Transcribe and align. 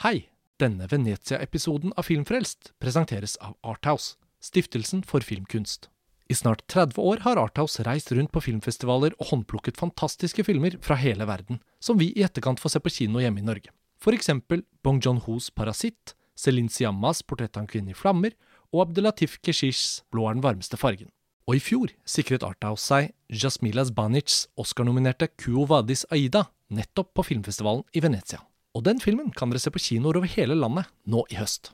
Hei! 0.00 0.30
Denne 0.56 0.86
Venezia-episoden 0.88 1.90
av 1.92 2.06
Filmfrelst 2.08 2.70
presenteres 2.80 3.34
av 3.44 3.58
Arthouse, 3.60 4.14
stiftelsen 4.40 5.02
for 5.04 5.20
filmkunst. 5.20 5.90
I 6.32 6.36
snart 6.38 6.62
30 6.72 6.96
år 7.04 7.20
har 7.26 7.36
Arthouse 7.36 7.84
reist 7.84 8.08
rundt 8.16 8.32
på 8.32 8.40
filmfestivaler 8.46 9.12
og 9.18 9.28
håndplukket 9.28 9.76
fantastiske 9.76 10.46
filmer 10.48 10.78
fra 10.80 10.96
hele 10.96 11.28
verden, 11.28 11.60
som 11.84 12.00
vi 12.00 12.14
i 12.14 12.24
etterkant 12.24 12.64
får 12.64 12.72
se 12.72 12.80
på 12.80 12.94
kino 12.96 13.20
hjemme 13.20 13.44
i 13.44 13.46
Norge. 13.50 13.76
For 14.00 14.16
eksempel 14.16 14.64
Bong 14.80 15.04
John-hos 15.04 15.52
Parasitt, 15.52 16.14
Celine 16.32 16.72
Siammas 16.72 17.20
Portrett 17.20 17.60
av 17.60 17.66
en 17.66 17.72
kvinne 17.76 17.92
i 17.92 18.00
flammer 18.00 18.32
og 18.72 18.86
Abdelatif 18.86 19.36
Keshishs 19.44 19.98
Blå 20.08 20.30
er 20.30 20.40
den 20.40 20.46
varmeste 20.48 20.80
fargen. 20.80 21.12
Og 21.44 21.60
i 21.60 21.66
fjor 21.66 21.92
sikret 22.08 22.46
Arthouse 22.46 22.88
seg 22.88 23.12
Jasmilas 23.28 23.92
Banics 23.92 24.46
Oscar-nominerte 24.56 25.28
Kuo 25.36 25.68
Vadis 25.68 26.08
Aida 26.08 26.46
nettopp 26.72 27.12
på 27.12 27.34
filmfestivalen 27.34 27.84
i 27.92 28.00
Venezia. 28.00 28.40
Og 28.70 28.84
den 28.86 29.00
filmen 29.02 29.32
kan 29.34 29.50
dere 29.50 29.58
se 29.58 29.70
på 29.74 29.80
kinoer 29.82 30.20
over 30.20 30.30
hele 30.30 30.54
landet 30.54 30.86
nå 31.10 31.24
i 31.26 31.34
høst. 31.40 31.72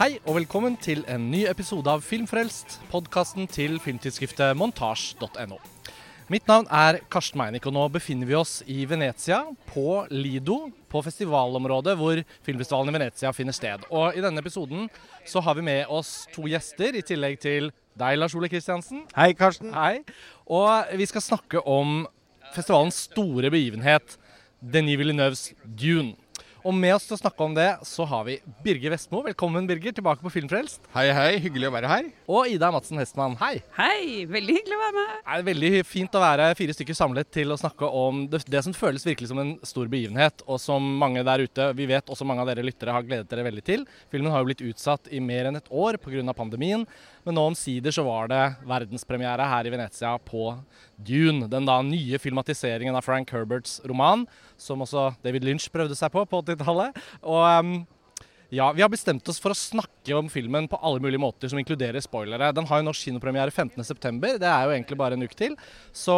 Hei 0.00 0.18
og 0.26 0.36
velkommen 0.36 0.76
til 0.80 1.00
en 1.08 1.30
ny 1.32 1.46
episode 1.48 1.88
av 1.88 2.04
Filmfrelst, 2.04 2.78
podkasten 2.92 3.48
til 3.48 3.80
filmtidsskriftet 3.80 4.52
montasj.no. 4.56 5.56
Mitt 6.28 6.48
navn 6.48 6.68
er 6.68 7.00
Karsten 7.12 7.40
Meinick, 7.40 7.64
og 7.68 7.72
nå 7.76 7.88
befinner 7.92 8.28
vi 8.28 8.36
oss 8.36 8.60
i 8.68 8.84
Venezia, 8.88 9.42
på 9.72 10.04
Lido, 10.12 10.66
på 10.90 11.02
festivalområdet 11.06 11.96
hvor 11.98 12.20
filmfestivalen 12.46 12.92
i 12.92 12.96
Venezia 12.98 13.32
finner 13.36 13.56
sted. 13.56 13.86
Og 13.88 14.16
i 14.16 14.24
denne 14.24 14.42
episoden 14.42 14.88
så 15.28 15.42
har 15.44 15.56
vi 15.58 15.66
med 15.66 15.90
oss 15.92 16.24
to 16.34 16.48
gjester, 16.50 16.96
i 16.98 17.04
tillegg 17.06 17.40
til 17.42 17.70
deg, 18.00 18.18
Lars 18.18 18.34
Ole 18.38 18.50
Kristiansen. 18.50 19.04
Hei, 19.16 19.32
Karsten. 19.38 19.72
Hei. 19.76 20.02
Og 20.50 20.96
vi 20.98 21.08
skal 21.08 21.24
snakke 21.24 21.62
om 21.68 22.02
festivalens 22.54 23.04
store 23.08 23.52
begivenhet, 23.52 24.16
Denis 24.60 24.98
Villeneuves 25.00 25.44
Dune. 25.64 26.16
Og 26.60 26.74
med 26.76 26.92
oss 26.92 27.06
til 27.08 27.16
å 27.16 27.20
snakke 27.22 27.40
om 27.40 27.54
det, 27.56 27.68
så 27.88 28.04
har 28.04 28.26
vi 28.26 28.34
Birger 28.60 28.92
Vestmo. 28.92 29.22
Velkommen, 29.24 29.64
Birger, 29.68 29.94
tilbake 29.96 30.20
på 30.20 30.32
Filmfrelst. 30.34 30.82
Hei, 30.92 31.06
hei. 31.16 31.38
Hyggelig 31.40 31.70
å 31.70 31.72
være 31.72 31.88
her. 31.88 32.10
Og 32.28 32.50
Ida 32.52 32.68
Madsen 32.74 33.00
Hestmann. 33.00 33.36
Hei. 33.40 33.62
Hei, 33.78 34.26
veldig 34.28 34.56
hyggelig 34.58 34.76
å 34.76 34.80
være 34.82 34.96
med. 34.98 35.14
Det 35.22 35.38
er 35.38 35.46
veldig 35.46 35.70
fint 35.88 36.18
å 36.18 36.20
være 36.20 36.50
fire 36.58 36.74
stykker 36.76 36.98
samlet 36.98 37.30
til 37.32 37.54
å 37.54 37.56
snakke 37.60 37.88
om 38.02 38.26
det, 38.28 38.42
det, 38.52 38.60
som 38.66 38.76
føles 38.76 39.06
virkelig 39.08 39.30
som 39.30 39.40
en 39.40 39.54
stor 39.64 39.88
begivenhet, 39.88 40.44
og 40.44 40.60
som 40.60 40.84
mange 41.00 41.24
der 41.24 41.46
ute, 41.46 41.70
vi 41.78 41.88
vet 41.88 42.12
også 42.12 42.28
mange 42.28 42.44
av 42.44 42.52
dere 42.52 42.66
lyttere, 42.66 42.92
har 42.92 43.08
gledet 43.08 43.30
dere 43.32 43.46
veldig 43.48 43.64
til. 43.64 43.86
Filmen 44.12 44.34
har 44.34 44.44
jo 44.44 44.50
blitt 44.50 44.64
utsatt 44.68 45.08
i 45.08 45.22
mer 45.24 45.48
enn 45.48 45.56
et 45.62 45.72
år 45.72 45.96
pga. 46.02 46.36
pandemien, 46.36 46.84
men 47.26 47.36
nå 47.36 47.44
omsider 47.50 47.94
så 47.94 48.04
var 48.06 48.30
det 48.30 48.42
verdenspremiere 48.68 49.46
her 49.50 49.68
i 49.68 49.72
Venezia 49.74 50.14
på 50.24 50.54
Dune. 50.96 51.48
Den 51.52 51.68
da 51.68 51.80
nye 51.84 52.20
filmatiseringen 52.20 52.96
av 52.96 53.04
Frank 53.06 53.32
Herberts 53.34 53.78
roman, 53.88 54.26
som 54.60 54.84
også 54.84 55.10
David 55.24 55.46
Lynch 55.46 55.68
prøvde 55.72 55.98
seg 55.98 56.12
på 56.14 56.24
på 56.28 56.42
80-tallet. 56.44 56.96
Og 57.22 57.42
um, 57.60 57.74
ja, 58.50 58.72
Vi 58.72 58.82
har 58.82 58.90
bestemt 58.90 59.28
oss 59.30 59.38
for 59.38 59.54
å 59.54 59.56
snakke 59.58 60.14
om 60.18 60.26
filmen 60.30 60.66
på 60.68 60.78
alle 60.82 60.98
mulige 61.02 61.22
måter, 61.22 61.48
som 61.48 61.58
inkluderer 61.60 62.02
spoilere. 62.02 62.48
Den 62.54 62.66
har 62.66 62.80
jo 62.80 62.86
norsk 62.88 63.06
kinopremiere 63.06 63.52
15.9. 63.54 64.40
Det 64.42 64.48
er 64.48 64.64
jo 64.66 64.72
egentlig 64.74 64.98
bare 64.98 65.14
en 65.14 65.22
uke 65.22 65.38
til. 65.38 65.54
Så 65.94 66.16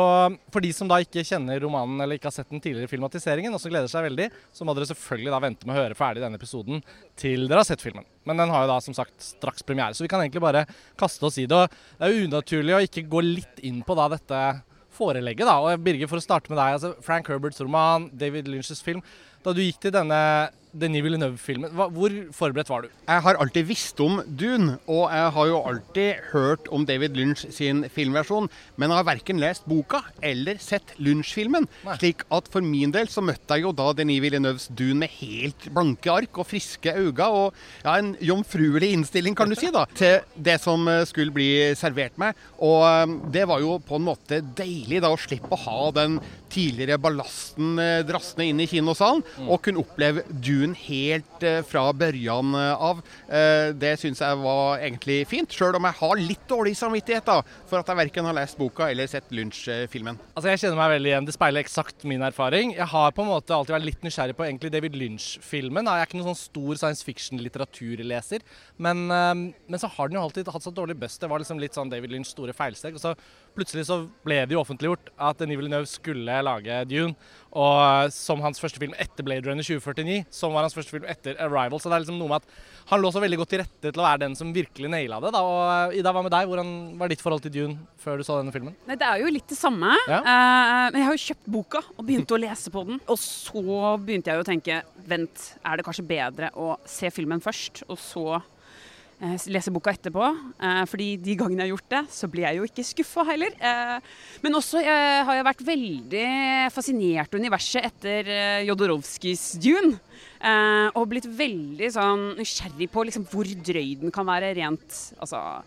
for 0.52 0.64
de 0.64 0.70
som 0.72 0.88
da 0.88 1.02
ikke 1.04 1.26
kjenner 1.28 1.60
romanen 1.60 2.00
eller 2.00 2.16
ikke 2.16 2.30
har 2.30 2.36
sett 2.38 2.48
den 2.48 2.62
tidligere 2.64 2.88
filmatiseringen, 2.88 3.52
og 3.52 3.60
som 3.60 3.72
gleder 3.72 3.92
seg 3.92 4.08
veldig, 4.08 4.30
så 4.48 4.64
må 4.64 4.72
dere 4.76 4.88
selvfølgelig 4.88 5.34
da 5.34 5.42
vente 5.44 5.68
med 5.68 5.76
å 5.76 5.82
høre 5.82 5.98
ferdig 5.98 6.24
denne 6.24 6.40
episoden 6.40 6.80
til 7.20 7.44
dere 7.44 7.60
har 7.60 7.68
sett 7.68 7.84
filmen. 7.84 8.08
Men 8.24 8.40
den 8.40 8.54
har 8.54 8.64
jo 8.64 8.72
da 8.72 8.80
som 8.80 8.96
sagt 8.96 9.28
straks 9.28 9.66
premiere, 9.68 9.92
så 9.92 10.06
vi 10.06 10.10
kan 10.12 10.24
egentlig 10.24 10.44
bare 10.44 10.64
kaste 11.00 11.28
oss 11.28 11.36
i 11.42 11.44
det. 11.44 11.58
Og 11.58 12.00
det 12.00 12.08
er 12.08 12.16
jo 12.16 12.30
unaturlig 12.30 12.78
å 12.78 12.84
ikke 12.88 13.04
gå 13.12 13.24
litt 13.28 13.60
inn 13.60 13.84
på 13.84 13.98
da 13.98 14.08
dette 14.14 14.40
forelegget, 14.96 15.44
da. 15.48 15.58
Og 15.60 15.84
Birger, 15.84 16.08
for 16.08 16.20
å 16.20 16.24
starte 16.24 16.48
med 16.52 16.60
deg. 16.60 16.78
altså 16.78 16.94
Frank 17.04 17.28
Herberts 17.28 17.60
roman, 17.60 18.08
David 18.16 18.48
Lynch's 18.48 18.80
film. 18.84 19.04
Da 19.44 19.52
du 19.52 19.60
gikk 19.64 19.80
til 19.84 19.92
denne 19.94 20.18
Denis 20.72 21.02
Villeneuve-filmen, 21.04 21.72
hvor 21.76 22.14
forberedt 22.32 22.70
var 22.72 22.86
du? 22.86 22.92
Jeg 23.04 23.22
har 23.26 23.36
alltid 23.42 23.66
visst 23.68 23.98
om 24.00 24.22
Dune, 24.24 24.78
og 24.88 25.02
jeg 25.12 25.32
har 25.36 25.48
jo 25.50 25.58
alltid 25.68 26.22
hørt 26.30 26.70
om 26.72 26.86
David 26.88 27.18
Lynch 27.18 27.42
sin 27.52 27.82
filmversjon, 27.92 28.48
men 28.80 28.88
jeg 28.88 29.00
har 29.02 29.08
verken 29.10 29.42
lest 29.42 29.66
boka 29.68 30.00
eller 30.24 30.56
sett 30.62 30.94
Lynch-filmen. 30.96 31.68
Slik 31.98 32.24
at 32.32 32.48
for 32.52 32.64
min 32.64 32.94
del 32.94 33.10
så 33.12 33.20
møtte 33.24 33.58
jeg 33.58 33.66
jo 33.66 33.74
da 33.76 33.90
Denis 33.98 34.22
Villeneuves 34.24 34.70
Dune 34.72 35.02
med 35.02 35.12
helt 35.18 35.68
blanke 35.74 36.12
ark 36.14 36.40
og 36.40 36.48
friske 36.48 36.96
øyne, 36.96 37.28
og 37.28 37.52
ja, 37.84 37.98
en 37.98 38.14
jomfruelig 38.24 38.94
innstilling, 38.96 39.36
kan 39.36 39.52
du 39.52 39.58
si, 39.58 39.68
da, 39.74 39.84
til 40.00 40.24
det 40.40 40.56
som 40.62 40.88
skulle 41.10 41.34
bli 41.36 41.50
servert 41.76 42.16
meg. 42.22 42.38
Og 42.64 43.12
det 43.34 43.44
var 43.50 43.60
jo 43.60 43.76
på 43.84 44.00
en 44.00 44.08
måte 44.08 44.40
deilig 44.56 45.02
da 45.04 45.12
å 45.12 45.20
slippe 45.20 45.52
å 45.52 45.62
ha 45.66 45.92
den 46.00 46.16
tidligere 46.52 46.98
ballasten 47.00 47.76
drassende 48.08 48.48
inn 48.48 48.60
i 48.60 48.68
kinosalen, 48.68 49.22
og 49.48 49.62
kunne 49.64 49.84
oppleve 49.84 50.24
Dune 50.32 50.61
helt 50.86 51.42
eh, 51.42 51.58
fra 51.66 51.88
børjan 51.92 52.54
av. 52.54 53.02
Eh, 53.26 53.72
det 53.74 53.96
syns 53.98 54.22
jeg 54.22 54.38
var 54.38 54.78
egentlig 54.78 55.18
fint, 55.26 55.50
sjøl 55.50 55.74
om 55.78 55.88
jeg 55.88 55.98
har 55.98 56.22
litt 56.22 56.46
dårlig 56.48 56.76
samvittighet 56.78 57.26
da, 57.26 57.40
for 57.66 57.80
at 57.82 57.90
jeg 57.90 57.98
verken 57.98 58.28
har 58.28 58.36
lest 58.38 58.60
boka 58.60 58.86
eller 58.92 59.10
sett 59.10 59.34
Lynch-filmen. 59.34 60.20
Altså 60.36 60.52
Jeg 60.52 60.62
kjenner 60.62 60.78
meg 60.78 60.94
veldig 60.94 61.12
igjen. 61.12 61.28
Det 61.28 61.36
speiler 61.36 61.66
eksakt 61.66 62.06
min 62.08 62.22
erfaring. 62.22 62.76
Jeg 62.78 62.88
har 62.94 63.12
på 63.16 63.26
en 63.26 63.32
måte 63.32 63.56
alltid 63.56 63.76
vært 63.76 63.88
litt 63.90 64.06
nysgjerrig 64.06 64.38
på 64.38 64.46
egentlig 64.46 64.72
David 64.76 64.98
Lynch-filmen. 65.02 65.90
Jeg 65.90 66.06
er 66.06 66.10
ikke 66.10 66.20
noen 66.20 66.30
sånn 66.30 66.42
stor 66.44 66.82
science 66.84 67.06
fiction-litteraturleser, 67.06 68.46
men, 68.82 69.04
men, 69.10 69.80
så 69.82 69.90
har 69.90 70.08
den 70.08 70.20
jo 70.20 70.26
alltid 70.28 70.50
hatt 70.54 70.64
så 70.64 70.74
dårlig 70.74 71.00
bust. 71.02 71.20
Det 71.22 71.30
var 71.30 71.42
liksom 71.42 71.60
litt 71.62 71.74
sånn 71.74 71.90
David 71.90 72.14
Lynch 72.14 72.30
store 72.30 72.54
feilsteg. 72.56 72.94
og 72.94 73.02
så 73.02 73.16
Plutselig 73.56 73.84
så 73.88 73.98
ble 74.24 74.40
det 74.48 74.56
jo 74.56 74.62
offentliggjort 74.62 75.12
at 75.20 75.40
Denis 75.42 75.58
Villeneuve 75.60 75.88
skulle 75.90 76.38
lage 76.46 76.82
Dune. 76.88 77.14
Og 77.52 78.12
som 78.14 78.40
hans 78.40 78.60
første 78.62 78.80
film 78.80 78.94
etter 79.00 79.26
Blade 79.26 79.44
Runner 79.44 79.64
2049, 79.66 80.22
som 80.32 80.54
var 80.56 80.64
hans 80.64 80.76
første 80.76 80.94
film 80.94 81.04
etter 81.10 81.36
Arrival. 81.42 81.80
Så 81.80 81.90
det 81.90 81.98
er 81.98 82.04
liksom 82.06 82.20
noe 82.20 82.32
med 82.32 82.40
at 82.40 82.86
han 82.88 83.02
lå 83.02 83.10
så 83.12 83.20
veldig 83.22 83.38
godt 83.42 83.52
til 83.52 83.60
rette 83.62 83.92
til 83.92 84.00
å 84.00 84.06
være 84.06 84.22
den 84.24 84.36
som 84.38 84.54
virkelig 84.56 84.88
naila 84.92 85.20
det. 85.22 85.34
Da. 85.36 85.42
Og 85.44 85.98
Ida, 85.98 86.14
hva 86.16 86.24
med 86.24 86.32
deg? 86.32 86.48
Hvordan 86.48 86.72
var 87.00 87.12
ditt 87.12 87.24
forhold 87.24 87.44
til 87.44 87.54
Dune 87.54 87.76
før 88.00 88.20
du 88.20 88.26
så 88.26 88.38
denne 88.40 88.54
filmen? 88.54 88.76
Nei, 88.88 88.96
Det 88.96 89.08
er 89.08 89.20
jo 89.20 89.34
litt 89.36 89.52
det 89.52 89.58
samme. 89.60 89.92
Ja. 90.08 90.22
Uh, 90.24 90.86
men 90.94 91.00
jeg 91.02 91.08
har 91.10 91.18
jo 91.18 91.26
kjøpt 91.26 91.52
boka 91.58 91.84
og 91.96 92.06
begynte 92.08 92.38
å 92.38 92.40
lese 92.40 92.72
på 92.72 92.86
den. 92.88 93.02
Og 93.06 93.20
så 93.20 93.62
begynte 94.00 94.32
jeg 94.32 94.40
jo 94.40 94.46
å 94.46 94.48
tenke 94.48 94.80
vent, 95.08 95.46
er 95.60 95.76
det 95.76 95.86
kanskje 95.86 96.08
bedre 96.08 96.52
å 96.56 96.74
se 96.88 97.12
filmen 97.12 97.42
først, 97.44 97.84
og 97.90 98.00
så 98.00 98.26
Eh, 98.40 98.51
lese 99.52 99.72
boka 99.74 99.92
etterpå. 99.94 100.28
Eh, 100.58 100.82
fordi 100.90 101.08
de 101.22 101.36
gangene 101.38 101.62
jeg 101.62 101.70
har 101.70 101.74
gjort 101.76 101.92
det, 101.94 102.02
så 102.14 102.28
blir 102.30 102.46
jeg 102.46 102.58
jo 102.58 102.68
ikke 102.68 102.86
skuffa 102.86 103.24
heller. 103.28 103.54
Eh, 103.58 103.98
men 104.42 104.58
også 104.58 104.82
jeg 104.82 105.26
har 105.28 105.38
jeg 105.38 105.48
vært 105.48 105.66
veldig 105.68 106.26
fascinert 106.74 107.34
av 107.34 107.42
universet 107.42 107.86
etter 107.90 108.32
Jodorowskis 108.68 109.52
Dune. 109.62 109.98
og 110.98 111.04
blitt 111.06 111.28
veldig 111.38 111.88
sånn 111.94 112.22
nysgjerrig 112.34 112.88
på 112.90 113.04
liksom 113.06 113.28
hvor 113.30 113.46
drøy 113.46 113.94
den 114.00 114.10
kan 114.10 114.26
være 114.26 114.48
rent 114.58 114.96
altså, 115.22 115.62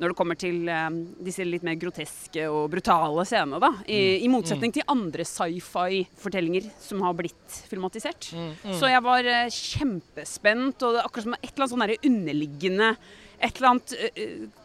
når 0.00 0.12
det 0.12 0.16
kommer 0.18 0.38
til 0.40 0.68
um, 0.68 0.98
disse 1.20 1.44
litt 1.44 1.64
mer 1.66 1.76
groteske 1.80 2.46
og 2.48 2.70
brutale 2.72 3.24
scenene. 3.28 3.60
da, 3.62 3.72
I, 3.84 3.98
mm. 4.00 4.26
i 4.26 4.30
motsetning 4.32 4.72
mm. 4.72 4.76
til 4.78 4.92
andre 4.96 5.26
sci-fi-fortellinger 5.28 6.68
som 6.80 7.02
har 7.04 7.16
blitt 7.18 7.56
filmatisert. 7.70 8.30
Mm. 8.32 8.52
Så 8.80 8.90
jeg 8.90 9.04
var 9.04 9.28
uh, 9.28 9.56
kjempespent, 9.56 10.86
og 10.86 10.96
det 10.96 11.02
er 11.02 11.08
akkurat 11.10 11.28
som 11.28 11.36
et 11.36 11.50
eller 11.50 11.66
annet 11.66 11.74
sånn 11.76 12.12
underliggende 12.12 12.94
et 13.40 13.56
eller 13.56 13.70
annet 13.70 13.92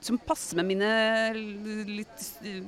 som 0.03 0.17
passer 0.19 0.57
med 0.59 0.67
mine 0.67 0.87
litt 1.87 2.25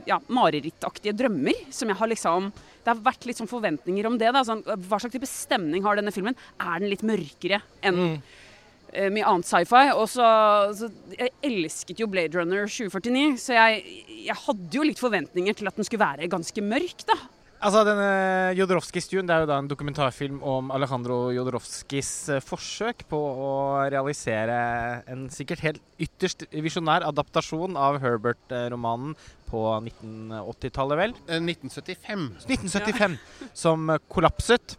ja, 0.07 0.15
marerittaktige 0.31 1.11
drømmer. 1.19 1.65
Som 1.75 1.91
jeg 1.91 1.99
har 1.99 2.07
liksom 2.07 2.47
Det 2.55 2.93
har 2.93 3.01
vært 3.03 3.27
litt 3.27 3.41
sånn 3.41 3.51
forventninger 3.51 4.07
om 4.07 4.15
det. 4.15 4.29
da, 4.31 4.45
sånn, 4.47 4.63
Hva 4.63 5.01
slags 5.03 5.17
type 5.17 5.27
stemning 5.27 5.83
har 5.83 5.99
denne 5.99 6.15
filmen? 6.15 6.37
Er 6.63 6.79
den 6.79 6.93
litt 6.93 7.03
mørkere 7.03 7.59
enn 7.83 7.99
mm 7.99 8.13
Eh, 8.15 8.45
mye 9.13 9.29
annet 9.29 9.47
sci-fi. 9.47 9.85
Og 9.95 10.05
så, 10.11 10.27
så, 10.77 10.91
Jeg 11.17 11.33
elsket 11.45 12.03
jo 12.03 12.09
Blade 12.11 12.37
Runner 12.37 12.67
2049, 12.67 13.39
så 13.41 13.57
jeg, 13.57 14.03
jeg, 14.27 14.37
hadde 14.47 14.79
jo 14.79 14.85
litt 14.85 15.01
forventninger 15.01 15.57
til 15.57 15.69
at 15.69 15.79
den 15.79 15.87
skulle 15.87 16.05
være 16.05 16.31
ganske 16.31 16.63
mørk, 16.65 17.07
da. 17.09 17.17
Altså, 17.57 17.81
denne 17.87 18.53
Jodorowskis 18.53 19.07
Dune 19.09 19.25
det 19.25 19.33
er 19.33 19.41
jo 19.41 19.47
da 19.49 19.55
en 19.57 19.69
dokumentarfilm 19.69 20.43
om 20.45 20.67
Alejandro 20.75 21.31
Jodorowskis 21.33 22.11
eh, 22.35 22.43
forsøk 22.45 23.01
på 23.09 23.17
å 23.17 23.53
realisere 23.89 24.57
en 25.09 25.25
sikkert 25.33 25.63
helt 25.65 25.81
ytterst 25.97 26.45
visjonær 26.53 27.07
adaptasjon 27.07 27.79
av 27.81 27.97
Herbert-romanen 28.03 29.17
på 29.49 29.63
1980-tallet, 29.79 31.01
vel? 31.01 31.17
1975. 31.39 32.29
Eh, 32.45 32.53
1975, 32.53 33.17
ja. 33.17 33.49
Som 33.57 33.89
kollapset. 34.05 34.77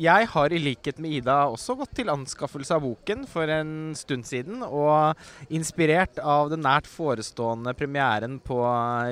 Jeg 0.00 0.28
har 0.32 0.52
i 0.52 0.60
likhet 0.62 1.00
med 1.02 1.12
Ida 1.18 1.42
også 1.50 1.74
gått 1.76 1.92
til 1.98 2.08
anskaffelse 2.08 2.72
av 2.72 2.84
boken 2.86 3.26
for 3.28 3.50
en 3.52 3.92
stund 3.98 4.24
siden. 4.28 4.62
Og 4.64 5.52
inspirert 5.52 6.20
av 6.24 6.48
den 6.52 6.64
nært 6.64 6.88
forestående 6.88 7.74
premieren 7.76 8.38
på 8.40 8.62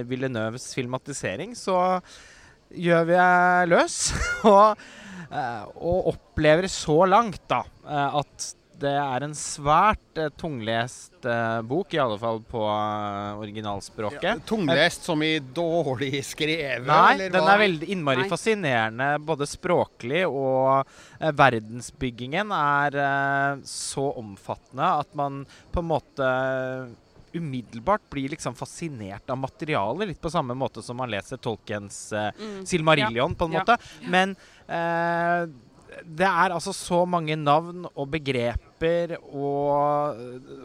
Villeneuves 0.09 0.71
filmatisering, 0.79 1.53
så 1.59 1.99
gjør 2.73 3.05
vi 3.11 3.19
løs. 3.69 3.99
og, 4.55 4.81
eh, 5.29 5.67
og 5.77 6.13
opplever 6.15 6.71
så 6.73 7.03
langt 7.11 7.45
da, 7.53 7.63
at 8.23 8.53
det 8.79 8.93
er 8.95 9.25
en 9.27 9.35
svært 9.35 10.21
uh, 10.21 10.29
tunglest 10.39 11.27
uh, 11.27 11.61
bok, 11.67 11.95
i 11.95 12.01
alle 12.03 12.19
fall 12.21 12.39
på 12.47 12.61
uh, 12.63 13.39
originalspråket. 13.41 14.29
Ja, 14.29 14.37
tunglest 14.47 15.09
som 15.09 15.23
i 15.27 15.33
dårlig 15.41 16.23
skrevet? 16.27 16.87
Nei, 16.87 17.29
den 17.33 17.43
er 17.43 17.63
veldig 17.63 17.89
innmari 17.95 18.25
Nei. 18.25 18.31
fascinerende 18.31 19.11
både 19.25 19.49
språklig 19.51 20.23
og 20.29 20.87
verdensbyggingen 21.19 22.53
er 22.55 22.97
så 23.67 24.05
omfattende 24.21 24.87
at 25.03 25.11
man 25.19 25.43
på 25.73 25.83
en 25.83 25.89
måte 25.89 26.29
umiddelbart 27.35 28.07
blir 28.11 28.33
liksom 28.33 28.55
fascinert 28.57 29.31
av 29.31 29.41
materialet. 29.43 30.13
Litt 30.13 30.23
på 30.23 30.33
samme 30.33 30.57
måte 30.59 30.83
som 30.85 30.99
man 31.01 31.11
leser 31.13 31.41
Tolkens 31.43 32.09
mm. 32.15 32.63
Silmarillion, 32.69 33.35
ja. 33.35 33.39
på 33.39 33.49
en 33.49 33.57
måte. 33.59 33.79
Ja. 33.99 34.13
Men 34.15 34.37
det 36.05 36.29
er 36.29 36.55
altså 36.55 36.73
så 36.77 37.03
mange 37.09 37.37
navn 37.37 37.87
og 37.91 38.11
begreper 38.13 38.68
og, 38.85 40.21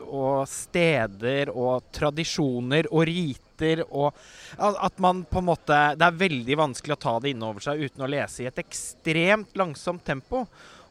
og, 0.08 0.44
steder 0.50 1.50
og 1.54 1.88
tradisjoner 1.96 2.90
og 2.92 3.08
riter 3.10 3.84
og 3.88 4.14
at 4.58 4.98
man 5.00 5.22
på 5.30 5.40
en 5.40 5.46
måte 5.48 5.76
Det 5.96 6.04
er 6.04 6.18
veldig 6.20 6.56
vanskelig 6.60 6.96
å 6.98 7.00
ta 7.00 7.14
det 7.24 7.32
innover 7.32 7.64
seg 7.64 7.86
uten 7.86 8.04
å 8.04 8.10
lese 8.12 8.44
i 8.44 8.48
et 8.50 8.60
ekstremt 8.60 9.54
langsomt 9.56 10.04
tempo. 10.04 10.42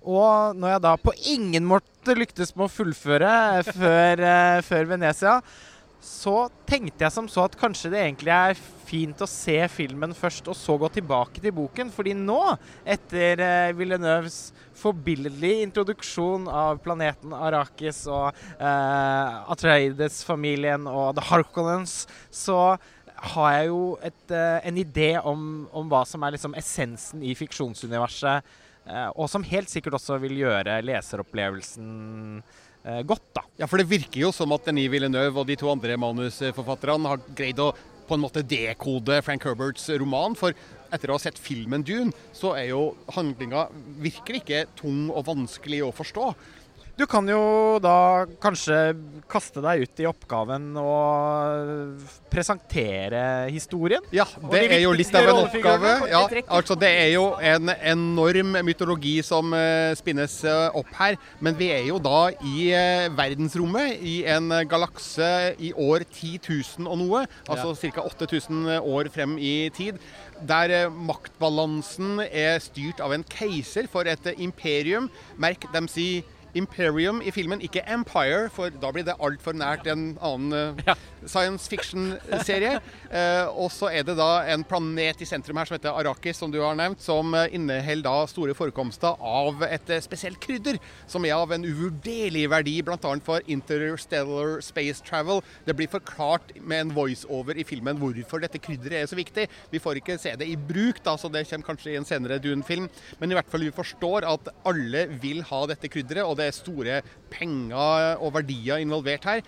Og 0.02 0.56
når 0.58 0.74
jeg 0.74 0.82
da 0.86 0.92
på 0.98 1.12
ingen 1.34 1.66
måte 1.68 2.16
lyktes 2.16 2.54
med 2.56 2.66
å 2.66 2.72
fullføre 2.72 3.34
før, 3.66 4.22
uh, 4.24 4.62
før 4.66 4.88
Venezia, 4.94 5.36
så 6.02 6.48
tenkte 6.66 7.04
jeg 7.04 7.14
som 7.14 7.28
så 7.30 7.44
at 7.46 7.56
kanskje 7.58 7.92
det 7.92 8.00
egentlig 8.02 8.32
er 8.34 8.58
fint 8.88 9.20
å 9.22 9.28
se 9.30 9.54
filmen 9.70 10.14
først, 10.18 10.48
og 10.50 10.58
så 10.58 10.74
gå 10.80 10.90
tilbake 10.96 11.42
til 11.42 11.54
boken. 11.54 11.92
Fordi 11.94 12.14
nå, 12.18 12.40
etter 12.82 13.42
uh, 13.42 13.74
Villeneuves 13.78 14.40
forbilledlige 14.82 15.62
introduksjon 15.68 16.48
av 16.50 16.80
planeten 16.82 17.30
Arrakis 17.36 18.00
og 18.10 18.32
eh, 18.56 19.52
Atreides-familien 19.52 20.88
og 20.90 21.12
The 21.14 21.26
Harkonnens, 21.28 22.08
så 22.34 22.56
har 23.34 23.52
jeg 23.54 23.68
jo 23.68 23.82
et, 24.02 24.24
uh, 24.32 24.58
en 24.66 24.80
idé 24.82 25.12
om, 25.20 25.68
om, 25.70 25.86
hva 25.92 26.02
som 26.08 26.24
er 26.26 26.34
liksom 26.34 26.56
essensen 26.58 27.22
i 27.22 27.36
fiksjonsuniverset, 27.38 28.48
Eh, 28.82 29.08
og 29.14 29.30
som 29.30 29.44
helt 29.46 29.70
sikkert 29.70 29.94
også 29.98 30.18
vil 30.24 30.40
gjøre 30.40 30.80
leseropplevelsen 30.82 31.90
eh, 32.42 32.62
godt. 33.06 33.24
da. 33.34 33.42
Ja, 33.60 33.66
For 33.70 33.78
det 33.78 33.90
virker 33.90 34.20
jo 34.24 34.32
som 34.34 34.52
at 34.52 34.66
Denis 34.66 34.90
Villeneuve 34.90 35.42
og 35.42 35.46
de 35.46 35.56
to 35.56 35.70
andre 35.70 35.96
manusforfatterne 36.00 37.12
har 37.12 37.26
greid 37.36 37.60
å 37.62 37.72
på 38.08 38.16
en 38.16 38.24
måte 38.24 38.42
dekode 38.44 39.20
Frank 39.24 39.44
Herberts 39.46 39.86
roman. 40.00 40.34
For 40.38 40.56
etter 40.92 41.10
å 41.10 41.16
ha 41.16 41.22
sett 41.22 41.40
filmen 41.40 41.84
Dune, 41.86 42.12
så 42.36 42.54
er 42.58 42.72
jo 42.72 42.82
handlinga 43.14 43.68
virkelig 44.02 44.42
ikke 44.42 44.64
tung 44.78 45.06
og 45.12 45.24
vanskelig 45.30 45.80
å 45.86 45.92
forstå. 45.96 46.32
Du 46.92 47.06
kan 47.08 47.24
jo 47.24 47.78
da 47.80 48.26
kanskje 48.42 48.76
kaste 49.30 49.62
deg 49.64 49.86
ut 49.86 50.00
i 50.02 50.06
oppgaven 50.10 50.74
og 50.76 52.02
presentere 52.32 53.22
historien? 53.48 54.04
Ja, 54.12 54.26
det 54.52 54.66
er 54.66 54.82
jo 54.82 54.90
litt 54.92 55.14
av 55.16 55.30
en 55.30 55.40
oppgave. 55.46 55.92
Ja, 56.10 56.20
altså 56.52 56.76
Det 56.76 56.90
er 56.90 57.08
jo 57.14 57.22
en 57.40 57.72
enorm 57.72 58.58
mytologi 58.68 59.14
som 59.24 59.54
uh, 59.56 59.94
spinnes 59.96 60.34
uh, 60.44 60.68
opp 60.76 60.90
her. 60.98 61.16
Men 61.40 61.56
vi 61.56 61.70
er 61.72 61.86
jo 61.88 61.96
da 62.02 62.26
i 62.44 62.68
uh, 62.76 63.08
verdensrommet, 63.16 63.96
i 64.04 64.18
en 64.28 64.52
galakse 64.68 65.30
i 65.64 65.72
år 65.72 66.04
10 66.04 66.42
000 66.44 66.92
og 66.92 67.00
noe. 67.00 67.24
Altså 67.48 67.72
ja. 67.72 67.94
ca. 67.96 68.04
8000 68.12 68.68
år 68.82 69.08
frem 69.16 69.38
i 69.40 69.70
tid. 69.72 69.96
Der 70.44 70.92
maktbalansen 70.92 72.20
er 72.28 72.60
styrt 72.60 73.00
av 73.00 73.16
en 73.16 73.24
keiser 73.32 73.88
for 73.88 74.04
et 74.04 74.28
imperium. 74.36 75.08
Merk 75.40 75.64
dem 75.72 75.88
si 75.88 76.20
Imperium 76.58 77.22
i 77.24 77.32
filmen, 77.32 77.62
ikke 77.64 77.84
Empire, 77.88 78.48
for 78.52 78.72
da 78.82 78.90
blir 78.92 79.06
det 79.06 79.16
altfor 79.24 79.56
nært 79.56 79.86
en 79.88 80.12
annen 80.20 80.76
uh, 80.76 80.96
science 81.24 81.68
fiction-serie. 81.70 82.74
uh, 83.08 83.46
og 83.62 83.70
så 83.72 83.88
er 83.88 84.04
det 84.04 84.18
da 84.18 84.44
en 84.52 84.64
planet 84.68 85.22
i 85.24 85.28
sentrum 85.28 85.56
her 85.56 85.68
som 85.68 85.78
heter 85.78 85.96
Arrakis, 85.96 86.36
som 86.42 86.52
du 86.52 86.60
har 86.60 86.76
nevnt, 86.76 87.00
som 87.00 87.32
uh, 87.32 87.46
inneholder 87.48 88.02
da 88.02 88.26
store 88.28 88.56
forekomster 88.56 89.16
av 89.16 89.62
et 89.64 89.88
spesielt 90.04 90.40
krydder, 90.42 90.76
som 91.08 91.24
er 91.24 91.36
av 91.38 91.54
en 91.54 91.64
uvurderlig 91.64 92.44
verdi, 92.52 92.76
bl.a. 92.84 92.98
for 93.24 93.44
interstellar 93.50 94.58
space 94.64 95.04
travel. 95.06 95.40
Det 95.64 95.76
blir 95.78 95.90
forklart 95.92 96.52
med 96.60 96.86
en 96.86 96.94
voiceover 96.96 97.56
i 97.56 97.66
filmen 97.66 98.00
hvorfor 98.00 98.42
dette 98.42 98.60
krydderet 98.60 99.04
er 99.04 99.08
så 99.10 99.18
viktig. 99.18 99.48
Vi 99.72 99.80
får 99.82 100.02
ikke 100.02 100.18
se 100.20 100.34
det 100.36 100.50
i 100.50 100.58
bruk, 100.58 101.00
da, 101.06 101.16
så 101.16 101.30
det 101.32 101.46
kommer 101.48 101.70
kanskje 101.70 101.94
i 101.94 101.98
en 102.00 102.08
senere 102.08 102.40
Dune-film, 102.42 102.90
men 103.20 103.32
i 103.32 103.38
hvert 103.38 103.48
fall 103.48 103.64
vi 103.64 103.72
forstår 103.74 104.26
at 104.28 104.52
alle 104.68 105.06
vil 105.22 105.44
ha 105.48 105.64
dette 105.70 105.88
krydderet. 105.92 106.26
og 106.26 106.36
det 106.41 106.41
det 106.42 106.50
er 106.50 106.56
store 106.58 107.02
penger 107.32 108.18
og 108.18 108.34
verdier 108.36 108.82
involvert 108.82 109.28
her. 109.30 109.44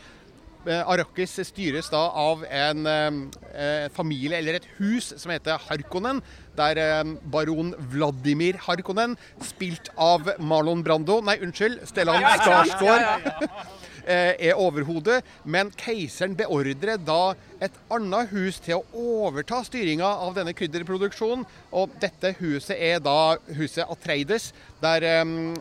Eh, 0.65 0.81
Arrakis 0.89 1.35
styres 1.45 1.91
da 1.93 2.01
av 2.17 2.45
en 2.49 2.87
eh, 2.89 3.89
familie 3.93 4.39
eller 4.39 4.57
et 4.57 4.69
hus 4.79 5.11
som 5.21 5.33
heter 5.35 5.61
Harkonnen. 5.67 6.23
Der 6.57 6.81
eh, 6.81 7.03
baron 7.29 7.75
Vladimir 7.93 8.57
Harkonnen, 8.65 9.19
spilt 9.45 9.91
av 10.01 10.31
Marlon 10.41 10.85
Brando 10.87 11.21
Nei, 11.25 11.37
unnskyld, 11.45 11.83
Stellan 11.91 12.25
Skarsgård, 12.39 13.29
eh, 14.09 14.33
er 14.49 14.57
overhodet. 14.61 15.21
Men 15.45 15.73
keiseren 15.77 16.37
beordrer 16.39 16.97
da 16.97 17.35
et 17.67 17.79
annet 17.95 18.31
hus 18.35 18.61
til 18.65 18.81
å 18.81 19.07
overta 19.27 19.63
styringa 19.67 20.09
av 20.27 20.37
denne 20.37 20.55
krydderproduksjonen. 20.57 21.45
Og 21.75 21.95
dette 22.03 22.35
huset 22.41 22.77
er 22.77 23.03
da 23.03 23.37
huset 23.57 23.89
Atreides, 23.91 24.53
der 24.85 25.05
um, 25.23 25.55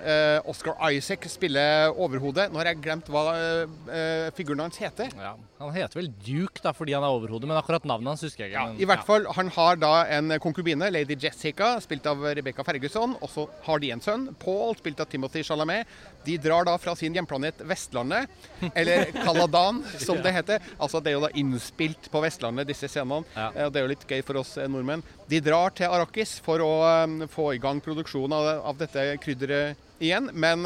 Oscar 0.51 0.75
Isaac 0.91 1.25
spiller 1.31 1.93
overhodet. 1.95 2.49
Nå 2.51 2.59
har 2.59 2.73
jeg 2.73 2.81
glemt 2.83 3.09
hva 3.11 3.23
uh, 3.31 4.29
figuren 4.35 4.65
hans 4.65 4.79
heter. 4.81 5.13
Ja, 5.15 5.35
han 5.63 5.71
heter 5.75 6.01
vel 6.01 6.09
Duke 6.25 6.59
da, 6.63 6.73
fordi 6.75 6.95
han 6.95 7.05
er 7.05 7.15
overhodet, 7.15 7.47
men 7.47 7.57
akkurat 7.59 7.85
navnet 7.87 8.13
hans 8.13 8.25
husker 8.25 8.45
jeg 8.45 8.51
ikke. 8.51 8.65
Ja, 8.75 8.83
I 8.83 8.89
hvert 8.89 9.05
fall, 9.07 9.27
Han 9.37 9.51
har 9.55 9.79
da 9.79 9.93
en 10.17 10.35
konkubine, 10.43 10.89
lady 10.91 11.15
Jessica, 11.19 11.77
spilt 11.83 12.05
av 12.09 12.21
Rebecca 12.35 12.65
Ferguson. 12.67 13.15
Og 13.23 13.31
så 13.31 13.47
har 13.67 13.79
de 13.79 13.91
en 13.95 14.03
sønn, 14.03 14.27
Paul, 14.41 14.75
spilt 14.79 14.99
av 14.99 15.09
Timothy 15.11 15.43
Chalamet. 15.45 15.87
De 16.25 16.37
drar 16.41 16.67
da 16.67 16.75
fra 16.81 16.95
sin 16.99 17.15
hjemplanet 17.15 17.63
Vestlandet, 17.67 18.31
eller 18.73 19.11
Kaladan, 19.23 19.83
som 20.03 20.19
det 20.23 20.35
heter. 20.35 20.63
Altså, 20.77 20.99
Det 21.03 21.13
er 21.13 21.17
jo 21.17 21.25
da 21.25 21.31
innspilt 21.39 21.92
spilt 21.93 22.11
på 22.11 22.21
Vestlandet, 22.23 22.67
disse 22.67 22.89
scenene. 22.89 23.23
Ja. 23.35 23.51
Eh, 23.53 23.69
det 23.69 23.79
er 23.79 23.85
jo 23.85 23.93
litt 23.93 24.07
gøy 24.09 24.21
for 24.25 24.41
oss 24.41 24.57
eh, 24.57 24.69
nordmenn. 24.69 25.03
De 25.29 25.39
drar 25.43 25.73
til 25.75 25.89
Arrakis 25.89 26.39
for 26.43 26.61
å 26.61 26.71
um, 27.05 27.23
få 27.29 27.53
i 27.53 27.61
gang 27.61 27.81
produksjonen 27.81 28.33
av, 28.33 28.49
av, 28.71 28.77
dette 28.77 29.17
krydderet 29.21 29.77
igjen. 30.03 30.29
Men 30.33 30.65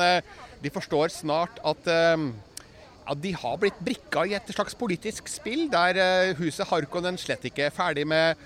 de 0.63 0.69
forstår 0.73 1.11
snart 1.13 1.59
at 1.67 1.85
ja, 1.85 3.13
de 3.13 3.31
har 3.37 3.59
blitt 3.61 3.77
brikka 3.83 4.23
i 4.25 4.33
et 4.33 4.49
slags 4.49 4.73
politisk 4.75 5.29
spill, 5.29 5.67
der 5.69 6.33
huset 6.39 6.67
Harkonnen 6.71 7.19
slett 7.21 7.45
ikke 7.45 7.67
er 7.67 7.75
ferdig 7.75 8.07
med 8.09 8.39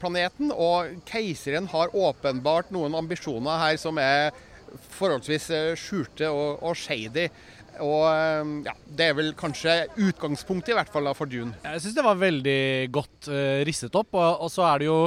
planeten. 0.00 0.48
Og 0.54 0.96
keiseren 1.10 1.68
har 1.74 1.92
åpenbart 1.92 2.72
noen 2.74 2.96
ambisjoner 2.96 3.60
her 3.66 3.76
som 3.82 4.00
er 4.00 4.32
forholdsvis 4.96 5.50
skjulte 5.76 6.32
og, 6.32 6.64
og 6.64 6.78
shady. 6.78 7.28
Og 7.82 8.02
ehm, 8.08 8.56
ja, 8.66 8.74
Det 8.86 9.08
er 9.10 9.16
vel 9.18 9.32
kanskje 9.38 9.76
utgangspunktet 9.96 10.74
i 10.74 10.78
hvert 10.78 10.92
fall 10.92 11.10
for 11.16 11.30
Dune. 11.30 11.54
Jeg 11.64 11.82
syns 11.82 11.96
det 11.96 12.06
var 12.06 12.20
veldig 12.20 12.60
godt 12.94 13.30
uh, 13.30 13.62
risset 13.66 13.94
opp. 13.98 14.12
Og, 14.14 14.44
og, 14.46 14.52
så 14.52 14.66
er 14.68 14.82
det 14.82 14.90
jo 14.90 14.98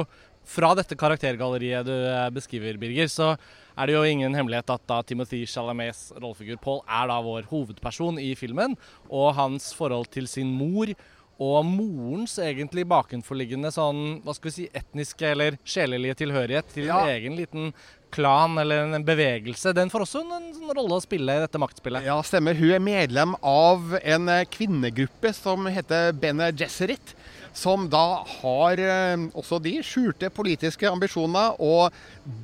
fra 0.48 0.72
dette 0.76 0.96
karaktergalleriet 0.96 1.84
du 1.84 1.92
eh, 1.92 2.28
beskriver, 2.32 2.78
Birger, 2.80 3.10
så 3.12 3.34
er 3.76 3.84
det 3.84 3.92
jo 3.92 4.04
ingen 4.08 4.32
hemmelighet 4.32 4.70
at 4.72 4.84
da 4.88 5.02
Timothy 5.04 5.42
Chalamets 5.44 6.06
rollefigur 6.16 6.56
Paul 6.62 6.80
er 6.88 7.10
da 7.10 7.18
vår 7.20 7.44
hovedperson 7.50 8.16
i 8.22 8.30
filmen. 8.38 8.72
Og 9.12 9.34
hans 9.36 9.74
forhold 9.76 10.08
til 10.14 10.24
sin 10.30 10.48
mor 10.56 10.88
og 11.38 11.62
morens 11.66 12.34
egentlig 12.42 12.82
bakenforliggende 12.90 13.70
sånn, 13.70 14.18
hva 14.24 14.34
skal 14.34 14.50
vi 14.50 14.54
si, 14.56 14.66
etniske 14.74 15.28
eller 15.36 15.58
sjelelige 15.62 16.18
tilhørighet 16.24 16.72
til 16.74 16.88
ja. 16.90 16.98
en 17.04 17.12
egen 17.14 17.38
liten 17.38 17.70
klan 18.10 18.58
eller 18.58 18.94
en 18.96 19.04
bevegelse, 19.04 19.72
den 19.76 19.90
får 19.92 20.06
også 20.06 20.22
en, 20.24 20.48
en 20.50 20.72
rolle 20.74 20.98
å 20.98 21.04
spille 21.04 21.36
i 21.36 21.42
dette 21.44 21.60
maktspillet. 21.60 22.06
Ja, 22.08 22.18
stemmer. 22.26 22.58
Hun 22.58 22.74
er 22.74 22.82
medlem 22.82 23.36
av 23.44 23.94
en 24.00 24.30
eh, 24.32 24.46
kvinnegruppe 24.50 25.32
som 25.36 25.68
heter 25.70 26.14
Bene 26.18 26.50
Gesserit. 26.56 27.14
Som 27.56 27.88
da 27.90 28.22
har 28.40 28.80
eh, 28.80 29.28
også 29.36 29.58
de 29.62 29.78
skjulte 29.84 30.30
politiske 30.34 30.88
ambisjoner. 30.88 31.58
Og 31.60 31.94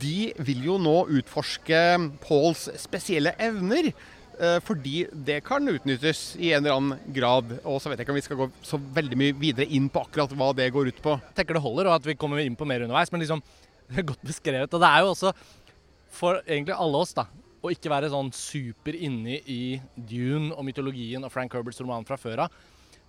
de 0.02 0.32
vil 0.44 0.68
jo 0.68 0.78
nå 0.80 0.96
utforske 1.20 1.80
Pauls 2.24 2.68
spesielle 2.82 3.34
evner. 3.42 3.92
Eh, 4.34 4.56
fordi 4.66 5.04
det 5.26 5.38
kan 5.46 5.68
utnyttes 5.70 6.34
i 6.42 6.50
en 6.52 6.64
eller 6.64 6.78
annen 6.78 7.14
grad. 7.14 7.52
Og 7.62 7.78
så 7.82 7.90
vet 7.90 8.00
jeg 8.00 8.06
ikke 8.06 8.14
om 8.14 8.18
vi 8.18 8.24
skal 8.26 8.40
gå 8.40 8.48
så 8.66 8.80
veldig 8.96 9.18
mye 9.20 9.36
videre 9.38 9.68
inn 9.76 9.86
på 9.92 10.02
akkurat 10.02 10.34
hva 10.34 10.50
det 10.56 10.72
går 10.74 10.90
ut 10.90 11.00
på. 11.04 11.14
Jeg 11.28 11.38
tenker 11.38 11.58
det 11.58 11.64
holder, 11.64 11.90
og 11.90 11.98
at 12.00 12.08
vi 12.08 12.16
kommer 12.18 12.42
inn 12.42 12.58
på 12.58 12.66
mer 12.68 12.86
underveis. 12.86 13.12
Men 13.14 13.22
liksom 13.22 13.42
det 13.90 14.02
er 14.02 14.10
godt 14.10 14.26
beskrevet. 14.26 14.74
Og 14.74 14.82
det 14.82 14.90
er 14.90 15.04
jo 15.04 15.12
også 15.12 15.34
for 16.14 16.42
egentlig 16.44 16.76
alle 16.78 17.00
oss, 17.02 17.14
da, 17.16 17.26
å 17.64 17.72
ikke 17.72 17.90
være 17.90 18.12
sånn 18.12 18.30
super 18.36 18.94
inni 18.94 19.40
i 19.50 19.62
Dune 19.96 20.52
og 20.54 20.66
mytologien 20.66 21.24
og 21.24 21.32
Frank 21.32 21.54
Herberts 21.56 21.80
roman 21.82 22.06
fra 22.06 22.18
før 22.20 22.44
av, 22.44 22.60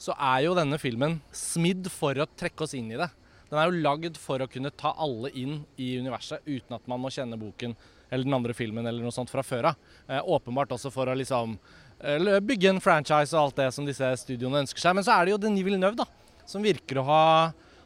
så 0.02 0.16
er 0.18 0.46
jo 0.46 0.56
denne 0.58 0.80
filmen 0.82 1.20
smidd 1.36 1.88
for 1.94 2.18
å 2.18 2.28
trekke 2.38 2.66
oss 2.66 2.74
inn 2.78 2.90
i 2.92 3.00
det. 3.00 3.10
Den 3.52 3.60
er 3.62 3.70
jo 3.70 3.84
lagd 3.86 4.18
for 4.20 4.42
å 4.42 4.50
kunne 4.50 4.74
ta 4.74 4.96
alle 5.00 5.30
inn 5.38 5.60
i 5.78 5.94
universet 6.02 6.44
uten 6.48 6.76
at 6.76 6.90
man 6.90 7.04
må 7.04 7.12
kjenne 7.14 7.38
boken 7.40 7.76
eller 8.16 8.28
den 8.28 8.38
andre 8.38 8.56
filmen 8.58 8.88
eller 8.88 9.04
noe 9.04 9.14
sånt 9.14 9.32
fra 9.32 9.44
før 9.46 9.72
av. 9.72 9.90
Eh, 10.08 10.22
åpenbart 10.38 10.74
også 10.76 10.92
for 10.94 11.12
å 11.12 11.18
liksom 11.18 11.58
eh, 12.00 12.40
bygge 12.42 12.72
en 12.72 12.84
franchise 12.84 13.36
og 13.36 13.42
alt 13.44 13.62
det 13.62 13.70
som 13.76 13.88
disse 13.88 14.12
studioene 14.24 14.64
ønsker 14.64 14.82
seg. 14.82 14.98
Men 14.98 15.08
så 15.08 15.18
er 15.18 15.26
det 15.26 15.36
jo 15.36 15.42
Denis 15.46 15.68
Villeneuve, 15.68 16.00
da, 16.02 16.42
som 16.50 16.66
virker 16.66 17.02
å 17.02 17.08
ha 17.10 17.24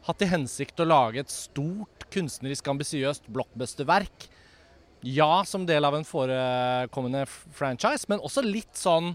hatt 0.07 0.21
til 0.21 0.31
hensikt 0.31 0.79
å 0.79 0.87
lage 0.87 1.23
et 1.23 1.33
stort, 1.33 2.07
kunstnerisk 2.13 2.67
ambisiøst 2.71 3.27
blockbusterverk. 3.29 4.29
Ja, 5.05 5.45
som 5.47 5.65
del 5.67 5.85
av 5.87 5.95
en 5.95 6.07
forekommende 6.07 7.23
franchise, 7.55 8.07
men 8.11 8.23
også 8.23 8.43
litt 8.43 8.75
sånn 8.75 9.13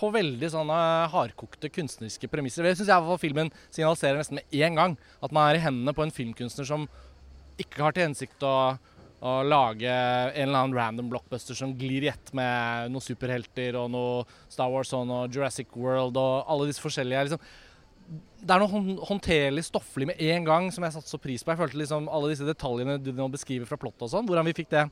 på 0.00 0.08
veldig 0.14 0.48
sånne 0.54 0.76
hardkokte 1.12 1.68
kunstneriske 1.72 2.30
premisser. 2.32 2.64
Det 2.64 2.78
syns 2.78 2.88
jeg 2.88 2.96
i 2.96 3.02
hvert 3.02 3.12
fall 3.12 3.20
filmen 3.22 3.50
signaliserer 3.68 4.18
nesten 4.18 4.40
med 4.40 4.56
en 4.64 4.78
gang. 4.78 4.96
At 5.22 5.34
man 5.34 5.50
er 5.50 5.58
i 5.58 5.62
hendene 5.62 5.94
på 5.96 6.06
en 6.06 6.14
filmkunstner 6.14 6.66
som 6.68 6.86
ikke 7.60 7.84
har 7.84 7.94
til 7.94 8.08
hensikt 8.08 8.46
å, 8.46 8.54
å 9.22 9.32
lage 9.46 9.86
en 9.86 10.48
eller 10.48 10.58
annen 10.58 10.74
random 10.74 11.10
blockbuster 11.12 11.54
som 11.54 11.76
glir 11.78 12.02
i 12.02 12.10
ett 12.10 12.32
med 12.34 12.90
noen 12.90 13.04
superhelter 13.04 13.78
og 13.78 13.92
noe 13.94 14.24
Star 14.50 14.72
Wars 14.72 14.90
og 14.98 15.06
noe 15.06 15.28
Jurassic 15.30 15.70
World 15.78 16.18
og 16.18 16.50
alle 16.50 16.66
disse 16.70 16.82
forskjellige 16.82 17.28
liksom. 17.28 17.44
Det 18.42 18.50
er 18.50 18.58
noe 18.58 18.96
håndterlig 19.06 19.62
stofflig 19.68 20.08
med 20.10 20.18
en 20.34 20.48
gang 20.48 20.66
som 20.74 20.82
jeg 20.82 20.96
satte 20.96 21.08
så 21.08 21.20
pris 21.22 21.44
på. 21.44 21.52
Jeg 21.52 21.60
følte 21.60 21.78
liksom 21.78 22.10
alle 22.10 22.32
disse 22.32 22.48
detaljene 22.48 22.98
du 22.98 23.12
nå 23.14 23.28
beskriver 23.30 23.68
fra 23.68 23.78
plottet 23.78 24.08
og 24.08 24.10
sånn, 24.10 24.26
hvordan 24.26 24.48
vi 24.50 24.56
fikk 24.58 24.72
det 24.74 24.88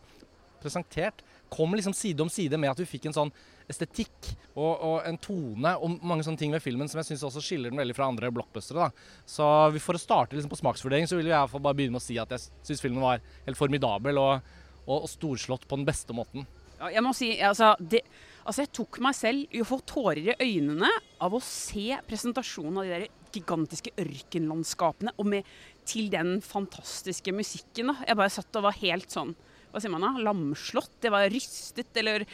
presentert, 0.62 1.24
kom 1.50 1.74
liksom 1.74 1.94
side 1.96 2.22
om 2.22 2.30
side 2.32 2.58
med 2.60 2.72
at 2.72 2.80
du 2.80 2.86
fikk 2.88 3.08
en 3.08 3.16
sånn 3.16 3.32
estetikk 3.70 4.30
og, 4.54 4.72
og, 4.74 4.96
en 5.06 5.18
tone 5.22 5.74
og 5.78 5.98
mange 6.06 6.24
sånne 6.26 6.40
ting 6.40 6.54
ved 6.54 6.62
filmen 6.64 6.90
som 6.90 7.00
jeg 7.00 7.12
syns 7.12 7.26
også 7.28 7.42
skiller 7.44 7.72
den 7.72 7.80
veldig 7.80 7.96
fra 7.96 8.08
andre 8.10 8.32
blockbustere. 8.34 8.88
da. 8.88 9.20
Så 9.28 9.44
for 9.82 9.98
å 9.98 10.02
starte 10.02 10.36
liksom 10.36 10.52
på 10.52 10.60
smaksvurdering 10.60 11.10
så 11.10 11.18
vil 11.18 11.30
jeg 11.30 11.52
bare 11.56 11.76
begynne 11.76 11.96
med 11.96 12.02
å 12.02 12.06
si 12.06 12.18
at 12.22 12.32
jeg 12.34 12.48
syns 12.66 12.82
filmen 12.82 13.04
var 13.04 13.22
helt 13.46 13.58
formidabel 13.58 14.18
og, 14.22 14.50
og, 14.86 14.96
og, 14.96 15.08
storslått 15.10 15.68
på 15.70 15.78
den 15.80 15.86
beste 15.88 16.16
måten. 16.16 16.48
Ja, 16.80 16.88
jeg 16.96 17.04
må 17.04 17.12
si, 17.12 17.34
altså, 17.44 17.74
det, 17.78 18.00
altså 18.40 18.64
Jeg 18.64 18.72
tok 18.78 18.98
meg 19.04 19.16
selv 19.18 19.52
i 19.52 19.60
å 19.60 19.68
få 19.68 19.82
tårer 19.84 20.32
i 20.32 20.36
øynene 20.38 20.88
av 21.20 21.34
å 21.36 21.42
se 21.44 21.92
presentasjonen 22.08 22.80
av 22.80 22.88
de 22.88 22.94
der 22.94 23.08
gigantiske 23.30 23.92
ørkenlandskapene 24.00 25.12
og 25.20 25.28
med, 25.34 25.50
til 25.86 26.08
den 26.12 26.38
fantastiske 26.44 27.32
musikken. 27.34 27.92
da. 27.92 28.00
Jeg 28.08 28.18
bare 28.18 28.32
satt 28.32 28.58
og 28.58 28.66
var 28.68 28.80
helt 28.80 29.12
sånn 29.12 29.36
hva 29.70 29.82
sier 29.82 29.92
man 29.92 30.04
da, 30.04 30.12
lamslått. 30.26 30.96
Det 31.02 31.12
var 31.12 31.28
rystet, 31.32 31.90
eller 32.00 32.24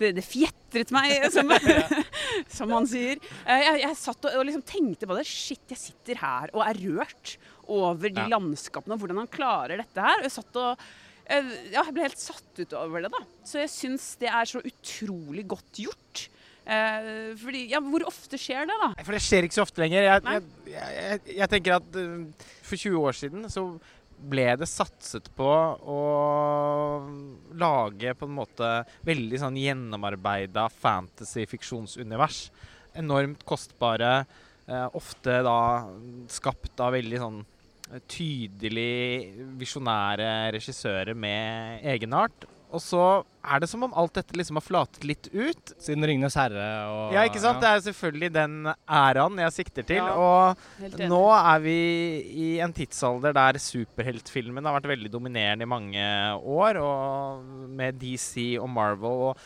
det, 0.00 0.12
det 0.16 0.24
fjetret 0.24 0.92
meg, 0.94 1.26
som, 1.34 1.52
som, 2.58 2.70
man 2.72 2.88
sier. 2.90 3.20
Eh, 3.44 3.64
jeg, 3.66 3.82
jeg 3.84 3.98
satt 4.00 4.28
og, 4.28 4.38
og, 4.38 4.46
liksom 4.48 4.64
tenkte 4.66 5.08
på 5.08 5.18
det. 5.18 5.26
Shit, 5.28 5.64
jeg 5.72 5.82
sitter 5.82 6.22
her 6.22 6.54
og 6.56 6.64
er 6.66 6.80
rørt 6.86 7.36
over 7.66 8.08
de 8.08 8.22
ja. 8.22 8.30
landskapene 8.30 8.94
og 8.96 9.02
hvordan 9.02 9.24
han 9.24 9.32
klarer 9.32 9.82
dette 9.82 10.06
her. 10.08 10.22
Og 10.22 10.28
jeg 10.28 10.36
satt 10.38 10.62
og 10.62 10.86
eh, 11.26 11.52
ja, 11.74 11.82
jeg 11.82 11.92
ble 11.96 12.06
helt 12.06 12.22
satt 12.22 12.62
ut 12.62 12.78
over 12.78 13.04
det, 13.04 13.12
da. 13.12 13.26
Så 13.46 13.60
jeg 13.62 13.72
syns 13.72 14.14
det 14.22 14.32
er 14.32 14.48
så 14.48 14.62
utrolig 14.64 15.46
godt 15.52 15.84
gjort. 15.86 16.26
Eh, 16.66 17.36
fordi, 17.38 17.68
ja, 17.70 17.80
Hvor 17.80 18.02
ofte 18.08 18.38
skjer 18.40 18.66
det, 18.66 18.74
da? 18.82 18.88
For 19.04 19.14
det 19.14 19.22
skjer 19.22 19.46
ikke 19.46 19.58
så 19.60 19.66
ofte 19.66 19.84
lenger. 19.84 20.02
Jeg, 20.02 20.24
jeg, 20.26 20.46
jeg, 20.74 21.20
jeg 21.38 21.50
tenker 21.52 21.76
at 21.78 21.98
uh, 22.00 22.48
for 22.66 22.80
20 22.80 23.04
år 23.06 23.18
siden 23.20 23.46
så 23.52 23.68
ble 24.16 24.46
det 24.58 24.68
satset 24.70 25.28
på 25.36 25.46
å 25.46 26.00
lage 27.58 28.14
på 28.16 28.28
en 28.28 28.36
måte 28.38 28.70
veldig 29.06 29.40
sånn 29.42 29.58
gjennomarbeida 29.60 30.66
fantasy-fiksjonsunivers. 30.72 32.46
Enormt 32.96 33.44
kostbare, 33.48 34.24
eh, 34.66 34.88
ofte 34.96 35.42
da 35.44 35.58
skapt 36.32 36.80
av 36.80 36.96
veldig 36.96 37.20
sånn 37.20 37.44
tydelig 38.10 39.32
visjonære 39.60 40.50
regissører 40.56 41.14
med 41.14 41.84
egenart. 41.86 42.46
Og 42.76 42.82
så 42.84 43.06
er 43.46 43.62
det 43.62 43.68
som 43.70 43.84
om 43.86 43.94
alt 43.96 44.16
dette 44.18 44.36
liksom 44.36 44.58
har 44.58 44.64
flatet 44.64 45.04
litt 45.06 45.28
ut. 45.32 45.72
Siden 45.82 46.04
'Ringenes 46.04 46.36
herre' 46.38 46.66
og 46.90 47.14
Ja, 47.14 47.24
ikke 47.28 47.42
sant. 47.42 47.62
Ja. 47.62 47.62
Det 47.62 47.70
er 47.70 47.84
selvfølgelig 47.86 48.30
den 48.34 48.56
æraen 48.84 49.38
jeg 49.38 49.54
sikter 49.54 49.86
til. 49.86 50.02
Ja, 50.02 50.14
og 50.18 50.98
nå 50.98 51.22
er 51.32 51.62
vi 51.62 51.78
i 52.26 52.48
en 52.64 52.74
tidsalder 52.74 53.36
der 53.36 53.60
superheltfilmen 53.62 54.66
har 54.66 54.76
vært 54.80 54.90
veldig 54.90 55.12
dominerende 55.12 55.62
i 55.62 55.70
mange 55.70 56.06
år. 56.42 56.80
Og 56.82 57.44
med 57.70 58.00
DC 58.02 58.58
og 58.60 58.68
Marvel. 58.68 59.30
Og 59.30 59.36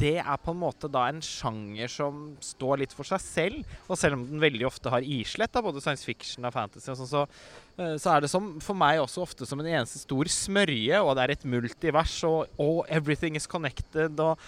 det 0.00 0.18
er 0.18 0.36
på 0.42 0.54
en 0.54 0.62
måte 0.64 0.90
da 0.90 1.06
en 1.08 1.22
sjanger 1.22 1.88
som 1.88 2.36
står 2.42 2.82
litt 2.82 2.96
for 2.96 3.06
seg 3.06 3.22
selv. 3.22 3.76
Og 3.88 4.00
selv 4.00 4.18
om 4.18 4.26
den 4.26 4.42
veldig 4.42 4.66
ofte 4.66 4.90
har 4.90 5.04
islett 5.04 5.54
av 5.56 5.64
både 5.68 5.80
science 5.84 6.04
fiction 6.04 6.44
og 6.44 6.54
fantasy, 6.56 6.90
og 6.90 6.98
sånn, 6.98 7.10
så 7.10 7.26
så 7.74 8.12
er 8.12 8.22
det 8.22 8.30
som, 8.30 8.52
for 8.62 8.78
meg 8.78 9.00
også 9.02 9.24
ofte 9.24 9.48
som 9.48 9.58
en 9.58 9.70
eneste 9.70 10.02
stor 10.04 10.28
smørje, 10.30 11.00
og 11.00 11.16
det 11.16 11.24
er 11.24 11.34
et 11.34 11.46
multivers, 11.50 12.16
og, 12.28 12.52
og 12.60 12.84
everything 12.86 13.38
is 13.38 13.48
connected. 13.50 14.20
Og 14.22 14.38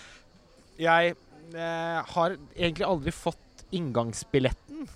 jeg 0.78 1.16
eh, 1.16 2.12
har 2.12 2.36
egentlig 2.54 2.86
aldri 2.86 3.14
fått 3.14 3.66
inngangsbilletten 3.74 4.86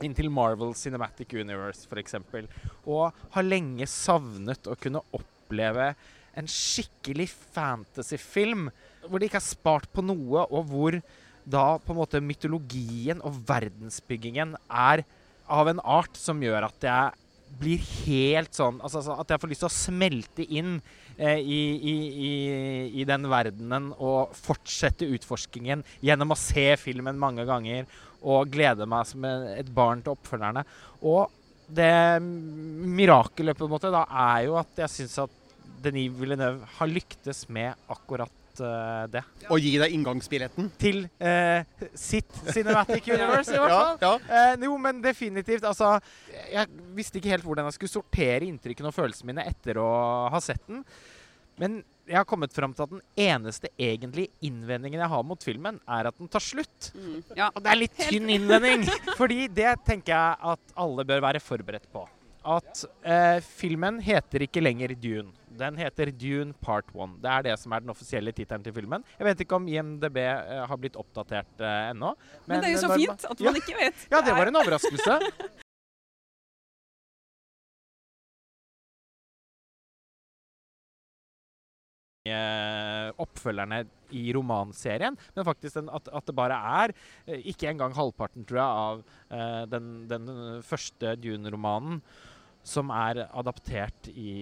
inn 0.00 0.16
til 0.16 0.30
Marvel 0.32 0.72
Cinematic 0.74 1.34
Universe, 1.36 1.86
f.eks. 1.86 2.16
Og 2.88 3.10
har 3.36 3.46
lenge 3.46 3.86
savnet 3.90 4.66
å 4.66 4.78
kunne 4.80 5.04
oppleve 5.14 5.92
en 6.38 6.48
skikkelig 6.50 7.28
fantasyfilm 7.54 8.68
hvor 9.06 9.20
det 9.20 9.30
ikke 9.30 9.40
er 9.40 9.46
spart 9.46 9.88
på 9.92 10.04
noe, 10.04 10.46
og 10.48 10.70
hvor 10.70 10.98
da 11.50 11.64
på 11.82 11.94
en 11.94 12.00
måte 12.00 12.20
mytologien 12.22 13.22
og 13.26 13.38
verdensbyggingen 13.48 14.54
er 14.68 15.04
av 15.50 15.70
en 15.70 15.80
art 15.82 16.18
som 16.18 16.42
gjør 16.42 16.68
at 16.68 16.86
jeg 16.86 17.19
blir 17.60 17.82
helt 18.06 18.54
sånn 18.56 18.78
altså, 18.80 19.00
altså, 19.00 19.16
At 19.20 19.32
jeg 19.32 19.42
får 19.42 19.50
lyst 19.50 19.64
til 19.64 19.70
å 19.70 19.74
smelte 19.74 20.46
inn 20.46 20.76
eh, 21.16 21.40
i, 21.40 21.60
i, 21.74 21.96
i, 22.28 22.30
i, 23.00 23.06
den 23.08 23.26
verdenen 23.30 23.90
og 23.98 24.34
fortsette 24.38 25.08
utforskingen 25.16 25.84
gjennom 26.04 26.34
å 26.34 26.38
se 26.38 26.68
filmen 26.80 27.20
mange 27.20 27.46
ganger 27.48 27.90
og 28.20 28.50
glede 28.52 28.86
meg 28.88 29.08
som 29.08 29.24
et 29.24 29.68
barn 29.72 30.02
til 30.04 30.12
oppfølgerne. 30.12 30.64
Og 31.08 31.30
det 31.70 32.20
mirakelet 32.20 33.56
på 33.56 33.64
en 33.64 33.72
måte 33.72 33.92
da 33.94 34.02
er 34.34 34.44
jo 34.48 34.58
at 34.60 34.82
jeg 34.82 34.92
syns 34.92 35.16
at 35.24 35.36
Denis 35.80 36.12
Villeneuve 36.18 36.68
har 36.76 36.90
lyktes 36.90 37.46
med 37.48 37.72
akkurat 37.88 38.39
uh, 38.62 39.04
det. 39.10 39.22
Og 39.50 39.62
gi 39.62 39.74
deg 39.80 39.94
inngangsbilletten? 39.96 40.70
Til 40.80 41.04
uh, 41.20 41.86
sitt 41.98 42.40
Cinematic 42.48 43.08
Universe, 43.14 43.54
i 43.54 43.60
hvert 43.60 43.74
fall. 43.74 43.94
Ja, 44.02 44.12
ja. 44.28 44.50
Uh, 44.56 44.66
jo, 44.68 44.76
men 44.80 45.00
definitivt. 45.04 45.66
Altså, 45.68 45.96
jeg 46.52 46.82
visste 46.96 47.20
ikke 47.20 47.34
helt 47.34 47.46
hvordan 47.46 47.70
jeg 47.70 47.78
skulle 47.78 47.94
sortere 47.94 48.48
inntrykkene 48.48 48.92
og 48.92 48.96
følelsene 48.96 49.32
mine 49.32 49.46
etter 49.50 49.80
å 49.82 49.88
ha 50.32 50.42
sett 50.44 50.62
den. 50.68 50.84
Men 51.60 51.80
jeg 52.10 52.18
har 52.18 52.26
kommet 52.28 52.54
fram 52.54 52.72
til 52.74 52.86
at 52.86 52.92
den 52.92 53.02
eneste 53.22 53.70
egentlige 53.78 54.32
innvendingen 54.46 55.02
jeg 55.02 55.12
har 55.12 55.26
mot 55.26 55.44
filmen, 55.44 55.78
er 55.86 56.08
at 56.10 56.16
den 56.18 56.30
tar 56.30 56.42
slutt. 56.42 56.90
Mm, 56.96 57.20
ja. 57.38 57.50
Og 57.54 57.62
det 57.62 57.70
er 57.70 57.78
litt 57.78 58.00
tynn 58.00 58.32
innvending. 58.34 58.86
fordi 59.20 59.46
det 59.54 59.76
tenker 59.86 60.16
jeg 60.16 60.54
at 60.54 60.80
alle 60.80 61.06
bør 61.06 61.22
være 61.28 61.42
forberedt 61.44 61.86
på. 61.92 62.06
At 62.40 62.84
eh, 63.04 63.38
filmen 63.44 63.98
heter 64.00 64.46
ikke 64.46 64.62
lenger 64.62 64.94
Dune. 64.96 65.34
Den 65.60 65.76
heter 65.76 66.08
Dune 66.14 66.54
Part 66.64 66.88
1. 66.94 67.18
Det 67.20 67.30
er 67.30 67.46
det 67.50 67.56
som 67.60 67.72
er 67.76 67.84
den 67.84 67.92
offisielle 67.92 68.32
tittelen 68.32 68.64
til 68.64 68.72
filmen. 68.72 69.04
Jeg 69.18 69.28
vet 69.28 69.42
ikke 69.44 69.58
om 69.58 69.68
IMDb 69.68 70.22
eh, 70.24 70.62
har 70.64 70.80
blitt 70.80 70.96
oppdatert 70.96 71.60
eh, 71.60 71.90
ennå. 71.92 72.14
Men, 72.46 72.54
men, 72.54 72.62
det 72.64 72.70
er 72.70 72.76
jo 72.78 72.84
så 72.86 72.94
fint 72.96 73.26
at 73.28 73.42
man 73.44 73.50
ja, 73.50 73.64
ikke 73.64 73.76
vet. 73.76 74.06
Ja, 74.08 74.22
det 74.24 74.36
var 74.38 74.48
en 74.48 74.62
overraskelse. 74.62 75.18
oppfølgerne 83.20 83.84
i 84.14 84.32
romanserien, 84.34 85.16
men 85.34 85.46
faktisk 85.46 85.78
den, 85.78 85.88
at, 85.92 86.08
at, 86.12 86.26
det 86.26 86.34
bare 86.36 86.58
er 86.84 86.92
ikke 87.38 87.70
engang 87.70 87.94
halvparten, 87.96 88.44
tror 88.46 88.60
jeg, 88.60 88.66
av 88.84 89.00
uh, 89.32 89.62
den, 89.70 89.88
den, 90.10 90.28
første 90.66 91.16
Dune-romanen 91.20 92.00
som 92.66 92.90
er 92.92 93.24
adaptert 93.26 94.10
i, 94.12 94.32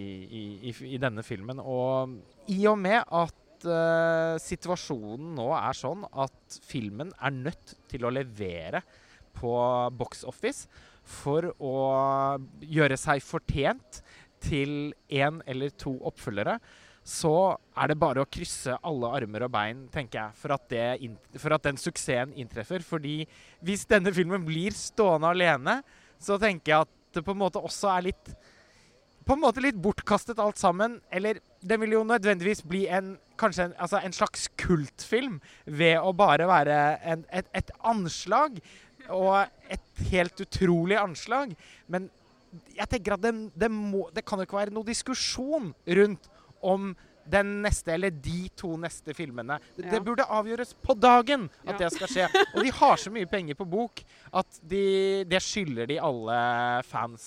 i, 0.70 0.72
i, 0.72 0.98
denne 1.00 1.22
filmen. 1.26 1.60
Og 1.62 2.18
i 2.50 2.60
og 2.70 2.78
med 2.80 3.00
at 3.02 3.68
uh, 3.68 4.34
situasjonen 4.42 5.36
nå 5.38 5.50
er 5.56 5.78
sånn 5.78 6.04
at 6.10 6.58
filmen 6.66 7.12
er 7.18 7.36
nødt 7.36 7.76
til 7.90 8.06
å 8.06 8.14
levere 8.14 8.82
på 9.38 9.54
box 9.94 10.24
office 10.26 10.66
for 11.08 11.46
å 11.62 11.76
gjøre 12.60 12.98
seg 13.00 13.22
fortjent 13.24 14.02
til 14.44 14.92
én 15.08 15.40
eller 15.48 15.72
to 15.78 15.94
oppfølgere, 16.06 16.58
så 17.08 17.56
er 17.78 17.88
det 17.88 17.96
bare 18.00 18.20
å 18.20 18.28
krysse 18.28 18.74
alle 18.84 19.10
armer 19.16 19.46
og 19.46 19.52
bein, 19.54 19.86
tenker 19.92 20.20
jeg, 20.20 20.36
for 20.42 20.52
at, 20.52 20.74
for 21.40 21.56
at 21.56 21.64
den 21.64 21.80
suksessen 21.80 22.34
inntreffer. 22.36 22.84
Fordi 22.84 23.22
hvis 23.64 23.86
denne 23.88 24.12
filmen 24.12 24.44
blir 24.44 24.76
stående 24.76 25.30
alene, 25.32 25.78
så 26.20 26.36
tenker 26.42 26.74
jeg 26.74 26.84
at 26.84 26.97
det 27.14 27.24
på 27.24 27.34
en 27.34 27.40
måte 27.40 27.62
også 27.62 27.90
er 27.96 28.08
litt 28.10 28.32
På 29.28 29.36
en 29.36 29.42
måte 29.42 29.60
litt 29.60 29.76
bortkastet 29.76 30.38
alt 30.40 30.56
sammen. 30.56 31.02
Eller 31.12 31.42
det 31.60 31.76
vil 31.82 31.92
jo 31.98 32.04
nødvendigvis 32.08 32.62
bli 32.64 32.86
en 32.88 33.18
kanskje 33.36 33.66
en, 33.66 33.74
altså 33.76 34.00
en 34.00 34.14
slags 34.16 34.46
kultfilm 34.56 35.34
ved 35.66 35.98
å 36.00 36.14
bare 36.16 36.46
være 36.48 36.78
en, 37.04 37.26
et, 37.28 37.50
et 37.52 37.72
anslag. 37.84 38.56
Og 39.12 39.36
et 39.68 40.08
helt 40.08 40.40
utrolig 40.40 40.96
anslag. 40.96 41.52
Men 41.92 42.08
jeg 42.72 42.88
tenker 42.88 43.18
at 43.18 43.24
det, 43.26 43.34
det, 43.52 43.68
må, 43.68 44.06
det 44.16 44.24
kan 44.24 44.40
jo 44.40 44.48
ikke 44.48 44.62
være 44.62 44.74
noe 44.74 44.88
diskusjon 44.88 45.74
rundt 46.00 46.30
om 46.64 46.94
den 47.30 47.58
neste, 47.64 47.94
eller 47.94 48.12
de 48.12 48.48
to 48.58 48.74
neste 48.80 49.14
filmene. 49.16 49.58
Det, 49.76 49.86
ja. 49.86 49.94
det 49.94 50.02
burde 50.06 50.26
avgjøres 50.38 50.74
på 50.84 50.96
dagen 50.98 51.48
at 51.66 51.74
ja. 51.74 51.78
det 51.84 51.92
skal 51.96 52.12
skje. 52.12 52.28
Og 52.54 52.62
de 52.66 52.74
har 52.80 53.00
så 53.00 53.12
mye 53.14 53.30
penger 53.30 53.58
på 53.58 53.68
bok 53.68 54.04
at 54.36 54.60
de, 54.68 55.24
det 55.28 55.42
skylder 55.44 55.90
de 55.90 55.98
alle 56.02 56.38
fans 56.88 57.26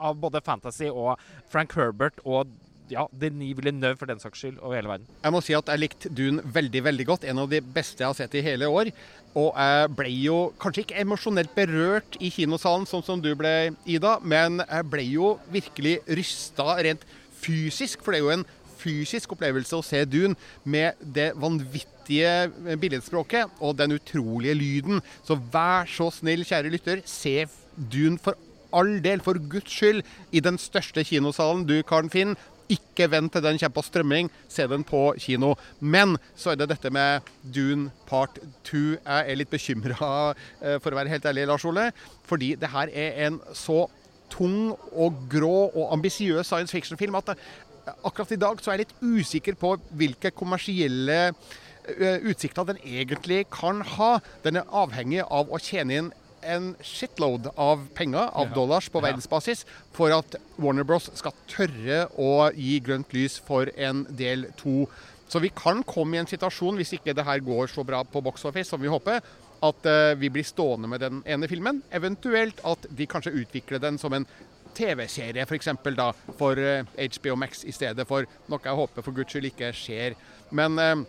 av 0.00 0.18
både 0.20 0.42
Fantasy 0.44 0.90
og 0.90 1.16
Frank 1.50 1.74
Herbert 1.76 2.20
og 2.24 2.50
ja, 2.90 3.06
Denis 3.14 3.54
Villeneuve 3.58 3.98
for 4.00 4.10
den 4.10 4.20
saks 4.22 4.42
skyld, 4.42 4.58
over 4.58 4.76
hele 4.76 4.90
verden. 4.90 5.08
Jeg 5.22 5.34
må 5.34 5.40
si 5.44 5.54
at 5.56 5.70
jeg 5.70 5.82
likte 5.82 6.10
Dune 6.12 6.42
veldig, 6.44 6.82
veldig 6.88 7.06
godt. 7.06 7.26
En 7.30 7.42
av 7.42 7.50
de 7.52 7.60
beste 7.62 8.02
jeg 8.02 8.10
har 8.10 8.18
sett 8.18 8.34
i 8.34 8.44
hele 8.44 8.68
år. 8.68 8.90
Og 9.38 9.50
jeg 9.54 9.92
ble 9.98 10.12
jo 10.16 10.38
kanskje 10.62 10.84
ikke 10.84 11.00
emosjonelt 11.04 11.54
berørt 11.56 12.18
i 12.20 12.32
kinosalen, 12.34 12.88
sånn 12.90 13.06
som 13.06 13.22
du 13.22 13.30
ble, 13.38 13.72
Ida, 13.86 14.18
men 14.22 14.62
jeg 14.64 14.88
ble 14.90 15.06
jo 15.06 15.34
virkelig 15.54 16.00
rysta 16.18 16.80
rent 16.82 17.06
fysisk. 17.40 18.02
For 18.02 18.12
det 18.12 18.20
er 18.20 18.26
jo 18.26 18.34
en 18.40 18.48
fysisk 18.80 19.34
opplevelse 19.36 19.78
å 19.78 19.84
se 19.84 20.02
Dune 20.08 20.36
med 20.64 20.98
det 21.00 21.30
vanvittige 21.40 22.76
billedspråket 22.80 23.60
og 23.60 23.76
den 23.78 23.96
utrolige 23.98 24.56
lyden. 24.58 25.02
Så 25.26 25.38
vær 25.52 25.88
så 25.90 26.10
snill, 26.14 26.46
kjære 26.48 26.72
lytter, 26.72 27.04
se 27.08 27.44
Dune 27.76 28.18
for 28.20 28.38
all 28.72 29.00
del, 29.02 29.22
for 29.24 29.38
guds 29.50 29.72
skyld, 29.72 30.04
i 30.32 30.42
den 30.42 30.58
største 30.60 31.04
kinosalen 31.06 31.66
du 31.68 31.80
kan 31.86 32.10
finne. 32.12 32.38
Ikke 32.70 33.08
vent 33.10 33.32
til 33.34 33.42
den 33.42 33.58
kommer 33.58 33.74
på 33.80 33.82
strømming, 33.82 34.28
se 34.46 34.66
den 34.70 34.84
på 34.86 35.00
kino. 35.18 35.56
Men 35.80 36.14
så 36.38 36.52
er 36.52 36.60
det 36.60 36.68
dette 36.70 36.92
med 36.94 37.26
Dune 37.42 37.90
part 38.06 38.38
2. 38.68 38.82
Jeg 39.00 39.32
er 39.32 39.38
litt 39.40 39.50
bekymra, 39.50 40.34
eh, 40.62 40.78
for 40.78 40.92
å 40.92 41.00
være 41.00 41.10
helt 41.10 41.26
ærlig, 41.26 41.48
Lars 41.50 41.66
Ole. 41.66 41.90
Fordi 42.30 42.54
det 42.54 42.70
her 42.70 42.92
er 42.94 43.26
en 43.26 43.40
så 43.52 43.88
tung 44.32 44.72
og 44.92 45.26
grå 45.32 45.70
og 45.70 45.90
ambisiøs 45.96 46.48
science 46.48 46.74
fiction-film 46.74 47.18
at 47.20 47.34
eh, 47.34 47.42
akkurat 48.04 48.32
i 48.34 48.40
dag 48.40 48.62
så 48.62 48.70
er 48.70 48.78
jeg 48.78 48.86
litt 48.86 49.02
usikker 49.02 49.58
på 49.60 49.74
hvilke 49.98 50.32
kommersielle 50.36 51.20
eh, 51.28 52.18
utsikter 52.30 52.68
den 52.70 52.80
egentlig 52.84 53.44
kan 53.52 53.84
ha. 53.96 54.16
Den 54.44 54.60
er 54.60 54.74
avhengig 54.82 55.24
av 55.26 55.50
å 55.50 55.60
tjene 55.62 56.00
inn 56.00 56.12
en 56.40 56.74
shitload 56.84 57.50
av 57.60 57.86
penger, 57.96 58.30
av 58.32 58.52
dollars, 58.56 58.88
på 58.88 59.02
verdensbasis 59.04 59.66
for 59.96 60.12
at 60.14 60.38
Warner 60.56 60.86
Bros 60.88 61.10
skal 61.18 61.36
tørre 61.50 62.06
å 62.16 62.50
gi 62.56 62.78
grønt 62.84 63.12
lys 63.16 63.38
for 63.44 63.70
en 63.76 64.06
del 64.16 64.48
to. 64.60 64.86
Så 65.30 65.42
vi 65.42 65.52
kan 65.54 65.84
komme 65.86 66.16
i 66.16 66.22
en 66.22 66.30
situasjon, 66.30 66.80
hvis 66.80 66.96
ikke 66.96 67.14
det 67.14 67.26
her 67.26 67.42
går 67.44 67.70
så 67.70 67.84
bra 67.86 68.02
på 68.02 68.22
box 68.24 68.44
office 68.48 68.72
som 68.72 68.80
vi 68.82 68.90
håper, 68.90 69.20
at 69.62 69.88
uh, 69.88 70.14
vi 70.18 70.30
blir 70.32 70.46
stående 70.46 70.88
med 70.88 71.02
den 71.04 71.20
ene 71.28 71.48
filmen. 71.50 71.82
Eventuelt 71.92 72.62
at 72.66 72.86
de 72.96 73.08
kanskje 73.10 73.34
utvikler 73.42 73.82
den 73.82 73.98
som 74.00 74.14
en 74.16 74.26
TV-serie 74.76 75.44
f.eks. 75.44 75.68
da, 75.96 76.10
for 76.38 76.58
uh, 76.58 76.82
eh, 76.96 77.10
HBO 77.18 77.36
Max 77.36 77.64
i 77.68 77.74
stedet 77.74 78.06
for 78.08 78.28
noe 78.48 78.62
jeg 78.64 78.78
håper 78.82 79.04
for 79.04 79.16
guds 79.16 79.34
skyld 79.34 79.50
ikke 79.50 79.72
skjer. 79.76 80.18
Men 80.56 80.78
uh, 80.78 81.06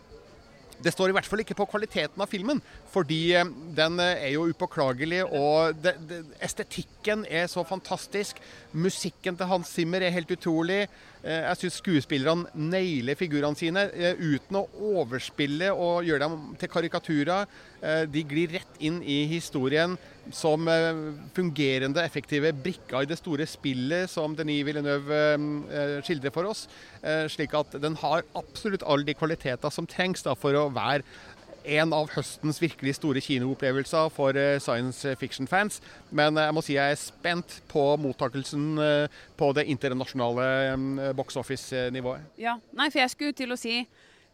det 0.82 0.94
står 0.94 1.12
i 1.12 1.16
hvert 1.16 1.28
fall 1.30 1.44
ikke 1.44 1.58
på 1.58 1.68
kvaliteten 1.70 2.22
av 2.24 2.30
filmen, 2.30 2.62
fordi 2.92 3.20
eh, 3.38 3.50
den 3.78 4.00
eh, 4.02 4.26
er 4.28 4.34
jo 4.36 4.48
upåklagelig. 4.50 5.24
Og 5.28 5.78
det, 5.82 5.96
det, 6.10 6.22
estetikken 6.44 7.26
er 7.30 7.48
så 7.52 7.64
fantastisk. 7.68 8.42
Musikken 8.74 9.38
til 9.38 9.50
Hans 9.52 9.74
Zimmer 9.76 10.02
er 10.02 10.16
helt 10.16 10.32
utrolig. 10.34 10.84
Eh, 11.22 11.44
jeg 11.46 11.60
syns 11.60 11.80
skuespillerne 11.82 12.50
nailer 12.58 13.18
figurene 13.20 13.58
sine 13.58 13.86
uten 14.18 14.58
å 14.58 14.64
overspille 14.96 15.70
og 15.74 16.08
gjøre 16.08 16.26
dem 16.26 16.40
til 16.62 16.72
karikaturer. 16.72 17.60
De 17.82 18.22
glir 18.30 18.52
rett 18.54 18.82
inn 18.86 19.00
i 19.02 19.24
historien 19.26 19.96
som 20.30 20.68
fungerende, 21.34 22.04
effektive 22.06 22.52
brikker 22.54 23.02
i 23.02 23.10
det 23.10 23.18
store 23.18 23.48
spillet 23.50 24.06
som 24.12 24.36
Denis 24.38 24.62
Villeneuve 24.68 25.18
skildrer 26.06 26.34
for 26.36 26.52
oss. 26.52 26.68
Slik 27.34 27.56
at 27.58 27.74
den 27.82 27.98
har 28.04 28.22
absolutt 28.38 28.86
alle 28.86 29.10
de 29.10 29.18
kvaliteter 29.18 29.74
som 29.74 29.90
trengs 29.90 30.22
for 30.38 30.54
å 30.54 30.68
være 30.70 31.02
en 31.66 31.94
av 31.94 32.10
høstens 32.16 32.60
virkelig 32.62 32.96
store 32.98 33.22
kinoopplevelser 33.24 34.10
for 34.14 34.38
eh, 34.38 34.60
science 34.62 35.16
fiction-fans. 35.20 35.82
Men 36.12 36.38
eh, 36.38 36.48
jeg 36.48 36.56
må 36.58 36.64
si 36.66 36.78
jeg 36.78 36.96
er 36.96 37.00
spent 37.00 37.60
på 37.72 37.84
mottakelsen 38.02 38.66
eh, 38.82 39.22
på 39.38 39.52
det 39.58 39.68
internasjonale 39.72 41.14
box 41.18 41.38
office-nivået. 41.42 42.26
Ja, 42.42 42.58
nei, 42.78 42.90
for 42.90 43.04
jeg 43.04 43.14
skulle 43.14 43.38
til 43.38 43.54
å 43.54 43.60
si 43.60 43.82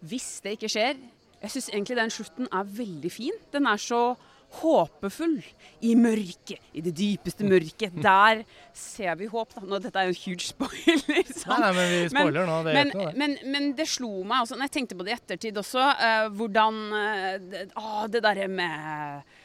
hvis 0.08 0.41
det 0.45 0.58
ikke 0.58 0.69
skjer 0.69 0.99
Jeg 1.41 1.49
syns 1.54 1.67
egentlig 1.69 1.95
den 1.97 2.12
slutten 2.13 2.47
er 2.54 2.69
veldig 2.78 3.10
fin. 3.13 3.36
Den 3.54 3.67
er 3.69 3.78
så 3.78 4.15
håpefull 4.57 5.38
i 5.86 5.93
mørket, 5.99 6.62
i 6.73 6.81
det 6.86 6.93
dypeste 6.97 7.45
mørket. 7.47 7.97
Der 8.03 8.43
ser 8.75 9.17
vi 9.19 9.27
håp. 9.29 9.53
da. 9.53 9.63
Nå, 9.67 9.79
dette 9.83 9.99
er 9.99 10.10
jo 10.10 10.15
en 10.15 10.21
huge 10.23 10.47
spoiler. 10.47 11.03
Nei, 11.47 11.60
nei, 11.63 11.71
men 11.75 11.91
vi 11.91 11.99
spoiler 12.13 12.47
nå. 12.47 12.62
Det 12.65 12.77
men, 12.77 12.93
noe, 12.93 13.10
det. 13.10 13.19
Men, 13.19 13.36
men, 13.53 13.67
det 13.77 13.88
slo 13.91 14.12
meg 14.23 14.45
også, 14.45 14.57
når 14.57 14.69
jeg 14.69 14.75
tenkte 14.77 14.97
på 14.97 15.07
det 15.07 15.13
i 15.13 15.17
ettertid 15.17 15.60
også, 15.60 15.83
uh, 15.83 16.29
hvordan 16.39 16.79
uh, 16.93 17.36
det, 17.43 17.67
uh, 17.77 18.05
det 18.12 18.23
derre 18.25 18.47
med 18.51 19.36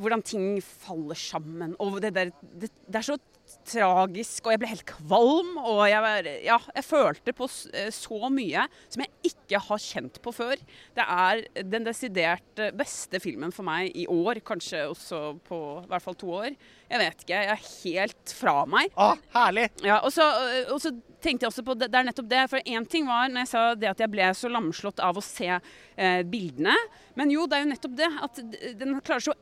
hvordan 0.00 0.22
ting 0.26 0.46
faller 0.62 1.18
sammen. 1.18 1.76
Og 1.78 2.00
det, 2.02 2.14
der, 2.16 2.32
det, 2.40 2.70
det, 2.86 2.96
er 2.98 3.06
så 3.06 3.18
tragisk, 3.66 4.44
og 4.46 4.54
jeg 4.54 4.62
ble 4.62 4.70
helt 4.72 4.86
kvalm. 4.88 5.54
Og 5.62 5.82
jeg, 5.90 6.34
ja, 6.46 6.58
jeg 6.76 6.86
følte 6.86 7.34
på 7.36 7.48
eh, 7.74 7.90
så 7.94 8.30
mye 8.32 8.66
som 8.88 9.04
jeg 9.04 9.32
ikke 9.32 9.62
har 9.68 9.82
kjent 9.84 10.20
på 10.22 10.34
før. 10.34 10.60
Det 10.96 11.06
er 11.06 11.44
den 11.62 11.86
desidert 11.88 12.64
beste 12.78 13.20
filmen 13.22 13.54
for 13.54 13.66
meg 13.66 13.94
i 13.96 14.06
år, 14.10 14.42
kanskje 14.46 14.86
også 14.90 15.22
på 15.46 15.60
i 15.84 15.90
hvert 15.90 16.06
fall 16.06 16.18
to 16.20 16.34
år. 16.42 16.54
Jeg 16.90 16.98
vet 16.98 17.22
ikke. 17.22 17.38
Jeg 17.38 17.54
er 17.54 17.68
helt 17.84 18.32
fra 18.34 18.56
meg. 18.66 18.90
Å, 18.98 19.12
herlig! 19.36 19.68
Ja, 19.86 20.00
og 20.02 20.10
så, 20.14 20.26
og 20.72 20.80
så 20.82 20.90
tenkte 21.22 21.46
jeg 21.46 21.52
også 21.52 21.64
på 21.66 21.76
det, 21.78 21.90
det 21.92 22.00
er 22.00 22.08
nettopp 22.08 22.28
det. 22.30 22.42
For 22.50 22.72
én 22.74 22.86
ting 22.90 23.06
var 23.06 23.30
når 23.30 23.44
jeg 23.44 23.50
sa 23.52 23.62
det 23.78 23.90
at 23.92 24.02
jeg 24.02 24.10
ble 24.10 24.26
så 24.36 24.50
lamslått 24.50 25.02
av 25.04 25.20
å 25.20 25.24
se 25.24 25.50
eh, 25.52 26.20
bildene. 26.26 26.74
Men 27.18 27.30
jo, 27.30 27.46
det 27.46 27.58
er 27.58 27.64
jo 27.64 27.70
nettopp 27.70 27.96
det. 28.00 28.10
At 28.26 28.42
den 28.80 28.98
klarer 29.06 29.26
så 29.28 29.36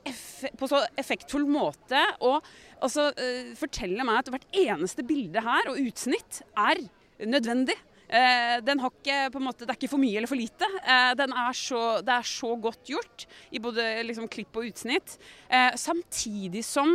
på 0.60 0.70
så 0.70 0.82
effektfull 1.00 1.46
måte 1.48 2.02
å 2.20 2.36
altså, 2.36 3.10
eh, 3.16 3.54
fortelle 3.58 4.04
meg 4.06 4.22
at 4.22 4.32
hvert 4.34 4.58
eneste 4.66 5.06
bilde 5.06 5.44
her 5.44 5.72
og 5.72 5.80
utsnitt 5.88 6.42
er 6.52 6.84
nødvendig. 7.24 7.78
Eh, 8.08 8.58
den 8.64 8.80
har 8.80 8.92
ikke, 8.92 9.16
på 9.32 9.40
en 9.40 9.44
måte, 9.44 9.66
Det 9.66 9.74
er 9.74 9.76
ikke 9.76 9.92
for 9.92 10.00
mye 10.00 10.16
eller 10.16 10.30
for 10.30 10.40
lite. 10.40 10.68
Eh, 10.80 11.12
er 11.12 11.56
så, 11.56 12.00
det 12.00 12.14
er 12.14 12.24
så 12.24 12.54
godt 12.56 12.88
gjort 12.88 13.26
i 13.52 13.58
både 13.60 14.02
liksom, 14.08 14.28
klipp 14.28 14.56
og 14.56 14.68
utsnitt. 14.70 15.18
Eh, 15.48 15.76
samtidig 15.76 16.64
som 16.64 16.88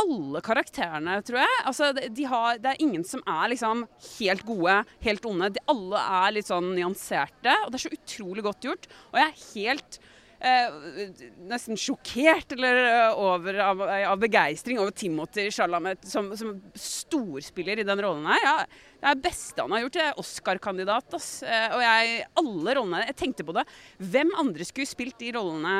alle 0.00 0.42
karakterene, 0.44 1.18
tror 1.26 1.40
jeg. 1.42 1.60
Altså, 1.68 1.90
de 1.94 2.26
har, 2.30 2.58
det 2.62 2.72
er 2.72 2.82
ingen 2.82 3.04
som 3.06 3.22
er 3.26 3.52
liksom 3.54 3.84
helt 4.16 4.44
gode, 4.46 4.80
helt 5.04 5.28
onde. 5.28 5.52
De 5.54 5.62
alle 5.70 6.02
er 6.18 6.34
litt 6.38 6.50
sånn 6.50 6.72
nyanserte, 6.74 7.54
og 7.64 7.70
det 7.70 7.80
er 7.80 7.86
så 7.86 7.94
utrolig 7.94 8.44
godt 8.46 8.68
gjort. 8.68 8.90
Og 9.12 9.20
jeg 9.20 9.30
er 9.30 9.44
helt 9.54 9.98
eh, 10.44 10.76
nesten 11.50 11.78
sjokkert 11.80 12.54
eller 12.56 12.80
eh, 12.84 13.20
over 13.20 13.60
av, 13.64 13.84
av 14.12 14.18
begeistring 14.22 14.80
over 14.82 14.94
Timothy 14.96 15.48
Chalamet 15.54 16.04
som, 16.08 16.32
som, 16.38 16.56
storspiller 16.78 17.80
i 17.80 17.86
den 17.86 18.02
rollen 18.04 18.28
her. 18.30 18.44
Ja, 18.44 18.56
det 19.04 19.10
er 19.10 19.20
beste 19.20 19.60
han 19.60 19.72
har 19.74 19.82
gjort. 19.84 19.96
Er 20.00 20.20
Oscar-kandidat. 20.20 21.16
Eh, 21.44 21.74
og 21.76 21.82
jeg, 21.84 22.14
alle 22.40 22.74
rollene 22.78 23.02
Jeg 23.10 23.16
tenkte 23.20 23.44
på 23.44 23.52
det. 23.56 23.66
Hvem 24.00 24.30
andre 24.40 24.64
skulle 24.64 24.88
spilt 24.88 25.18
de 25.20 25.34
rollene 25.36 25.74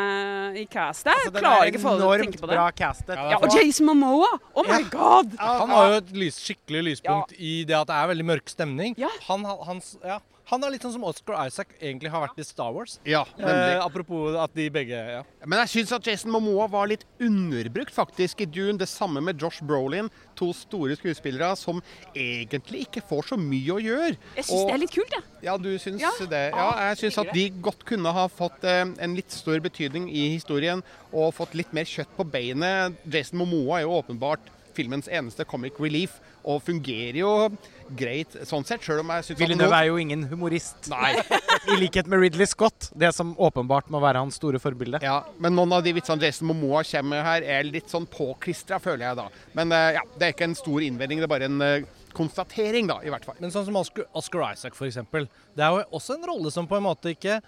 i 0.60 0.66
castet? 0.68 1.14
Altså, 1.14 1.32
Klarer 1.38 1.70
ikke 1.72 1.80
å 1.94 2.10
tenke 2.20 2.42
på 2.42 2.50
det. 2.50 2.58
Bra 2.58 2.68
castet. 2.76 3.16
Ja, 3.16 3.40
og 3.40 3.48
Jason 3.56 3.88
Momoa! 3.88 4.28
Oh 4.52 4.68
my 4.68 4.82
god! 4.92 5.32
Han 5.40 5.72
har 5.72 5.88
jo 5.94 5.96
et 6.02 6.12
lys, 6.20 6.42
skikkelig 6.44 6.84
lyspunkt 6.90 7.32
i 7.38 7.56
det 7.64 7.78
at 7.78 7.88
det 7.88 7.96
er 7.96 8.12
veldig 8.12 8.28
mørk 8.34 8.52
stemning. 8.52 8.98
Han, 9.30 9.48
hans, 9.70 9.94
ja. 10.04 10.20
Han 10.50 10.64
er 10.64 10.74
litt 10.74 10.84
sånn 10.84 10.92
som 10.92 11.04
Oscar 11.08 11.38
Isaac 11.48 11.70
egentlig 11.78 12.10
har 12.12 12.26
vært 12.26 12.40
i 12.40 12.44
Star 12.44 12.72
Wars. 12.74 12.98
Ja, 13.08 13.22
eh, 13.38 13.78
Apropos 13.80 14.36
at 14.36 14.52
de 14.56 14.66
begge 14.72 14.98
ja. 14.98 15.22
Men 15.46 15.62
jeg 15.62 15.72
syns 15.72 15.94
at 15.96 16.04
Jason 16.04 16.32
Momoa 16.34 16.66
var 16.68 16.90
litt 16.90 17.06
underbrukt 17.22 17.94
faktisk 17.94 18.42
i 18.44 18.48
Dune. 18.48 18.76
Det 18.80 18.88
samme 18.90 19.22
med 19.24 19.40
Josh 19.40 19.64
Brolin. 19.64 20.10
To 20.36 20.50
store 20.56 20.96
skuespillere 20.98 21.54
som 21.56 21.80
egentlig 22.12 22.84
ikke 22.88 23.04
får 23.08 23.30
så 23.32 23.38
mye 23.40 23.72
å 23.72 23.80
gjøre. 23.80 24.18
Jeg 24.36 24.48
syns 24.50 24.68
det 24.68 24.74
er 24.74 24.82
litt 24.82 24.94
kult, 24.94 25.16
jeg. 25.16 25.24
Ja. 25.38 25.44
ja, 25.48 25.56
du 25.64 25.70
syns 25.80 26.04
ja. 26.04 26.12
det. 26.34 26.44
Ja, 26.52 26.68
jeg 26.90 27.00
syns 27.04 27.20
at 27.24 27.32
de 27.36 27.46
godt 27.64 27.86
kunne 27.88 28.12
ha 28.12 28.26
fått 28.28 28.66
eh, 28.68 28.82
en 28.84 29.16
litt 29.16 29.32
større 29.32 29.64
betydning 29.64 30.10
i 30.12 30.26
historien 30.34 30.84
og 31.14 31.32
fått 31.38 31.56
litt 31.56 31.72
mer 31.76 31.88
kjøtt 31.88 32.12
på 32.18 32.28
beinet. 32.28 33.00
Jason 33.08 33.40
Momoa 33.40 33.80
er 33.80 33.88
jo 33.88 33.96
åpenbart 33.96 34.52
filmens 34.76 35.08
eneste 35.08 35.46
comic 35.48 35.78
relief 35.80 36.18
og 36.44 36.60
fungerer 36.64 37.16
jo 37.22 37.30
greit 37.96 38.34
sånn 38.48 38.66
sett. 38.66 38.84
Selv 38.84 39.02
om 39.04 39.12
jeg 39.14 39.26
syns 39.28 39.40
Villeneuve 39.40 39.78
er 39.78 39.88
jo 39.88 39.96
ingen 40.00 40.26
humorist. 40.28 40.88
Nei. 40.92 41.14
I 41.72 41.78
likhet 41.80 42.08
med 42.10 42.20
Ridley 42.20 42.48
Scott, 42.48 42.90
det 43.00 43.14
som 43.16 43.32
åpenbart 43.40 43.88
må 43.92 44.02
være 44.04 44.20
hans 44.24 44.38
store 44.40 44.60
forbilde. 44.60 45.00
Ja, 45.04 45.22
men 45.40 45.56
noen 45.56 45.72
av 45.76 45.84
de 45.86 45.94
vitsene 45.96 46.28
Jason 46.28 46.50
Momoa 46.50 46.84
kommer 46.88 47.14
med 47.14 47.24
her, 47.24 47.48
er 47.56 47.68
litt 47.68 47.92
sånn 47.92 48.08
påklistra, 48.10 48.80
føler 48.82 49.08
jeg 49.08 49.20
da. 49.22 49.28
Men 49.56 49.72
uh, 49.72 49.90
ja, 49.96 50.04
det 50.18 50.28
er 50.28 50.36
ikke 50.36 50.50
en 50.50 50.58
stor 50.58 50.84
innvending, 50.84 51.22
det 51.22 51.28
er 51.28 51.34
bare 51.34 51.48
en 51.48 51.64
uh, 51.64 52.04
konstatering, 52.14 52.88
da, 52.90 53.00
i 53.04 53.12
hvert 53.12 53.26
fall. 53.26 53.40
Men 53.40 53.52
sånn 53.54 53.66
som 53.68 53.80
Oscar, 53.80 54.08
Oscar 54.16 54.46
Isaac, 54.52 54.76
f.eks. 54.76 55.00
Det 55.56 55.64
er 55.64 55.78
jo 55.78 55.84
også 55.96 56.18
en 56.18 56.28
rolle 56.34 56.52
som 56.54 56.68
på 56.68 56.78
en 56.78 56.86
måte 56.86 57.16
ikke 57.16 57.40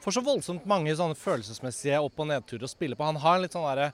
får 0.00 0.16
så 0.16 0.22
voldsomt 0.24 0.68
mange 0.68 0.92
sånne 0.96 1.18
følelsesmessige 1.18 2.00
opp- 2.00 2.20
og 2.20 2.30
nedturer 2.30 2.66
å 2.66 2.70
spille 2.70 2.96
på. 2.96 3.06
Han 3.06 3.20
har 3.20 3.42
litt 3.42 3.56
sånn 3.56 3.68
derre 3.68 3.90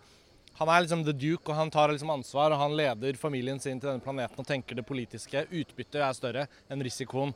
han 0.56 0.72
er 0.72 0.84
liksom 0.84 1.04
the 1.04 1.12
duke, 1.12 1.50
og 1.50 1.58
han 1.58 1.70
tar 1.72 1.92
liksom 1.92 2.10
ansvar. 2.14 2.54
og 2.54 2.60
Han 2.62 2.76
leder 2.78 3.18
familien 3.20 3.60
sin 3.60 3.80
til 3.80 3.90
denne 3.90 4.04
planeten 4.04 4.40
og 4.40 4.48
tenker 4.48 4.78
det 4.78 4.86
politiske. 4.88 5.44
Utbyttet 5.52 6.00
er 6.00 6.16
større 6.16 6.46
enn 6.70 6.84
risikoen. 6.84 7.34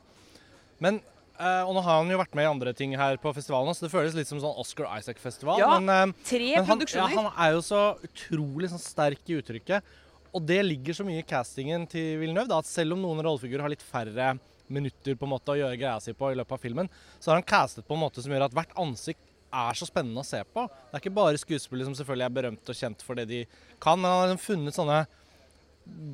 Men 0.81 1.01
Uh, 1.41 1.63
og 1.65 1.71
nå 1.73 1.81
har 1.81 1.95
han 1.97 2.11
jo 2.11 2.19
vært 2.19 2.35
med 2.37 2.45
i 2.45 2.49
andre 2.51 2.71
ting 2.77 2.91
her 2.99 3.15
på 3.17 3.31
festivalen, 3.33 3.73
så 3.73 3.87
det 3.87 3.89
føles 3.89 4.13
litt 4.13 4.29
som 4.29 4.37
sånn 4.43 4.59
Oscar 4.61 4.91
Isaac-festival. 4.99 5.57
Ja, 5.57 5.69
men, 5.79 5.89
uh, 5.89 6.27
tre 6.27 6.51
men 6.51 6.67
han, 6.67 6.77
produksjoner. 6.77 7.15
Ja, 7.15 7.23
han 7.23 7.39
er 7.47 7.55
jo 7.55 7.63
så 7.65 7.79
utrolig 8.05 8.69
sånn, 8.69 8.83
sterk 8.83 9.31
i 9.31 9.39
uttrykket. 9.39 9.95
Og 10.37 10.45
det 10.45 10.59
ligger 10.67 10.99
så 10.99 11.05
mye 11.07 11.23
i 11.23 11.25
castingen 11.25 11.87
til 11.89 12.19
Villeneuve, 12.21 12.51
da, 12.51 12.59
at 12.61 12.69
selv 12.69 12.93
om 12.93 13.01
noen 13.01 13.23
rollefigurer 13.25 13.65
har 13.65 13.73
litt 13.73 13.81
færre 13.81 14.35
minutter 14.71 15.17
på 15.17 15.25
en 15.25 15.33
måte 15.33 15.55
å 15.55 15.57
gjøre 15.57 15.79
greia 15.79 15.97
si 16.03 16.13
på 16.15 16.29
i 16.29 16.37
løpet 16.37 16.55
av 16.55 16.61
filmen, 16.61 16.91
så 17.17 17.31
har 17.31 17.41
han 17.41 17.47
castet 17.47 17.87
på 17.87 17.97
en 17.97 18.03
måte 18.03 18.21
som 18.21 18.31
gjør 18.31 18.45
at 18.45 18.55
hvert 18.55 18.77
ansikt 18.79 19.25
er 19.51 19.77
så 19.77 19.87
spennende 19.87 20.23
å 20.23 20.27
se 20.27 20.41
på. 20.47 20.65
Det 20.67 20.97
er 20.97 21.03
ikke 21.03 21.19
bare 21.19 21.41
skuespillere 21.41 21.89
som 21.89 21.97
selvfølgelig 21.97 22.27
er 22.27 22.35
berømt 22.37 22.71
og 22.71 22.77
kjent 22.77 23.05
for 23.05 23.19
det 23.19 23.27
de 23.29 23.41
kan, 23.83 23.99
men 23.99 24.09
han 24.09 24.23
har 24.23 24.31
liksom 24.31 24.45
funnet 24.45 24.77
sånne 24.77 24.99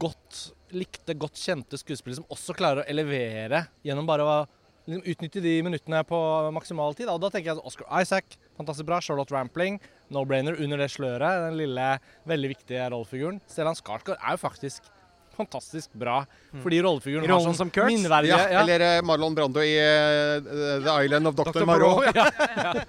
godt 0.02 0.44
likte, 0.76 1.16
godt 1.20 1.40
kjente 1.40 1.80
skuespillere 1.80 2.22
som 2.22 2.32
også 2.34 2.56
klarer 2.58 2.84
å 2.84 2.90
elevere 2.92 3.66
gjennom 3.86 4.08
bare 4.08 4.26
å 4.26 4.36
liksom, 4.88 5.04
utnytte 5.14 5.44
de 5.44 5.54
minuttene 5.66 6.02
på 6.08 6.20
maksimal 6.56 6.98
tid. 6.98 7.12
Og 7.12 7.22
da 7.24 7.32
tenker 7.34 7.54
jeg 7.54 7.64
Oscar 7.68 7.88
Isaac, 8.02 8.38
fantastisk 8.60 8.90
bra. 8.90 9.00
Charlotte 9.04 9.36
Rampling, 9.36 9.80
no-brainer 10.14 10.60
under 10.64 10.82
det 10.82 10.92
sløret. 10.94 11.48
Den 11.48 11.60
lille, 11.60 11.90
veldig 12.30 12.54
viktige 12.56 12.90
rollefiguren. 12.94 13.42
Stellan 13.52 13.78
Skarsgård 13.78 14.20
er 14.20 14.36
jo 14.36 14.44
faktisk 14.44 14.92
fantastisk 15.38 15.94
bra. 15.98 16.20
Mm. 16.52 16.62
Fordi 16.64 16.80
rollefiguren 16.86 17.32
har 17.32 17.56
sånn 17.58 17.72
minneverdige 17.88 18.34
ja, 18.34 18.48
ja. 18.52 18.64
Eller 18.64 18.84
uh, 18.86 19.06
Marlon 19.06 19.36
Brando 19.38 19.64
i 19.64 19.76
uh, 19.78 20.42
The 20.84 20.96
Island 21.06 21.30
of 21.32 21.38
Dr. 21.38 21.52
Dr. 21.54 21.68
Moreau. 21.70 22.04
ja. 22.18 22.28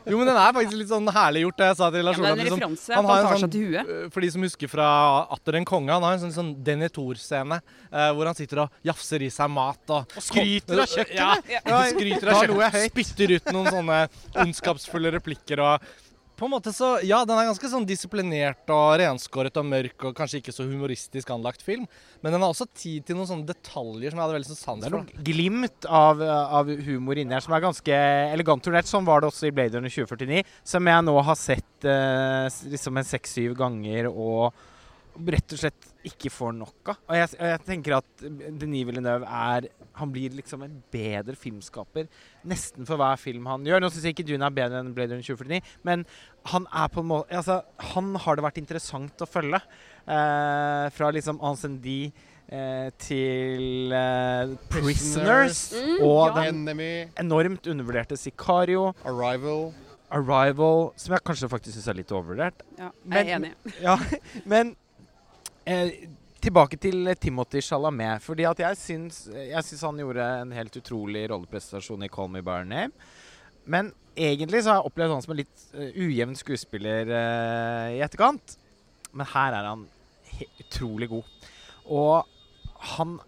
Jo, 0.09 0.19
men 0.21 0.31
den 0.31 0.35
er 0.37 0.55
faktisk 0.57 0.79
litt 0.81 0.91
sånn 0.93 1.13
herlig 1.15 1.45
gjort, 1.45 1.59
det 1.61 1.71
jeg 1.71 1.79
sa 1.81 1.91
til 1.95 2.09
Lars 2.09 2.23
Olav. 2.23 2.43
Liksom, 2.43 2.77
han 2.97 3.11
har 3.11 3.29
en 3.29 3.45
sånn, 3.45 4.11
For 4.15 4.25
de 4.25 4.33
som 4.35 4.49
husker 4.49 4.73
fra 4.73 4.89
Atter 5.37 5.61
en 5.61 5.69
konge, 5.69 5.93
han 5.93 6.07
har 6.07 6.17
en 6.17 6.25
sånn, 6.27 6.35
sånn 6.35 6.53
Denitor-scene 6.65 7.61
uh, 7.61 8.11
hvor 8.17 8.31
han 8.31 8.39
sitter 8.39 8.65
og 8.65 8.83
jafser 8.89 9.27
i 9.27 9.31
seg 9.35 9.53
mat 9.53 9.95
og, 9.95 10.19
og 10.19 10.29
skryter 10.31 10.85
av 10.85 10.93
kjøkkenet! 10.93 11.55
Ja, 11.59 11.81
skryter 11.93 12.33
av 12.35 12.43
kjøkkenet. 12.43 12.85
Spytter 12.89 13.37
ut 13.37 13.55
noen 13.55 13.73
sånne 13.79 14.03
ondskapsfulle 14.45 15.13
replikker 15.19 15.65
og 15.65 15.89
på 16.39 16.47
en 16.47 16.53
måte 16.55 16.73
så, 16.75 16.97
Ja, 17.07 17.25
den 17.27 17.39
er 17.39 17.49
ganske 17.49 17.71
sånn 17.71 17.87
disiplinert 17.89 18.71
og 18.71 18.99
renskåret 19.01 19.59
og 19.59 19.67
mørk 19.67 20.07
og 20.09 20.17
kanskje 20.19 20.41
ikke 20.41 20.55
så 20.55 20.67
humoristisk 20.69 21.33
anlagt 21.35 21.65
film. 21.67 21.89
Men 22.23 22.35
den 22.35 22.45
har 22.45 22.55
også 22.55 22.69
tid 22.71 23.09
til 23.09 23.19
noen 23.19 23.31
sånne 23.31 23.49
detaljer 23.49 24.15
som 24.15 24.21
jeg 24.21 24.25
hadde 24.25 24.39
veldig 24.39 24.51
sånn 24.53 24.61
sans 24.61 24.87
for. 24.87 24.87
Det 24.87 24.89
er 24.89 24.97
noen 24.97 25.27
glimt 25.29 25.91
av, 26.01 26.23
av, 26.23 26.73
humor 26.87 27.19
inni 27.19 27.35
her 27.35 27.45
som 27.45 27.57
er 27.57 27.67
ganske 27.67 28.01
elegant 28.37 28.65
turnert. 28.65 28.91
Sånn 28.91 29.09
var 29.09 29.23
det 29.23 29.33
også 29.33 29.51
i 29.51 29.55
Blade 29.55 29.79
Runner 29.79 29.93
2049, 29.93 30.43
som 30.75 30.93
jeg 30.93 31.07
nå 31.09 31.17
har 31.29 31.39
sett 31.39 31.89
eh, 31.91 32.61
liksom 32.73 33.01
en 33.01 33.13
seks-syv 33.13 33.59
ganger 33.59 34.11
og 34.13 34.53
rett 35.27 35.55
og 35.55 35.59
slett 35.59 35.89
ikke 36.09 36.33
får 36.33 36.55
nok 36.57 36.93
av. 36.95 37.03
Og 37.09 37.19
jeg, 37.19 37.31
jeg, 37.39 37.61
tenker 37.67 37.99
at 37.99 38.25
Denis 38.61 38.87
Villeneuve 38.89 39.29
er 39.29 39.69
Han 39.99 40.13
blir 40.15 40.35
liksom 40.37 40.63
en 40.63 40.77
bedre 40.93 41.35
filmskaper 41.39 42.07
nesten 42.49 42.87
for 42.87 43.01
hver 43.01 43.19
film 43.21 43.49
han 43.51 43.67
gjør. 43.67 43.83
Nå 43.83 43.91
syns 43.93 44.07
jeg 44.07 44.17
ikke 44.17 44.29
Dune 44.29 44.47
er 44.47 44.55
bedre 44.55 44.83
enn 44.83 44.95
Blade 44.97 45.17
Runner 45.17 45.27
2049, 45.27 45.61
men 45.89 46.05
han 46.53 46.69
er 46.71 46.91
på 46.93 47.03
en 47.03 47.11
måte 47.11 47.39
Altså, 47.39 47.61
han 47.93 48.15
har 48.25 48.39
det 48.39 48.45
vært 48.47 48.61
interessant 48.63 49.25
å 49.25 49.29
følge. 49.29 49.61
Eh, 50.09 50.87
fra 50.95 51.11
liksom 51.13 51.43
Ancendi 51.45 51.99
eh, 52.49 52.89
til 53.03 53.93
eh, 53.93 54.55
Prisoners, 54.73 55.61
mm, 55.75 55.99
og 56.01 56.23
ja. 56.23 56.31
den 56.39 56.63
Enemy. 56.63 56.93
enormt 57.21 57.69
undervurderte 57.69 58.17
Sicario. 58.17 58.93
Arrival. 59.05 59.69
Arrival, 60.11 60.93
som 60.97 61.13
jeg 61.13 61.25
kanskje 61.29 61.51
faktisk 61.53 61.77
syns 61.77 61.89
er 61.93 61.99
litt 61.99 62.13
overvurdert. 62.15 62.65
Ja, 62.79 62.93
jeg 63.13 63.27
er 63.27 63.35
enig. 63.37 63.53
ja, 63.85 63.99
men 64.49 64.73
Eh, 65.69 65.91
tilbake 66.41 66.79
til 66.81 67.11
Timothy 67.21 67.61
Chalamet. 67.61 68.23
fordi 68.23 68.45
at 68.49 68.59
jeg 68.59 68.77
syns, 68.77 69.29
jeg 69.29 69.65
syns 69.65 69.83
han 69.85 69.99
gjorde 70.01 70.25
en 70.43 70.53
helt 70.53 70.77
utrolig 70.77 71.27
rolleprestasjon 71.31 72.03
i 72.03 72.09
'Call 72.09 72.31
Me 72.31 72.41
By 72.43 72.65
Name'. 72.65 72.93
Men 73.67 73.93
egentlig 74.17 74.63
så 74.65 74.71
har 74.71 74.77
jeg 74.79 74.87
opplevd 74.87 75.13
han 75.13 75.23
som 75.23 75.33
en 75.33 75.43
litt 75.43 75.67
uh, 75.75 75.93
ujevn 75.93 76.35
skuespiller 76.35 77.05
uh, 77.13 77.93
i 77.93 78.01
etterkant. 78.01 78.57
Men 79.13 79.27
her 79.27 79.53
er 79.53 79.69
han 79.69 79.87
utrolig 80.65 81.09
god. 81.09 81.25
Og 81.85 82.25
han 82.97 83.21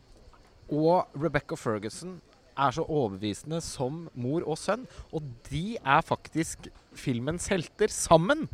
og 0.70 1.07
Rebecca 1.12 1.57
Ferguson 1.57 2.22
er 2.57 2.70
så 2.70 2.83
overbevisende 2.88 3.61
som 3.61 4.09
mor 4.14 4.48
og 4.48 4.57
sønn. 4.57 4.87
Og 5.12 5.22
de 5.50 5.76
er 5.76 6.00
faktisk 6.00 6.70
filmens 6.94 7.48
helter 7.48 7.88
sammen. 7.88 8.48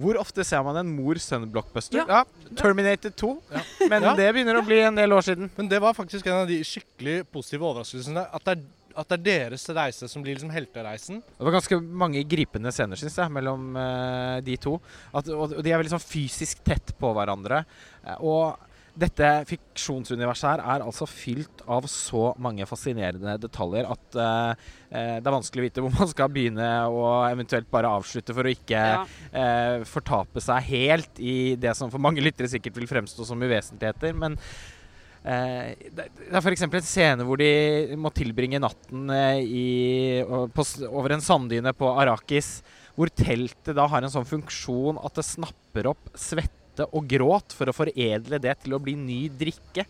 Hvor 0.00 0.18
ofte 0.20 0.44
ser 0.46 0.62
man 0.66 0.78
en 0.80 0.92
mor-sønn-blockbuster? 0.96 2.02
Ja. 2.02 2.22
ja. 2.22 2.52
Terminated 2.58 3.16
2. 3.20 3.32
Ja. 3.52 3.64
Men 3.90 4.06
det 4.18 4.28
begynner 4.32 4.60
å 4.60 4.66
bli 4.66 4.80
en 4.84 4.98
del 4.98 5.12
år 5.14 5.26
siden. 5.26 5.50
Men 5.56 5.68
det 5.70 5.82
var 5.84 5.96
faktisk 5.96 6.28
en 6.30 6.42
av 6.42 6.48
de 6.50 6.60
skikkelig 6.66 7.22
positive 7.32 7.68
overraskelsene. 7.68 8.24
At 8.32 8.48
det 8.48 8.56
er 8.56 8.64
at 8.92 9.08
det 9.08 9.16
er 9.16 9.24
deres 9.24 9.62
reise 9.72 10.08
som 10.10 10.24
blir 10.24 10.36
liksom 10.36 10.52
heltereisen. 10.52 11.22
Det 11.24 11.46
var 11.46 11.54
ganske 11.56 11.78
mange 11.80 12.20
gripende 12.28 12.72
scener 12.74 13.00
synes 13.00 13.16
jeg, 13.18 13.32
mellom 13.32 13.70
uh, 13.76 14.36
de 14.44 14.56
to. 14.60 14.76
At, 15.16 15.30
og, 15.32 15.56
de 15.64 15.72
er 15.72 15.80
veldig 15.80 15.94
sånn 15.94 16.04
fysisk 16.04 16.60
tett 16.66 16.92
på 17.00 17.12
hverandre. 17.16 17.62
Uh, 18.04 18.16
og 18.20 18.71
dette 18.92 19.28
fiksjonsuniverset 19.48 20.48
her 20.50 20.62
er 20.74 20.84
altså 20.84 21.06
fylt 21.08 21.62
av 21.70 21.86
så 21.88 22.32
mange 22.42 22.66
fascinerende 22.68 23.38
detaljer 23.40 23.88
at 23.88 24.18
uh, 24.18 24.52
det 24.92 25.22
er 25.24 25.32
vanskelig 25.32 25.62
å 25.62 25.66
vite 25.66 25.84
hvor 25.84 25.94
man 25.96 26.10
skal 26.10 26.28
begynne 26.32 26.68
og 26.92 27.24
eventuelt 27.30 27.70
bare 27.72 27.94
avslutte 27.96 28.36
for 28.36 28.44
å 28.44 28.52
ikke 28.52 28.82
ja. 28.82 29.00
uh, 29.32 29.86
fortape 29.88 30.44
seg 30.44 30.68
helt 30.68 31.22
i 31.24 31.54
det 31.60 31.72
som 31.78 31.92
for 31.92 32.04
mange 32.04 32.24
lyttere 32.24 32.52
sikkert 32.52 32.76
vil 32.82 32.90
fremstå 32.90 33.24
som 33.28 33.40
uvesentligheter. 33.40 34.12
Men 34.12 34.36
uh, 34.36 35.72
det 35.72 36.08
er 36.28 36.40
f.eks. 36.42 36.68
en 36.68 36.78
scene 36.84 37.28
hvor 37.28 37.40
de 37.40 37.96
må 37.96 38.12
tilbringe 38.12 38.60
natten 38.60 39.08
i, 39.40 40.20
på, 40.28 40.68
over 40.92 41.16
en 41.16 41.24
sanddyne 41.24 41.72
på 41.76 41.94
Arrakis, 41.96 42.58
hvor 42.92 43.08
teltet 43.08 43.72
da 43.78 43.88
har 43.88 44.04
en 44.04 44.12
sånn 44.12 44.28
funksjon 44.28 45.00
at 45.00 45.16
det 45.16 45.30
snapper 45.32 45.94
opp 45.94 46.12
svette 46.12 46.61
svette 46.72 46.88
og 46.96 47.06
gråt 47.06 47.52
for 47.52 47.68
å 47.68 47.74
foredle 47.74 48.38
det 48.40 48.54
til 48.62 48.74
å 48.74 48.80
bli 48.80 48.94
ny 48.96 49.28
drikke. 49.28 49.84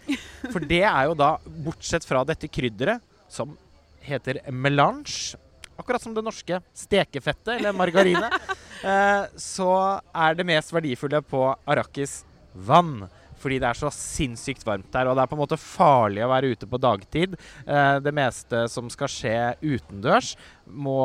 For 0.51 0.61
det 0.61 0.83
er 0.83 1.07
jo 1.07 1.15
da, 1.15 1.39
bortsett 1.45 2.05
fra 2.05 2.25
dette 2.25 2.49
krydderet, 2.49 3.01
som 3.29 3.57
heter 4.03 4.43
melange 4.51 5.39
Akkurat 5.79 6.03
som 6.03 6.13
det 6.15 6.23
norske 6.23 6.59
stekefettet 6.75 7.59
eller 7.59 7.73
margarine. 7.73 8.31
Eh, 8.83 9.25
så 9.39 9.71
er 10.11 10.35
det 10.35 10.43
mest 10.43 10.73
verdifulle 10.75 11.21
på 11.23 11.39
Arrakis 11.71 12.25
vann 12.67 13.05
fordi 13.43 13.59
det 13.63 13.69
er 13.69 13.79
så 13.79 13.91
sinnssykt 13.95 14.65
varmt 14.67 14.91
der. 14.95 15.11
Og 15.11 15.17
det 15.19 15.25
er 15.25 15.31
på 15.31 15.37
en 15.37 15.43
måte 15.43 15.61
farlig 15.61 16.25
å 16.25 16.31
være 16.31 16.53
ute 16.55 16.69
på 16.71 16.81
dagtid. 16.83 17.37
Eh, 17.67 17.97
det 18.05 18.15
meste 18.17 18.65
som 18.73 18.91
skal 18.93 19.11
skje 19.11 19.37
utendørs, 19.63 20.35
må, 20.67 21.01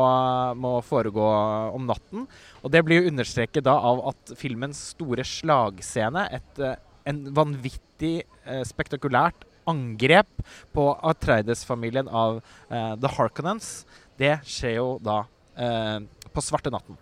må, 0.59 0.77
foregå 0.85 1.25
om 1.75 1.87
natten. 1.89 2.27
Og 2.61 2.73
det 2.73 2.83
blir 2.85 3.01
jo 3.01 3.11
understreket 3.11 3.65
da 3.67 3.75
av 3.89 4.03
at 4.13 4.35
filmens 4.39 4.79
store 4.93 5.25
slagscene, 5.27 6.27
et, 6.37 6.61
eh, 6.61 6.77
en 7.09 7.23
vanvittig 7.35 8.15
eh, 8.21 8.63
spektakulært 8.67 9.47
angrep 9.67 10.45
på 10.71 10.85
Atreides-familien 11.09 12.07
av 12.07 12.37
The 12.71 13.09
Harkonnens, 13.17 13.81
det 14.15 14.37
skjer 14.47 14.77
jo 14.77 14.85
da 15.03 15.25
på 16.31 16.43
svarte 16.45 16.71
natten. 16.71 16.95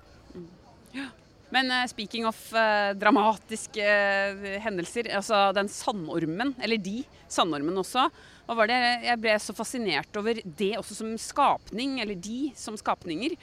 Men 1.55 1.71
uh, 1.71 1.85
speaking 1.87 2.25
of 2.27 2.37
uh, 2.51 2.91
dramatiske 2.99 3.83
uh, 3.85 4.47
hendelser, 4.63 5.07
altså 5.15 5.49
den 5.55 5.69
sandormen, 5.71 6.51
eller 6.59 6.81
de 6.81 6.99
sandormen 7.31 7.79
også. 7.79 8.09
Hva 8.45 8.57
var 8.59 8.69
det? 8.69 8.79
Jeg 9.07 9.21
ble 9.23 9.35
så 9.41 9.55
fascinert 9.57 10.19
over 10.19 10.41
det 10.43 10.73
også 10.77 10.97
som 10.99 11.13
skapning, 11.21 11.99
eller 12.03 12.19
de 12.19 12.51
som 12.59 12.75
skapninger. 12.77 13.33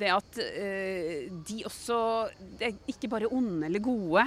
det 0.00 0.08
at 0.08 0.38
de 1.44 1.56
også 1.68 1.98
det 2.56 2.70
er 2.70 2.78
ikke 2.88 3.10
bare 3.12 3.28
onde 3.28 3.68
eller 3.68 3.84
gode. 3.84 4.24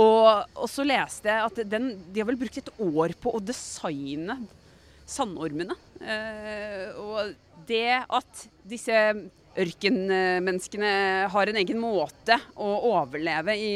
Og 0.00 0.64
så 0.72 0.86
leste 0.88 1.28
jeg 1.28 1.50
at 1.50 1.60
den, 1.68 1.90
de 2.08 2.22
har 2.22 2.30
vel 2.30 2.40
brukt 2.40 2.56
et 2.56 2.72
år 2.80 3.12
på 3.20 3.36
å 3.36 3.42
designe 3.44 4.38
sandormene. 5.04 5.76
og 6.96 7.36
det 7.68 8.00
at 8.00 8.46
disse 8.64 8.96
ørkenmenneskene 9.56 10.92
har 11.32 11.50
en 11.50 11.58
egen 11.60 11.80
måte 11.80 12.36
å 12.60 12.68
overleve 12.92 13.56
i, 13.56 13.72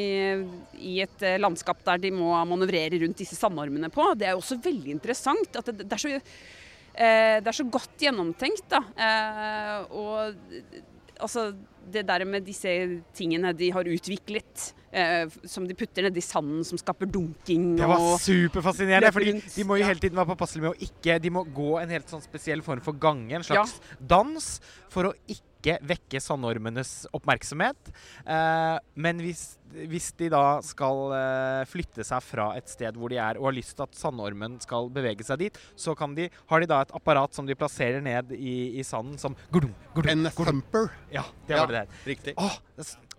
i, 0.76 0.94
et 1.04 1.24
eh, 1.26 1.38
landskap 1.40 1.82
der 1.86 2.02
de 2.02 2.12
må 2.14 2.32
manøvrere 2.48 3.00
rundt 3.02 3.22
disse 3.22 3.38
sandormene 3.38 3.90
på. 3.92 4.12
Det 4.18 4.28
er 4.28 4.36
jo 4.36 4.42
også 4.42 4.60
veldig 4.64 4.94
interessant. 4.98 5.56
at 5.56 5.72
det, 5.72 5.86
det, 5.86 5.96
er, 5.96 6.02
så, 6.02 6.12
eh, 6.12 7.38
det 7.40 7.48
er, 7.48 7.56
så, 7.56 7.68
godt 7.72 8.06
gjennomtenkt. 8.06 8.68
da. 8.72 8.84
Eh, 9.08 9.96
og 9.96 11.20
altså 11.20 11.50
det 11.90 12.04
der 12.08 12.24
med 12.28 12.44
disse 12.46 12.70
tingene 13.16 13.52
de 13.56 13.70
har 13.74 13.88
utviklet, 13.88 14.70
eh, 14.92 15.26
som 15.48 15.66
de 15.66 15.76
putter 15.78 16.06
nedi 16.06 16.22
sanden, 16.24 16.62
som 16.66 16.78
skaper 16.80 17.08
dunking 17.10 17.74
Det 17.80 17.88
var 17.88 18.18
superfascinerende. 18.22 19.12
fordi 19.16 19.36
de 19.40 19.66
må 19.66 19.80
jo 19.80 19.88
hele 19.88 20.02
tiden 20.02 20.18
være 20.20 20.32
påpasselige 20.34 20.68
med 20.68 20.74
å 20.74 20.88
ikke 20.88 21.18
De 21.22 21.32
må 21.34 21.44
gå 21.44 21.70
en 21.80 21.94
helt 21.96 22.10
sånn 22.12 22.24
spesiell 22.24 22.62
form 22.62 22.82
for 22.84 22.98
gange, 23.00 23.32
en 23.40 23.46
slags 23.46 23.78
ja. 23.80 24.00
dans, 24.16 24.50
for 24.92 25.10
å 25.10 25.14
ikke 25.26 25.49
ikke 25.60 25.78
vekke 25.92 26.20
sandormenes 26.22 27.04
oppmerksomhet. 27.16 27.92
Eh, 28.24 28.76
men 29.00 29.20
hvis, 29.22 29.44
hvis, 29.86 30.10
de 30.18 30.30
da 30.32 30.44
skal 30.64 31.14
eh, 31.16 31.64
flytte 31.70 32.06
seg 32.06 32.24
fra 32.24 32.50
et 32.58 32.70
sted 32.72 32.96
hvor 32.98 33.12
de 33.12 33.20
er, 33.20 33.38
og 33.40 33.50
har 33.50 33.58
lyst 33.58 33.76
til 33.76 33.86
at 33.86 33.98
sandormen 33.98 34.58
skal 34.64 34.90
bevege 34.92 35.26
seg 35.26 35.44
dit, 35.44 35.60
så 35.76 35.94
de, 36.16 36.30
har 36.50 36.64
de 36.64 36.70
da 36.70 36.80
et 36.84 36.96
apparat 36.96 37.36
som 37.36 37.46
de 37.48 37.58
plasserer 37.58 38.02
ned 38.04 38.32
i, 38.36 38.80
i 38.80 38.86
sanden 38.86 39.20
som 39.20 39.36
gudum, 39.52 39.74
gudum, 39.94 40.10
En 40.10 40.32
thumper. 40.34 40.90
Ja, 41.12 41.26
det 41.46 41.56
var 41.56 41.62
ja, 41.62 41.68
det 41.70 41.78
der. 41.78 42.02
Riktig. 42.08 42.34
Åh, 42.40 42.58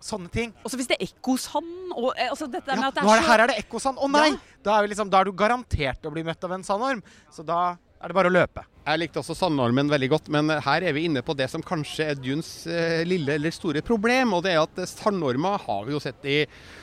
sånne 0.02 0.30
ting. 0.34 0.52
Og 0.64 0.72
så 0.72 0.80
hvis 0.80 0.90
det 0.90 0.98
er 0.98 1.06
ekkosand 1.06 1.94
og, 1.94 2.10
eh, 2.16 2.28
altså 2.28 2.50
dette 2.50 2.74
ja, 2.74 2.80
med 2.80 2.90
at 2.90 2.98
det 2.98 3.04
er 3.04 3.22
så... 3.22 3.30
Her 3.30 3.44
er 3.44 3.52
det 3.52 3.60
ekkosand. 3.62 4.02
Å 4.02 4.10
nei! 4.10 4.28
Ja. 4.32 4.58
Da, 4.62 4.76
er 4.76 4.90
liksom, 4.90 5.10
da, 5.12 5.22
er 5.22 5.30
du 5.30 5.36
garantert 5.38 6.06
å 6.06 6.12
bli 6.14 6.26
møtt 6.26 6.44
av 6.46 6.54
en 6.56 6.66
sandorm. 6.66 7.02
Så 7.32 7.46
da 7.46 7.62
er 8.02 8.10
det 8.10 8.18
bare 8.18 8.30
å 8.30 8.34
løpe. 8.34 8.66
Jeg 8.82 8.98
likte 8.98 9.20
også 9.20 9.36
sandormen 9.38 9.86
veldig 9.86 10.08
godt, 10.10 10.28
men 10.34 10.50
her 10.64 10.82
er 10.82 10.94
vi 10.96 11.04
inne 11.06 11.20
på 11.22 11.36
det 11.38 11.46
som 11.52 11.62
kanskje 11.62 12.08
er 12.10 12.16
Dunes 12.18 12.48
eh, 12.66 13.04
lille 13.06 13.36
eller 13.36 13.54
store 13.54 13.78
problem. 13.86 14.34
Og 14.34 14.42
det 14.42 14.56
er 14.56 14.64
at 14.64 14.80
sandormer 14.90 15.60
har 15.62 15.84
vi 15.86 15.94
jo 15.94 16.00
sett 16.02 16.26
i 16.26 16.40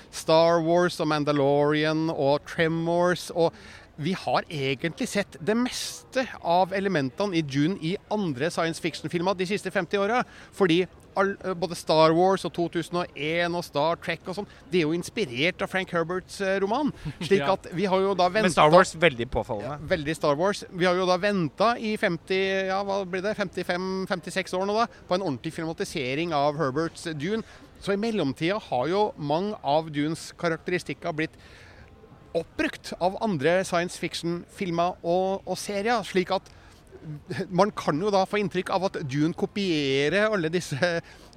Star 0.07 0.61
Wars 0.63 0.95
og 1.03 1.09
Mandalorian 1.11 2.07
og 2.13 2.47
Tremors. 2.47 3.27
og 3.35 3.51
vi 3.99 4.13
har 4.15 4.45
egentlig 4.47 5.09
sett 5.11 5.35
det 5.43 5.57
meste 5.59 6.23
av 6.39 6.71
elementene 6.71 7.35
i 7.35 7.43
Dune 7.43 7.75
i 7.83 7.97
andre 8.15 8.47
science 8.47 8.79
fiction-filmer 8.79 9.35
de 9.35 9.49
siste 9.49 9.67
50 9.67 9.99
åra. 9.99 10.21
Fordi 10.55 10.85
eh, 10.85 10.98
både 11.59 11.77
Star 11.77 12.13
Wars 12.15 12.45
og 12.47 12.53
2001 12.55 13.55
og 13.57 13.65
Star 13.65 13.99
Trek 14.03 14.27
og 14.27 14.37
sånn, 14.39 14.49
det 14.71 14.81
er 14.81 14.87
jo 14.87 14.97
inspirert 14.97 15.63
av 15.65 15.71
Frank 15.71 15.93
Herberts 15.95 16.39
eh, 16.45 16.57
roman. 16.63 16.91
Slik 17.27 17.45
at 17.45 17.69
vi 17.75 17.87
har 17.89 18.03
jo 18.03 18.15
da 18.17 18.29
venta 18.31 18.47
Men 18.47 18.55
Star 18.55 18.73
Wars 18.73 18.93
veldig 18.99 19.29
påfallende. 19.33 19.77
Ja, 19.77 19.89
veldig 19.93 20.17
Star 20.17 20.37
Wars. 20.39 20.63
Vi 20.71 20.87
har 20.87 20.99
jo 20.99 21.07
da 21.09 21.17
venta 21.21 21.71
i 21.77 21.95
50, 21.99 22.43
ja, 22.71 22.81
hva 22.87 23.01
blir 23.09 23.25
det, 23.25 23.35
55-56 23.39 24.55
år 24.59 24.69
nå 24.69 24.77
da, 24.81 24.89
på 25.09 25.17
en 25.17 25.25
ordentlig 25.25 25.55
filmatisering 25.55 26.35
av 26.35 26.59
Herberts 26.59 27.09
Dune. 27.19 27.43
Så 27.79 27.95
i 27.95 27.99
mellomtida 27.99 28.59
har 28.59 28.87
jo 28.91 29.07
mange 29.15 29.55
av 29.63 29.87
Dunes 29.95 30.29
karakteristikker 30.39 31.15
blitt 31.15 31.35
oppbrukt 32.35 32.91
av 33.01 33.17
andre 33.23 33.61
science 33.65 33.97
fiction-filmer 33.99 34.99
og, 35.01 35.45
og 35.47 35.57
serier. 35.57 36.03
slik 36.05 36.33
at 36.35 36.51
man 37.49 37.71
kan 37.75 37.99
jo 38.01 38.11
da 38.13 38.25
få 38.27 38.41
inntrykk 38.41 38.71
av 38.75 38.89
at 38.89 39.01
Dune 39.07 39.35
kopierer 39.37 40.29
alle 40.29 40.51
disse 40.53 40.77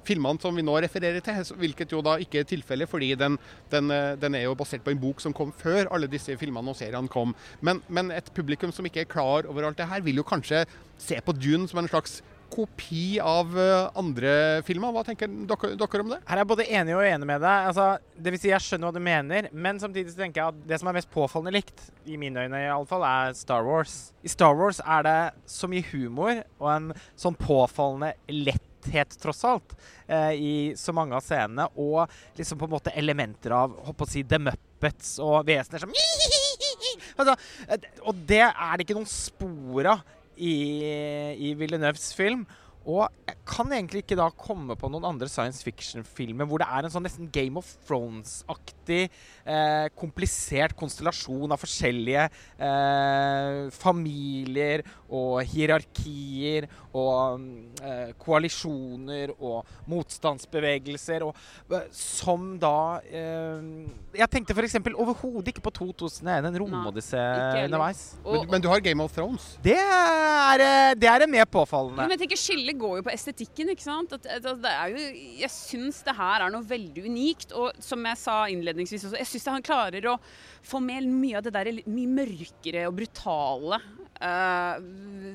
filmene 0.07 0.41
som 0.43 0.55
vi 0.55 0.65
nå 0.65 0.75
refererer 0.83 1.23
til, 1.23 1.39
hvilket 1.59 1.93
jo 1.95 2.01
da 2.03 2.17
ikke 2.21 2.41
er 2.41 2.49
tilfellet, 2.49 2.89
fordi 2.91 3.13
den, 3.19 3.37
den, 3.71 3.91
den, 4.19 4.35
er 4.35 4.45
jo 4.47 4.57
basert 4.59 4.83
på 4.83 4.93
en 4.93 5.01
bok 5.01 5.23
som 5.23 5.35
kom 5.35 5.53
før 5.55 5.87
alle 5.93 6.09
disse 6.11 6.35
filmene 6.39 6.73
og 6.73 6.79
seriene 6.79 7.11
kom. 7.11 7.33
Men, 7.63 7.81
men, 7.87 8.11
et 8.11 8.29
publikum 8.35 8.73
som 8.75 8.85
ikke 8.87 9.05
er 9.05 9.11
klar 9.11 9.47
over 9.49 9.67
alt 9.67 9.79
det 9.79 9.89
her, 9.89 10.03
vil 10.03 10.19
jo 10.19 10.27
kanskje 10.27 10.65
se 10.99 11.19
på 11.23 11.35
Dune 11.37 11.69
som 11.71 11.81
en 11.81 11.91
slags 11.91 12.19
kopi 12.53 13.17
av 13.19 13.53
eh, 13.59 13.87
andre 13.99 14.33
filmer. 14.67 14.93
Hva 14.93 15.03
tenker 15.07 15.29
dere, 15.29 15.73
dere, 15.79 16.03
om 16.03 16.11
det? 16.13 16.19
Her 16.27 16.37
er 16.37 16.43
jeg 16.43 16.49
både 16.51 16.67
enig 16.69 16.95
og 16.95 17.01
uenig 17.01 17.29
med 17.29 17.41
deg. 17.43 17.69
Altså, 17.71 17.87
det 18.13 18.33
vil 18.33 18.41
si 18.41 18.51
jeg 18.51 18.65
skjønner 18.65 18.89
hva 18.89 18.95
du 18.95 19.03
mener, 19.03 19.49
men 19.51 19.81
samtidig 19.81 20.13
tenker 20.17 20.41
jeg 20.41 20.53
at 20.53 20.67
det 20.69 20.79
som 20.81 20.91
er 20.91 20.97
mest 20.99 21.11
påfallende 21.13 21.55
likt, 21.55 21.87
i 22.05 22.19
mine 22.19 22.45
øyne 22.45 22.61
iallfall, 22.65 23.05
er 23.07 23.33
Star 23.37 23.65
Wars. 23.65 23.97
I 24.21 24.31
Star 24.31 24.55
Wars 24.59 24.81
er 24.83 25.07
det 25.07 25.17
så 25.49 25.69
mye 25.71 25.87
humor 25.93 26.43
og 26.59 26.69
en 26.73 26.93
sånn 27.19 27.37
påfallende 27.39 28.13
letthet 28.29 29.17
tross 29.23 29.43
alt, 29.47 29.75
eh, 30.07 30.31
i 30.37 30.55
så 30.77 30.95
mange 30.95 31.17
av 31.17 31.25
scenene. 31.25 31.69
Og 31.79 32.03
liksom 32.37 32.61
på 32.61 32.69
en 32.69 32.75
måte 32.75 32.93
elementer 32.99 33.55
av 33.57 33.77
håper 33.87 34.07
å 34.07 34.13
si, 34.13 34.25
The 34.27 34.41
Muppets 34.43 35.15
og 35.23 35.47
vesener 35.49 35.81
som 35.81 35.93
altså, 37.19 37.37
eh, 37.67 37.87
Og 38.03 38.25
det 38.27 38.43
er 38.45 38.75
det 38.75 38.85
ikke 38.85 38.99
noen 38.99 39.09
spor 39.09 39.95
av 39.95 40.03
i, 40.37 40.57
i 41.49 41.53
Villeneuves 41.59 42.11
film. 42.17 42.45
Og 42.83 43.07
jeg 43.23 43.37
kan 43.47 43.71
egentlig 43.71 44.01
ikke 44.03 44.17
da 44.19 44.25
komme 44.35 44.75
på 44.75 44.89
noen 44.91 45.05
andre 45.07 45.29
science 45.31 45.63
fiction-filmer 45.63 46.47
hvor 46.49 46.59
det 46.59 46.67
er 46.67 46.83
en 46.83 46.91
sånn 46.91 47.05
nesten 47.07 47.29
Game 47.31 47.55
of 47.59 47.69
Thrones-aktig 47.87 49.05
eh, 49.07 49.87
komplisert 49.95 50.75
konstellasjon 50.79 51.55
av 51.55 51.61
forskjellige 51.63 52.25
eh, 52.27 53.71
familier 53.71 54.83
og 55.07 55.39
hierarkier 55.53 56.67
og 56.93 57.41
eh, 57.81 58.11
koalisjoner 58.21 59.33
og 59.39 59.65
motstandsbevegelser 59.89 61.25
og 61.25 61.33
eh, 61.73 61.87
som 61.93 62.53
da 62.61 63.01
eh, 63.07 63.65
Jeg 64.19 64.29
tenkte 64.29 64.53
f.eks. 64.53 64.77
overhodet 64.93 65.53
ikke 65.53 65.63
på 65.65 65.73
2001, 65.73 66.49
en 66.49 66.59
romodyssé 66.61 67.23
underveis. 67.63 68.03
Men, 68.23 68.45
men, 68.51 68.63
du 68.63 68.69
har 68.69 68.83
Game 68.85 69.03
of 69.03 69.13
Thrones? 69.15 69.55
Det 69.65 69.77
er, 69.77 70.65
eh, 70.65 70.93
det 70.99 71.09
er 71.09 71.25
mer 71.29 71.49
påfallende. 71.49 72.03
Men 72.03 72.15
jeg 72.15 72.23
tenker 72.25 72.41
skille 72.43 72.77
går 72.77 72.99
jo 72.99 73.07
på 73.07 73.13
estetikken, 73.13 73.73
ikke 73.73 73.85
sant. 73.85 74.13
At, 74.13 74.29
at 74.37 74.45
det 74.45 74.73
er 74.73 74.93
jo, 74.93 75.09
jeg 75.41 75.53
syns 75.53 76.03
det 76.05 76.15
her 76.17 76.45
er 76.45 76.53
noe 76.53 76.65
veldig 76.67 77.07
unikt. 77.09 77.57
Og 77.57 77.73
som 77.83 78.05
jeg 78.11 78.21
sa 78.21 78.37
innledningsvis 78.53 79.09
også, 79.09 79.19
jeg 79.19 79.31
syns 79.33 79.51
han 79.57 79.65
klarer 79.65 80.11
å 80.13 80.17
få 80.63 80.81
med 80.83 81.09
mye 81.09 81.39
av 81.39 81.47
det 81.47 81.55
der 81.55 81.83
mye 81.89 82.15
mørkere 82.21 82.87
og 82.87 82.97
brutale 83.01 83.81
uh, 84.23 84.79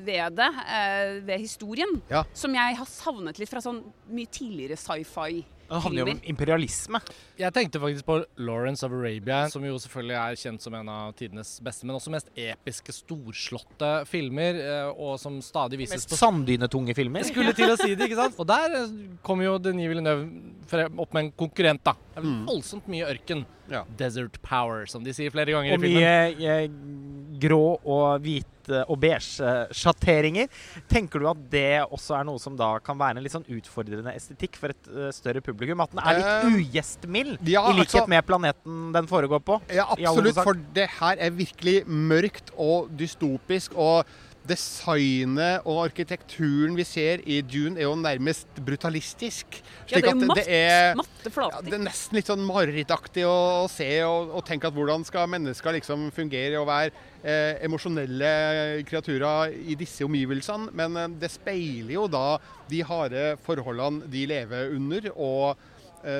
ved 0.07 0.35
det, 0.39 0.49
uh, 0.49 1.13
ved 1.27 1.37
historien. 1.37 1.95
Ja. 2.11 2.25
Som 2.33 2.57
jeg 2.57 2.81
har 2.81 2.89
savnet 2.89 3.39
litt 3.39 3.51
fra 3.51 3.63
sånn 3.63 3.83
mye 4.09 4.29
tidligere 4.33 4.79
sci-fi. 4.79 5.45
Det 5.69 5.79
handler 5.83 6.01
jo 6.01 6.13
om 6.15 6.21
imperialisme. 6.31 6.99
Jeg 7.37 7.53
tenkte 7.53 7.79
faktisk 7.81 8.07
på 8.07 8.15
Lawrence 8.41 8.85
of 8.85 8.93
Arabia, 8.95 9.43
som 9.53 9.65
jo 9.65 9.77
selvfølgelig 9.77 10.15
er 10.17 10.39
kjent 10.41 10.65
som 10.65 10.73
en 10.79 10.89
av 10.89 11.11
tidenes 11.19 11.51
beste, 11.65 11.85
men 11.85 11.97
også 11.99 12.13
mest 12.13 12.31
episke, 12.33 12.95
storslåtte 12.95 13.91
filmer, 14.09 14.57
eh, 14.63 14.89
og 14.89 15.19
som 15.21 15.37
stadig 15.45 15.77
vises 15.83 15.99
mest 15.99 16.09
på 16.09 16.17
Mest 16.17 16.23
sanddynetunge 16.25 16.95
filmer. 16.97 17.21
Jeg 17.21 17.35
skulle 17.35 17.53
til 17.57 17.69
å 17.69 17.77
si 17.77 17.93
det, 17.93 18.09
ikke 18.09 18.17
sant? 18.17 18.41
Og 18.41 18.49
der 18.49 18.79
kommer 19.25 19.45
jo 19.45 19.55
Denis 19.61 19.91
Villeneuve 19.91 20.89
opp 20.89 21.13
med 21.13 21.27
en 21.27 21.31
konkurrent, 21.37 21.85
da. 21.85 21.93
Det 22.15 22.23
er 22.23 22.29
mm. 22.31 22.43
voldsomt 22.49 22.89
mye 22.89 23.13
ørken. 23.13 23.45
Ja. 23.69 23.83
Desert 23.99 24.41
Power, 24.41 24.87
som 24.89 25.05
de 25.05 25.13
sier 25.13 25.29
flere 25.29 25.53
ganger 25.53 25.77
og 25.77 25.83
i 25.83 25.85
filmen. 25.85 26.01
Og 26.01 26.41
mye 26.41 27.37
grå 27.45 27.63
og 27.77 28.25
hvit 28.69 28.89
og 28.89 28.99
beige 29.01 29.53
sjatteringer. 29.75 30.49
Tenker 30.91 31.21
du 31.21 31.29
at 31.29 31.41
det 31.51 31.81
også 31.87 32.17
er 32.19 32.27
noe 32.27 32.41
som 32.41 32.57
da 32.59 32.71
kan 32.83 32.99
være 32.99 33.17
en 33.17 33.25
litt 33.25 33.35
sånn 33.35 33.47
utfordrende 33.49 34.13
estetikk 34.15 34.59
for 34.59 34.73
et 34.73 34.91
uh, 34.91 35.09
større 35.15 35.43
publikum? 35.45 35.81
At 35.83 35.93
den 35.93 36.03
er 36.03 36.19
litt 36.19 36.59
ugjestmild, 36.59 37.37
ja, 37.49 37.65
i 37.69 37.77
likhet 37.77 38.01
altså, 38.01 38.07
med 38.11 38.25
planeten 38.27 38.79
den 38.95 39.09
foregår 39.09 39.43
på? 39.45 39.59
Ja, 39.73 39.89
absolutt. 39.95 40.39
For 40.39 40.57
det 40.75 40.89
her 40.99 41.19
er 41.19 41.35
virkelig 41.35 41.83
mørkt 41.87 42.53
og 42.57 42.89
dystopisk. 42.99 43.75
og 43.75 44.05
designet 44.49 45.67
og 45.69 45.83
arkitekturen 45.85 46.75
vi 46.77 46.85
ser 46.87 47.23
i 47.29 47.39
Dune, 47.45 47.77
er 47.77 47.87
jo 47.87 47.95
nærmest 47.99 48.59
brutalistisk. 48.65 49.59
ja, 49.91 49.99
det 49.99 50.09
er 50.09 50.09
jo 50.09 50.29
matt, 50.29 50.39
det 50.39 50.45
er, 50.57 50.97
matte 50.99 51.33
Ja, 51.35 51.61
det 51.65 51.77
er 51.77 51.83
nesten 51.85 52.19
litt 52.19 52.31
sånn 52.31 52.43
marerittaktig 52.47 53.25
å, 53.27 53.37
å, 53.63 53.69
se 53.71 53.87
og, 54.05 54.33
og, 54.33 54.43
tenke 54.47 54.69
at 54.69 54.75
hvordan 54.75 55.05
skal 55.07 55.29
mennesker 55.31 55.77
liksom 55.77 56.09
fungere 56.15 56.59
og 56.61 56.67
være 56.69 56.93
eh, 57.23 57.61
emosjonelle 57.67 58.83
kreaturer 58.89 59.55
i 59.55 59.77
disse 59.79 60.05
omgivelsene. 60.07 60.73
Men 60.75 60.97
eh, 60.97 61.11
det 61.21 61.33
speiler 61.33 61.95
jo 61.99 62.07
da 62.11 62.39
de 62.69 62.83
harde 62.85 63.33
forholdene 63.45 64.09
de 64.11 64.25
lever 64.29 64.73
under. 64.77 65.11
og 65.15 65.67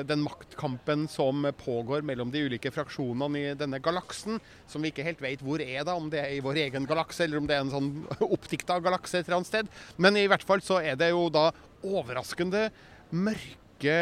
den 0.04 0.20
maktkampen 0.24 1.06
som 1.08 1.46
pågår 1.56 2.02
mellom 2.06 2.30
de 2.32 2.42
ulike 2.44 2.72
fraksjonene 2.74 3.40
i 3.40 3.54
denne 3.58 3.80
galaksen, 3.80 4.40
som 4.68 4.82
vi 4.84 4.90
ikke 4.92 5.06
helt 5.06 5.22
vet 5.24 5.44
hvor 5.44 5.62
er, 5.64 5.82
da, 5.88 5.94
om 5.96 6.10
det 6.12 6.20
er 6.20 6.34
i 6.36 6.42
vår 6.44 6.60
egen 6.66 6.88
galakse 6.88 7.24
eller 7.24 7.40
om 7.40 7.48
det 7.48 7.56
er 7.56 7.64
en 7.64 7.72
sånn 7.72 7.90
oppdikta 8.36 8.80
galakse 8.84 9.20
et 9.20 9.28
eller 9.28 9.40
annet 9.40 9.52
sted. 9.52 9.70
Men 9.96 10.18
i 10.20 10.26
hvert 10.30 10.44
fall 10.46 10.64
så 10.64 10.82
er 10.84 10.98
det 11.00 11.12
jo 11.14 11.28
da 11.32 11.48
overraskende 11.80 12.68
mørke 13.10 14.00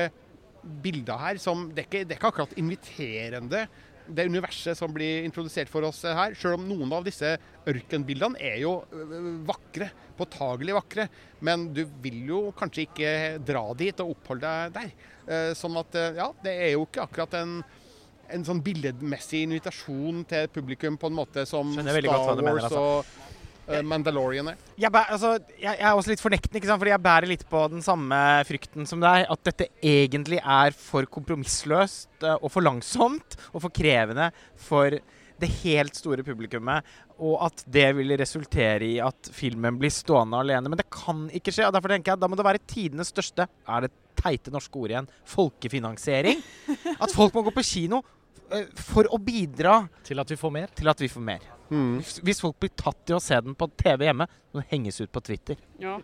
bilder 0.83 1.21
her 1.23 1.39
som 1.41 1.69
Det 1.71 1.85
er 1.85 1.87
ikke, 1.87 2.05
det 2.05 2.15
er 2.15 2.19
ikke 2.19 2.31
akkurat 2.33 2.57
inviterende 2.59 3.61
det 4.09 4.27
universet 4.29 4.79
som 4.79 4.93
blir 4.93 5.25
introdusert 5.27 5.71
for 5.71 5.85
oss 5.89 6.01
her, 6.07 6.35
selv 6.39 6.59
om 6.59 6.67
noen 6.69 6.93
av 6.97 7.07
disse 7.07 7.35
ørkenbildene 7.69 8.41
er 8.41 8.61
jo 8.63 8.79
vakre, 9.49 9.91
påtagelig 10.19 10.77
vakre, 10.79 11.09
men 11.45 11.69
du 11.77 11.85
vil 12.03 12.23
jo 12.31 12.41
kanskje 12.57 12.87
ikke 12.87 13.13
dra 13.47 13.67
dit 13.79 14.05
og 14.05 14.17
oppholde 14.17 14.55
deg 14.73 14.79
der. 14.79 14.95
Eh, 15.29 15.51
sånn 15.59 15.77
at 15.81 15.99
eh, 15.99 16.17
ja, 16.19 16.31
det 16.45 16.57
er 16.65 16.75
jo 16.75 16.87
ikke 16.87 17.05
akkurat 17.05 17.39
en, 17.43 17.59
en 18.33 18.47
sånn 18.49 18.63
billedmessig 18.65 19.45
invitasjon 19.47 20.25
til 20.29 20.51
publikum 20.55 20.99
på 21.01 21.11
en 21.11 21.19
måte 21.21 21.45
som 21.49 21.75
Star 21.77 22.09
Wars 22.09 22.41
mener, 22.41 22.63
altså. 22.65 22.85
og 22.85 23.28
uh, 23.69 23.83
Mandalorian 23.87 24.53
er. 24.53 24.65
Jeg, 24.81 24.91
altså, 24.95 25.37
jeg, 25.55 25.69
jeg, 25.69 25.85
er 25.85 25.93
også 25.93 26.15
litt 26.15 26.25
fornektende, 26.25 26.61
ikke 26.61 26.71
sant? 26.71 26.83
fordi 26.83 26.95
jeg 26.95 27.05
bærer 27.05 27.31
litt 27.31 27.45
på 27.51 27.63
den 27.73 27.85
samme 27.85 28.19
frykten 28.49 28.89
som 28.89 29.05
deg. 29.05 29.29
At 29.31 29.45
dette 29.51 29.71
egentlig 29.85 30.41
er 30.43 30.75
for 30.77 31.09
kompromissløst 31.19 32.29
og 32.39 32.51
for 32.53 32.65
langsomt 32.65 33.39
og 33.53 33.63
for 33.67 33.75
krevende 33.75 34.31
for 34.69 34.99
det 35.39 35.51
helt 35.63 35.95
store 35.95 36.25
publikummet, 36.27 36.87
og 37.23 37.39
at 37.47 37.63
det 37.71 37.87
vil 37.99 38.15
resultere 38.19 38.87
i 38.87 38.99
at 39.03 39.31
filmen 39.35 39.79
blir 39.79 39.93
stående 39.95 40.41
alene. 40.43 40.71
Men 40.71 40.81
det 40.81 40.89
kan 40.93 41.27
ikke 41.35 41.55
skje. 41.55 41.69
og 41.69 41.75
derfor 41.75 41.95
tenker 41.95 42.15
jeg 42.15 42.23
Da 42.23 42.29
må 42.31 42.39
det 42.39 42.47
være 42.47 42.63
tidenes 42.67 43.13
største 43.13 43.47
Er 43.47 43.87
det 43.87 43.93
teite 44.19 44.51
norske 44.51 44.75
ordet 44.79 44.97
igjen 44.97 45.11
folkefinansiering. 45.31 46.43
At 46.99 47.15
folk 47.15 47.35
må 47.37 47.45
gå 47.47 47.55
på 47.55 47.67
kino 47.67 48.01
eh, 48.03 48.18
for 48.79 49.09
å 49.13 49.19
bidra 49.21 49.83
Til 50.07 50.21
at 50.23 50.31
vi 50.33 50.39
får 50.41 50.53
mer? 50.55 50.71
Til 50.77 50.91
at 50.91 51.01
vi 51.03 51.09
får 51.13 51.25
mer. 51.25 51.45
Mm. 51.69 51.99
Hvis 52.25 52.41
folk 52.41 52.57
blir 52.61 52.73
tatt 52.79 53.11
i 53.11 53.17
å 53.17 53.21
se 53.21 53.37
den 53.45 53.57
på 53.59 53.69
TV 53.77 54.07
hjemme, 54.07 54.27
så 54.53 54.63
henges 54.71 55.01
ut 55.03 55.13
på 55.13 55.21
Twitter. 55.25 55.59
Ja. 55.81 55.99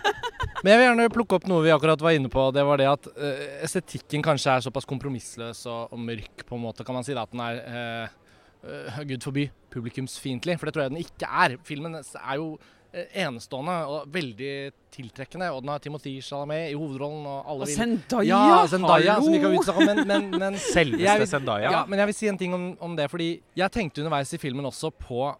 Men 0.62 0.70
jeg 0.70 0.78
vil 0.78 0.86
gjerne 0.86 1.08
plukke 1.12 1.38
opp 1.38 1.48
noe 1.50 1.64
vi 1.64 1.72
akkurat 1.74 2.02
var 2.04 2.14
inne 2.14 2.30
på. 2.30 2.44
Det 2.54 2.64
var 2.66 2.80
det 2.80 2.88
at 2.90 3.08
uh, 3.16 3.44
estetikken 3.66 4.22
kanskje 4.24 4.54
er 4.54 4.66
såpass 4.66 4.86
kompromissløs 4.88 5.64
og, 5.66 5.90
og, 5.90 6.02
mørk, 6.06 6.44
på 6.46 6.58
en 6.58 6.62
måte, 6.62 6.86
kan 6.86 6.96
man 6.96 7.06
si. 7.06 7.16
Da, 7.16 7.26
at 7.26 7.34
den 7.34 7.42
er 7.42 7.58
uh, 8.06 8.36
uh, 8.68 9.00
gud 9.08 9.26
forby 9.26 9.48
publikumsfiendtlig. 9.74 10.60
For 10.60 10.68
det 10.68 10.76
tror 10.76 10.86
jeg 10.86 10.94
den 10.94 11.02
ikke 11.02 11.32
er. 11.44 11.56
Filmen 11.66 11.98
er 11.98 12.36
jo 12.38 12.52
enestående 12.92 13.74
og 13.90 14.08
veldig 14.12 14.54
tiltrekkende. 14.94 15.50
Og 15.54 15.62
den 15.62 15.72
har 15.72 15.82
Timothy 15.82 16.16
Chalamet 16.24 16.72
i 16.72 16.78
hovedrollen. 16.78 17.26
Og, 17.26 17.44
alle 17.52 17.68
og 17.68 17.72
Zendaya! 17.72 18.40
Ja, 18.50 18.64
Zendaya 18.70 19.18
som 19.20 19.34
vi 19.34 19.42
kan 19.42 19.54
utsnakke 19.58 19.86
men, 19.90 20.02
men, 20.08 20.26
men 20.42 20.58
Selveste 20.74 21.30
Zendaya. 21.34 21.70
Ja, 21.76 21.84
men 21.90 22.02
jeg 22.02 22.10
vil 22.10 22.18
si 22.18 22.32
en 22.32 22.40
ting 22.40 22.56
om, 22.56 22.66
om, 22.82 22.98
det. 22.98 23.10
Fordi 23.12 23.30
jeg 23.58 23.76
tenkte 23.76 24.04
underveis 24.04 24.34
i 24.34 24.42
filmen 24.42 24.68
også 24.68 24.92
på 24.94 25.30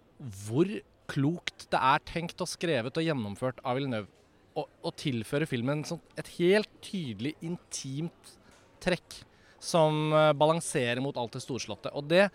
hvor 0.46 0.72
klokt 1.10 1.66
det 1.72 1.80
er 1.80 2.02
tenkt 2.06 2.42
og 2.42 2.48
skrevet 2.48 2.96
og 2.96 3.06
gjennomført 3.06 3.58
av 3.66 3.78
Villeneuve 3.78 4.10
å, 4.58 4.92
tilføre 4.98 5.46
filmen 5.48 5.82
sånn 5.86 6.00
et 6.20 6.28
helt 6.36 6.70
tydelig 6.84 7.34
intimt 7.44 8.34
trekk 8.82 9.20
som 9.60 10.10
uh, 10.12 10.30
balanserer 10.36 11.00
mot 11.04 11.16
alt 11.20 11.36
det 11.36 11.42
storslåtte. 11.44 11.92
Og 11.96 12.08
det 12.10 12.28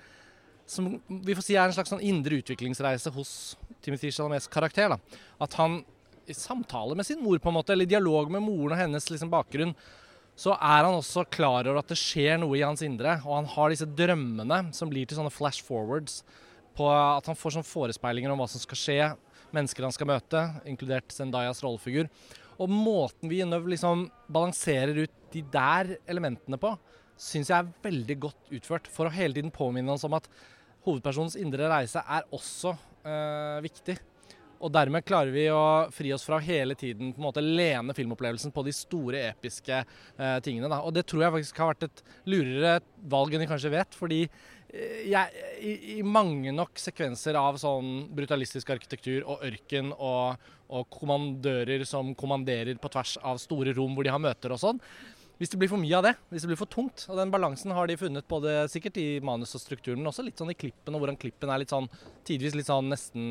som 0.65 0.95
vi 1.07 1.35
får 1.35 1.45
si 1.45 1.57
er 1.57 1.67
en 1.67 1.75
slags 1.75 1.91
sånn 1.93 2.03
indre 2.05 2.39
utviklingsreise 2.41 3.11
hos 3.13 3.31
Timothy 3.85 4.11
Chalamets 4.11 4.49
karakter. 4.51 4.95
da. 4.95 5.21
At 5.41 5.53
han 5.59 5.83
i 6.25 6.33
samtale 6.33 6.95
med 6.97 7.05
sin 7.05 7.21
mor, 7.21 7.37
på 7.37 7.51
en 7.51 7.57
måte, 7.59 7.73
eller 7.73 7.85
i 7.85 7.93
dialog 7.93 8.31
med 8.33 8.41
moren 8.41 8.73
og 8.73 8.81
hennes 8.81 9.09
liksom, 9.11 9.29
bakgrunn, 9.29 9.75
så 10.35 10.55
er 10.57 10.83
han 10.83 10.97
også 10.97 11.23
klar 11.31 11.67
over 11.67 11.79
at 11.79 11.91
det 11.91 11.99
skjer 11.99 12.39
noe 12.41 12.57
i 12.57 12.63
hans 12.65 12.83
indre. 12.83 13.19
Og 13.23 13.37
han 13.37 13.51
har 13.53 13.71
disse 13.71 13.87
drømmene 13.87 14.65
som 14.75 14.89
blir 14.91 15.07
til 15.07 15.19
sånne 15.19 15.33
flash 15.33 15.63
forwards. 15.63 16.23
På 16.75 16.89
at 16.91 17.29
han 17.29 17.37
får 17.39 17.55
sånne 17.55 17.69
forespeilinger 17.69 18.33
om 18.33 18.41
hva 18.41 18.49
som 18.51 18.63
skal 18.63 18.81
skje 18.81 18.99
mennesker 19.55 19.85
han 19.85 19.93
skal 19.95 20.09
møte, 20.09 20.41
inkludert 20.67 21.13
Zendayas 21.13 21.61
rollefigur. 21.63 22.09
Og 22.59 22.71
måten 22.71 23.29
vi 23.31 23.43
liksom 23.43 24.09
balanserer 24.31 25.05
ut 25.05 25.15
de 25.31 25.43
der 25.53 25.95
elementene 26.07 26.59
på, 26.59 26.73
syns 27.19 27.51
jeg 27.51 27.61
er 27.61 27.71
veldig 27.83 28.17
godt 28.27 28.51
utført. 28.57 28.89
For 28.91 29.07
å 29.07 29.15
hele 29.15 29.37
tiden 29.37 29.53
påminne 29.55 29.95
oss 29.95 30.03
om 30.07 30.17
at 30.17 30.27
hovedpersonens 30.85 31.37
indre 31.39 31.69
reise 31.71 32.01
er 32.01 32.27
også 32.35 32.75
øh, 32.75 33.63
viktig. 33.65 33.97
Og 34.65 34.71
dermed 34.71 35.03
klarer 35.05 35.33
vi 35.35 35.43
å 35.51 35.91
fri 35.93 36.13
oss 36.15 36.23
fra 36.25 36.39
hele 36.41 36.77
tiden 36.79 37.11
på 37.13 37.19
en 37.19 37.25
måte 37.27 37.43
lene 37.43 37.93
filmopplevelsen 37.93 38.53
på 38.55 38.63
de 38.65 38.73
store, 38.73 39.25
episke 39.33 39.81
eh, 39.81 40.37
tingene. 40.45 40.71
Da. 40.71 40.79
Og 40.87 40.95
det 40.95 41.05
tror 41.09 41.25
jeg 41.25 41.35
faktisk 41.35 41.59
har 41.61 41.73
vært 41.73 41.89
et 41.89 42.03
lurere 42.31 42.77
valg 43.11 43.35
enn 43.35 43.43
de 43.43 43.49
kanskje 43.51 43.73
vet. 43.75 43.97
Fordi 43.99 44.23
Eh, 44.75 45.05
jeg, 45.11 45.45
i, 45.61 45.73
i, 45.95 46.01
mange 46.03 46.51
nok 46.55 46.79
sekvenser 46.81 47.37
av 47.39 47.59
sånn 47.61 48.07
brutalistisk 48.15 48.71
arkitektur 48.73 49.23
og 49.23 49.43
ørken 49.45 49.91
og, 49.93 50.41
og, 50.67 50.87
kommandører 50.91 51.85
som 51.87 52.13
kommanderer 52.17 52.79
på 52.81 52.91
tvers 52.91 53.15
av 53.23 53.39
store 53.41 53.75
rom 53.77 53.95
hvor 53.95 54.07
de 54.07 54.13
har 54.13 54.21
møter 54.21 54.55
og 54.55 54.61
sånn, 54.61 54.81
hvis 55.39 55.51
det 55.51 55.59
blir 55.59 55.71
for 55.71 55.81
mye 55.81 55.97
av 55.97 56.05
det, 56.05 56.13
hvis 56.31 56.45
det 56.45 56.49
blir 56.51 56.59
for 56.59 56.71
tungt. 56.71 57.05
Og 57.11 57.17
den 57.19 57.31
balansen 57.33 57.73
har 57.75 57.89
de 57.89 57.97
funnet 57.99 58.27
både 58.31 58.53
sikkert 58.71 58.99
i 59.01 59.07
manus 59.25 59.55
og 59.57 59.63
strukturen, 59.63 59.99
men 59.99 60.11
også 60.11 60.23
litt 60.23 60.39
sånn 60.39 60.53
i 60.53 60.57
klippen, 60.57 60.95
og 60.95 61.03
hvordan 61.03 61.19
klippen 61.19 61.51
er 61.51 61.61
litt 61.61 61.73
sånn 61.73 61.89
tidvis 62.25 62.55
litt 62.55 62.69
sånn 62.69 62.91
nesten 62.91 63.25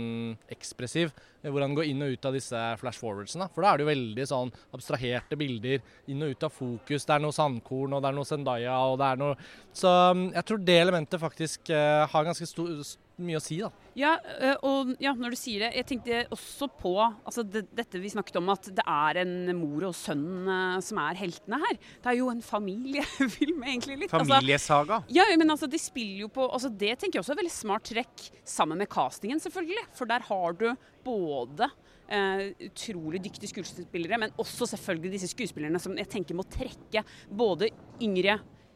ekspressiv. 0.53 1.15
Hvor 1.45 1.65
han 1.65 1.77
går 1.77 1.89
inn 1.91 2.05
og 2.05 2.15
ut 2.15 2.29
av 2.29 2.37
disse 2.37 2.61
flash 2.81 3.01
forwardsene. 3.01 3.49
For 3.53 3.65
da 3.65 3.73
er 3.73 3.81
det 3.81 3.85
jo 3.85 3.91
veldig 3.91 4.27
sånn 4.31 4.53
abstraherte 4.77 5.39
bilder. 5.41 5.83
Inn 6.13 6.25
og 6.25 6.35
ut 6.35 6.47
av 6.47 6.55
fokus. 6.55 7.05
Det 7.05 7.17
er 7.17 7.25
noe 7.25 7.37
sandkorn, 7.37 7.97
og 7.97 8.05
det 8.05 8.11
er 8.11 8.19
noe 8.19 8.29
Zendaya, 8.29 8.77
og 8.89 8.99
det 9.01 9.11
er 9.11 9.21
noe 9.21 9.35
Så 9.77 9.91
mm, 9.91 10.27
jeg 10.37 10.49
tror 10.49 10.63
det 10.65 10.79
elementet 10.81 11.21
faktisk 11.21 11.73
uh, 11.73 12.05
har 12.11 12.29
ganske 12.29 12.49
stor 12.49 12.71
mye 13.23 13.39
å 13.39 13.43
si, 13.43 13.59
da. 13.63 13.71
Ja, 13.95 14.17
og 14.67 14.95
ja, 15.03 15.13
når 15.15 15.35
du 15.35 15.39
sier 15.39 15.63
det, 15.63 15.71
jeg 15.79 15.87
tenkte 15.87 16.23
også 16.35 16.67
på 16.81 16.95
altså 16.99 17.45
det, 17.47 17.65
dette 17.77 18.01
vi 18.03 18.11
snakket 18.11 18.41
om, 18.41 18.51
at 18.51 18.67
det 18.75 18.85
er 18.91 19.21
en 19.23 19.53
mor 19.59 19.87
og 19.91 19.95
sønn 19.95 20.51
som 20.83 21.01
er 21.05 21.21
heltene 21.21 21.61
her. 21.63 21.79
Det 22.03 22.11
er 22.11 22.19
jo 22.19 22.31
en 22.33 22.43
familiefilm, 22.45 23.63
egentlig. 23.71 24.01
litt. 24.03 24.11
Altså, 24.11 24.35
Familiesaga. 24.35 25.01
Altså, 25.05 25.15
ja, 25.15 25.29
men 25.39 25.55
altså, 25.55 25.71
de 25.71 25.81
spiller 25.81 26.25
jo 26.25 26.33
på 26.35 26.49
altså, 26.49 26.73
Det 26.73 26.97
tenker 26.99 27.21
jeg 27.21 27.25
også 27.25 27.37
er 27.37 27.43
veldig 27.45 27.55
smart 27.55 27.87
trekk, 27.93 28.29
sammen 28.49 28.81
med 28.83 28.91
castingen, 28.91 29.43
selvfølgelig. 29.43 29.87
For 29.95 30.11
der 30.11 30.27
har 30.31 30.61
du 30.61 30.71
både 31.07 31.71
Uh, 32.05 32.51
utrolig 32.61 33.17
dyktige 33.25 33.49
skuespillere, 33.49 34.19
men 34.21 34.33
også 34.37 34.67
selvfølgelig 34.75 35.15
disse 35.15 35.31
skuespillerne 35.31 35.79
som 35.81 35.95
jeg 35.97 36.11
tenker 36.13 36.37
må 36.37 36.45
trekke 36.53 37.01
både 37.33 37.71
yngre 38.05 38.35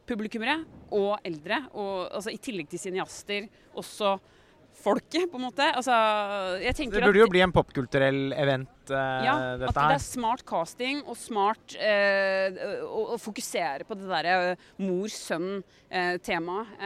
publikummere 0.09 0.63
og 0.97 1.19
eldre, 1.27 1.63
og 1.77 2.09
altså, 2.09 2.33
i 2.33 2.41
tillegg 2.43 2.71
til 2.73 2.83
cineaster 2.89 3.49
også 3.79 4.17
folket, 4.79 5.27
på 5.31 5.39
en 5.39 5.45
måte. 5.49 5.67
Altså, 5.75 5.95
det 6.61 7.03
burde 7.03 7.19
jo 7.19 7.29
bli 7.31 7.43
en 7.43 7.53
popkulturell 7.55 8.33
event, 8.39 8.93
uh, 8.93 9.25
ja, 9.27 9.35
dette 9.59 9.73
her. 9.73 9.73
At 9.73 9.95
det 9.95 9.97
er 9.99 10.05
smart 10.05 10.45
casting 10.49 11.03
og 11.05 11.19
smart 11.19 11.75
uh, 11.81 12.61
å, 12.87 13.03
å, 13.15 13.19
fokusere 13.21 13.89
på 13.89 13.99
det 13.99 14.07
derre 14.11 14.37
uh, 14.53 14.69
mor-sønn-temaet. 14.85 16.79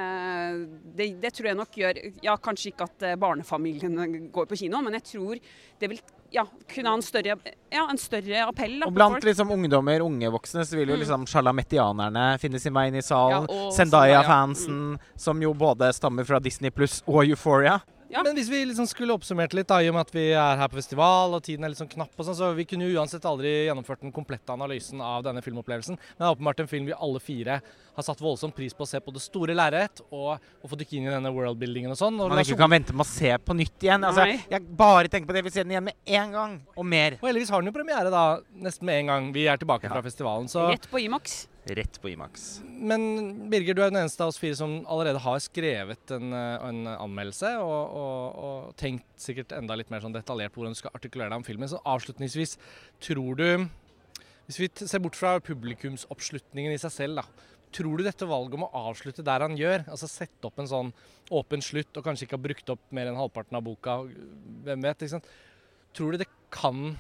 Det, 0.97 1.11
det, 1.21 1.35
tror 1.37 1.51
jeg 1.51 1.59
nok 1.59 1.79
gjør 1.83 2.01
Ja, 2.25 2.37
kanskje 2.41 2.73
ikke 2.73 2.89
at 2.89 3.07
barnefamiliene 3.21 4.29
går 4.33 4.49
på 4.49 4.59
kino, 4.65 4.81
men 4.85 4.97
jeg 4.99 5.09
tror 5.13 5.41
det 5.83 5.93
vil 5.93 6.03
ja, 6.33 6.47
kunne 6.75 6.89
ha 6.89 6.97
en 6.97 7.05
større, 7.05 7.37
ja, 7.71 7.85
en 7.91 7.99
større 8.01 8.45
appell. 8.49 8.79
Da, 8.81 8.89
og 8.89 8.97
Blant 8.97 9.25
liksom, 9.27 9.51
ungdommer, 9.53 10.05
unge 10.05 10.31
voksne, 10.33 10.65
så 10.67 10.79
vil 10.79 10.89
jo 10.89 10.97
mm. 10.97 11.03
liksom 11.05 11.27
sjalametianerne 11.29 12.27
finne 12.43 12.61
sin 12.63 12.75
vei 12.77 12.89
inn 12.91 12.99
i 13.01 13.05
salen. 13.05 13.49
Ja, 13.51 13.71
Zendaya-fansen, 13.77 14.79
mm. 14.95 15.17
som 15.27 15.43
jo 15.45 15.53
både 15.59 15.93
stammer 15.97 16.29
fra 16.29 16.41
Disney 16.43 16.73
pluss 16.75 17.03
og 17.07 17.27
Euphoria. 17.27 17.81
Ja. 18.13 18.21
Men 18.27 18.37
hvis 18.37 18.51
vi 18.53 18.61
liksom 18.69 18.85
skulle 18.91 19.15
oppsummert 19.17 19.55
litt, 19.57 19.71
da, 19.71 19.79
i 19.81 19.89
og 19.89 19.97
med 19.97 20.05
at 20.05 20.11
vi 20.13 20.27
er 20.37 20.59
her 20.61 20.69
på 20.69 20.77
festival 20.77 21.33
og 21.33 21.45
tiden 21.47 21.65
er 21.65 21.73
litt 21.73 21.81
sånn 21.81 21.89
knapp, 21.89 22.13
og 22.13 22.27
sånn, 22.27 22.37
så 22.37 22.51
vi 22.57 22.67
kunne 22.69 22.85
jo 22.85 22.99
uansett 23.01 23.25
aldri 23.29 23.53
gjennomført 23.65 24.03
den 24.05 24.13
komplette 24.13 24.53
analysen 24.53 25.01
av 25.01 25.25
denne 25.25 25.41
filmopplevelsen. 25.45 25.97
Men 25.97 26.21
det 26.21 26.29
er 26.29 26.37
åpenbart 26.37 26.61
en 26.61 26.69
film 26.69 26.91
vi 26.91 26.97
alle 26.97 27.23
fire 27.25 27.61
har 27.93 28.05
satt 28.05 28.21
voldsom 28.21 28.53
pris 28.53 28.77
på 28.77 28.85
å 28.85 28.89
se 28.89 29.01
på 29.01 29.15
det 29.17 29.23
store 29.25 29.57
lerret, 29.57 30.03
og, 30.11 30.37
og 30.61 30.73
få 30.73 30.79
dykke 30.81 30.99
inn 30.99 31.09
i 31.09 31.15
denne 31.15 31.33
worldbuildingen 31.33 31.95
og 31.95 32.01
sånn. 32.01 32.21
Og 32.21 32.33
Man 32.33 32.43
ikke 32.45 32.61
kan 32.61 32.73
vente 32.73 32.97
med 32.97 33.07
å 33.07 33.09
se 33.09 33.33
på 33.41 33.57
nytt 33.57 33.89
igjen. 33.89 34.05
Altså, 34.09 34.29
jeg 34.29 34.67
bare 34.77 35.09
tenker 35.13 35.31
på 35.31 35.37
det, 35.37 35.43
jeg 35.43 35.49
vil 35.49 35.57
se 35.57 35.65
den 35.65 35.77
igjen 35.77 35.89
med 35.89 36.13
en 36.21 36.37
gang, 36.37 36.59
og 36.77 36.89
mer. 36.89 37.17
Og 37.21 37.31
heldigvis 37.31 37.53
har 37.55 37.65
den 37.65 37.73
jo 37.73 37.77
premiere 37.77 38.13
da, 38.13 38.27
nesten 38.69 38.89
med 38.89 39.03
en 39.03 39.15
gang 39.15 39.33
vi 39.33 39.49
er 39.49 39.61
tilbake 39.61 39.89
ja. 39.89 39.95
fra 39.95 40.05
festivalen. 40.05 40.53
Så 40.53 40.69
Rett 40.69 40.89
på 40.93 41.01
Imax. 41.01 41.47
Rett 41.65 42.01
på 42.03 42.11
Imax. 42.11 42.61
Men 42.67 43.03
Birger, 43.51 43.77
du 43.77 43.85
er 43.85 43.93
den 43.93 44.01
eneste 44.01 44.25
av 44.25 44.33
oss 44.33 44.41
fire 44.43 44.57
som 44.59 44.81
allerede 44.91 45.21
har 45.23 45.39
skrevet 45.45 46.11
en, 46.11 46.33
eh, 46.35 46.65
en 46.67 46.89
anmeldelse, 46.97 47.53
og, 47.63 47.93
og, 48.01 48.41
og, 48.47 48.73
tenkt 48.81 49.07
sikkert 49.23 49.55
enda 49.55 49.77
litt 49.79 49.93
mer 49.93 50.03
sånn 50.03 50.17
detaljert 50.17 50.51
på 50.51 50.59
hvordan 50.59 50.75
du 50.75 50.81
skal 50.81 50.97
artikulere 50.99 51.31
deg 51.31 51.39
om 51.39 51.47
filmen. 51.47 51.71
Så 51.71 51.79
avslutningsvis, 51.87 52.59
tror 53.01 53.39
du 53.39 53.69
Hvis 54.43 54.59
vi 54.59 54.67
ser 54.75 54.99
bort 54.99 55.15
fra 55.15 55.37
publikumsoppslutningen 55.39 56.75
i 56.75 56.81
seg 56.83 56.91
selv, 56.91 57.21
da. 57.23 57.47
Tror 57.73 57.97
du 57.97 58.03
dette 58.05 58.27
valget 58.27 58.59
om 58.59 58.65
å 58.67 58.89
avslutte 58.91 59.23
der 59.25 59.45
han 59.47 59.55
gjør, 59.57 59.85
altså 59.87 60.09
sette 60.11 60.45
opp 60.45 60.59
en 60.59 60.69
sånn 60.69 60.91
åpen 61.31 61.63
slutt, 61.63 61.95
og 61.97 62.05
kanskje 62.05 62.27
ikke 62.27 62.37
ha 62.37 62.47
brukt 62.49 62.73
opp 62.75 62.83
mer 62.91 63.07
enn 63.07 63.17
halvparten 63.17 63.57
av 63.57 63.63
boka, 63.65 64.01
hvem 64.67 64.83
vet, 64.83 65.07
ikke 65.07 65.15
sant? 65.15 65.31
Tror 65.95 66.13
du 66.13 66.25
det 66.25 66.29
kan 66.53 66.99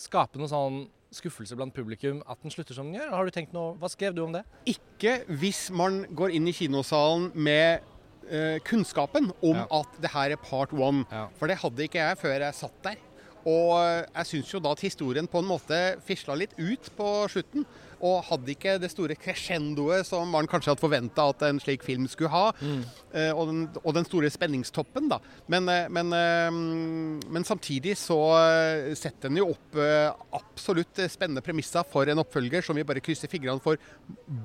skape 0.00 0.40
noe 0.40 0.50
sånn 0.50 0.86
skuffelse 1.16 1.56
blant 1.58 1.74
publikum 1.74 2.22
at 2.28 2.40
den 2.42 2.52
slutter 2.54 2.76
som 2.76 2.88
den 2.88 3.00
gjør? 3.00 3.12
Har 3.14 3.26
du 3.26 3.34
tenkt 3.34 3.54
noe, 3.56 3.74
Hva 3.80 3.90
skrev 3.92 4.14
du 4.16 4.22
om 4.26 4.36
det? 4.36 4.44
Ikke 4.70 5.18
hvis 5.40 5.66
man 5.74 6.04
går 6.16 6.36
inn 6.36 6.48
i 6.50 6.54
kinosalen 6.56 7.30
med 7.34 7.84
uh, 8.28 8.56
kunnskapen 8.66 9.32
om 9.40 9.58
ja. 9.58 9.66
at 9.80 10.00
det 10.02 10.12
her 10.14 10.36
er 10.36 10.40
part 10.42 10.72
one. 10.76 11.04
Ja. 11.10 11.26
For 11.38 11.50
det 11.50 11.60
hadde 11.62 11.88
ikke 11.88 12.02
jeg 12.02 12.20
før 12.22 12.38
jeg 12.46 12.60
satt 12.60 12.80
der. 12.86 13.02
Og 13.46 13.76
jeg 13.78 14.26
syns 14.26 14.48
jo 14.50 14.60
da 14.62 14.72
at 14.74 14.82
historien 14.82 15.28
på 15.30 15.38
en 15.38 15.46
måte 15.46 15.76
fisla 16.06 16.34
litt 16.34 16.56
ut 16.58 16.88
på 16.98 17.10
slutten. 17.30 17.66
Og 18.04 18.24
hadde 18.28 18.52
ikke 18.52 18.76
det 18.82 18.90
store 18.92 19.16
crescendoet 19.18 20.06
som 20.08 20.28
man 20.32 20.48
kanskje 20.50 20.72
hadde 20.72 20.82
forventa 20.82 21.28
at 21.32 21.44
en 21.48 21.60
slik 21.62 21.84
film 21.86 22.08
skulle 22.10 22.32
ha. 22.32 22.50
Mm. 22.60 22.82
Uh, 23.16 23.32
og, 23.32 23.42
den, 23.48 23.60
og, 23.82 23.90
den, 23.96 24.06
store 24.08 24.30
spenningstoppen, 24.32 25.08
da. 25.08 25.20
Men, 25.52 25.70
uh, 25.70 25.86
men, 25.92 26.12
uh, 26.12 27.28
men 27.32 27.46
samtidig 27.48 27.96
så 28.00 28.18
setter 28.96 29.30
den 29.30 29.40
jo 29.40 29.50
opp 29.54 29.76
absolutt 30.36 30.98
spennende 31.12 31.42
premisser 31.44 31.84
for 31.88 32.08
en 32.10 32.20
oppfølger 32.20 32.64
som 32.64 32.76
vi 32.76 32.84
bare 32.86 33.02
krysser 33.04 33.30
fingrene 33.30 33.62
for 33.62 33.80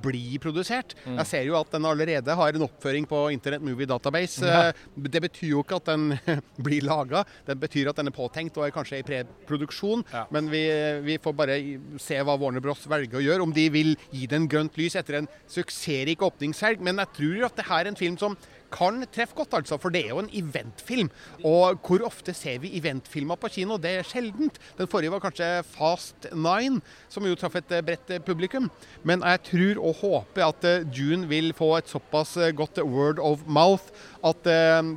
blir 0.04 0.40
produsert. 0.44 0.96
Mm. 1.04 1.18
Jeg 1.22 1.30
ser 1.30 1.48
jo 1.48 1.58
at 1.60 1.72
den 1.74 1.88
allerede 1.88 2.36
har 2.38 2.58
en 2.58 2.66
oppføring 2.68 3.08
på 3.10 3.24
Internet 3.36 3.64
Movie 3.66 3.90
Database. 3.90 4.46
Ja. 4.46 4.72
Det 4.96 5.24
betyr 5.28 5.54
jo 5.54 5.64
ikke 5.66 5.80
at 5.82 5.92
den 5.92 6.16
blir 6.66 6.86
laga. 6.88 7.24
Det 7.48 7.58
betyr 7.62 7.92
at 7.92 8.00
den 8.00 8.12
er 8.12 8.16
påtenkt 8.16 8.60
og 8.60 8.68
er 8.68 8.76
kanskje 8.76 9.02
i 9.02 9.08
preproduksjon. 9.08 10.06
Ja. 10.14 10.26
Men 10.34 10.50
vi, 10.52 10.64
vi, 11.06 11.18
får 11.22 11.38
bare 11.38 11.58
se 12.02 12.20
hva 12.22 12.38
Warner 12.40 12.64
Bros 12.64 12.88
velger 12.90 13.20
å 13.20 13.26
gjøre 13.26 13.41
om 13.44 13.54
de 13.54 13.68
vil 13.74 13.96
gi 14.12 14.28
den 14.30 14.48
grønt 14.52 14.78
lys 14.80 14.98
etter 15.00 15.20
en 15.20 15.30
suksessrik 15.50 16.22
åpningshelg. 16.26 16.82
Men 16.84 17.02
jeg 17.04 17.14
tror 17.18 17.48
at 17.50 17.58
det 17.60 17.68
her 17.68 17.84
er 17.86 17.92
en 17.92 18.00
film 18.00 18.18
som 18.22 18.38
kan 18.72 19.04
treffe 19.12 19.36
godt, 19.38 19.54
altså. 19.60 19.78
For 19.82 19.94
det 19.94 20.06
er 20.06 20.14
jo 20.14 20.22
en 20.24 20.32
eventfilm. 20.34 21.12
Og 21.44 21.80
hvor 21.86 22.06
ofte 22.08 22.34
ser 22.38 22.62
vi 22.64 22.74
eventfilmer 22.80 23.40
på 23.40 23.52
kino? 23.52 23.78
Det 23.82 23.92
er 24.00 24.08
sjeldent. 24.08 24.60
Den 24.78 24.90
forrige 24.92 25.12
var 25.14 25.24
kanskje 25.24 25.50
Fast 25.68 26.30
Nine, 26.32 26.82
som 27.12 27.26
jo 27.28 27.36
traff 27.36 27.58
et 27.60 27.74
bredt 27.86 28.14
publikum. 28.26 28.70
Men 29.04 29.26
jeg 29.28 29.44
tror 29.52 29.82
og 29.92 30.00
håper 30.02 30.48
at 30.48 30.70
Dune 30.94 31.28
vil 31.32 31.52
få 31.58 31.74
et 31.80 31.92
såpass 31.92 32.38
godt 32.56 32.82
word 32.86 33.20
of 33.20 33.44
mouth 33.48 33.92
at 34.24 34.46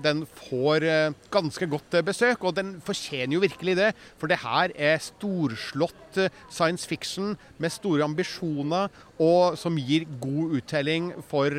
den 0.05 0.25
får 0.49 0.85
ganske 1.33 1.67
godt 1.73 1.99
besøk. 2.07 2.45
Og 2.45 2.57
den 2.57 2.77
fortjener 2.85 3.39
jo 3.39 3.45
virkelig 3.45 3.77
det. 3.81 3.91
For 4.21 4.31
det 4.31 4.43
her 4.45 4.75
er 4.77 5.03
storslått 5.03 6.21
science 6.53 6.87
fiction 6.87 7.35
med 7.59 7.73
store 7.75 8.05
ambisjoner, 8.07 8.93
og 9.19 9.57
som 9.59 9.77
gir 9.79 10.05
god 10.21 10.59
uttelling 10.59 11.11
for 11.31 11.51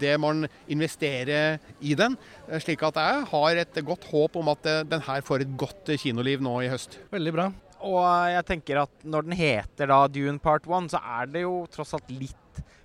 det 0.00 0.14
man 0.22 0.46
investerer 0.70 1.43
i 1.80 1.96
den. 1.98 2.16
Eh, 2.48 2.60
slik 2.62 2.84
at 2.86 3.00
jeg 3.00 3.26
har 3.30 3.60
et 3.64 3.82
godt 3.86 4.06
håp 4.12 4.38
om 4.40 4.52
at 4.52 4.70
eh, 4.70 4.82
den 4.88 5.04
her 5.06 5.24
får 5.26 5.44
et 5.44 5.56
godt 5.60 5.94
kinoliv 6.00 6.44
nå 6.44 6.58
i 6.64 6.70
høst. 6.72 6.98
Veldig 7.14 7.34
bra. 7.36 7.50
Og 7.84 8.04
jeg 8.32 8.46
tenker 8.48 8.80
at 8.84 9.04
når 9.04 9.26
den 9.26 9.36
heter 9.36 9.90
da 9.90 10.04
Dune 10.08 10.40
Part 10.40 10.64
1, 10.68 10.94
så 10.94 11.02
er 11.18 11.28
det 11.32 11.44
jo 11.44 11.58
tross 11.72 11.92
alt 11.96 12.08
litt 12.12 12.40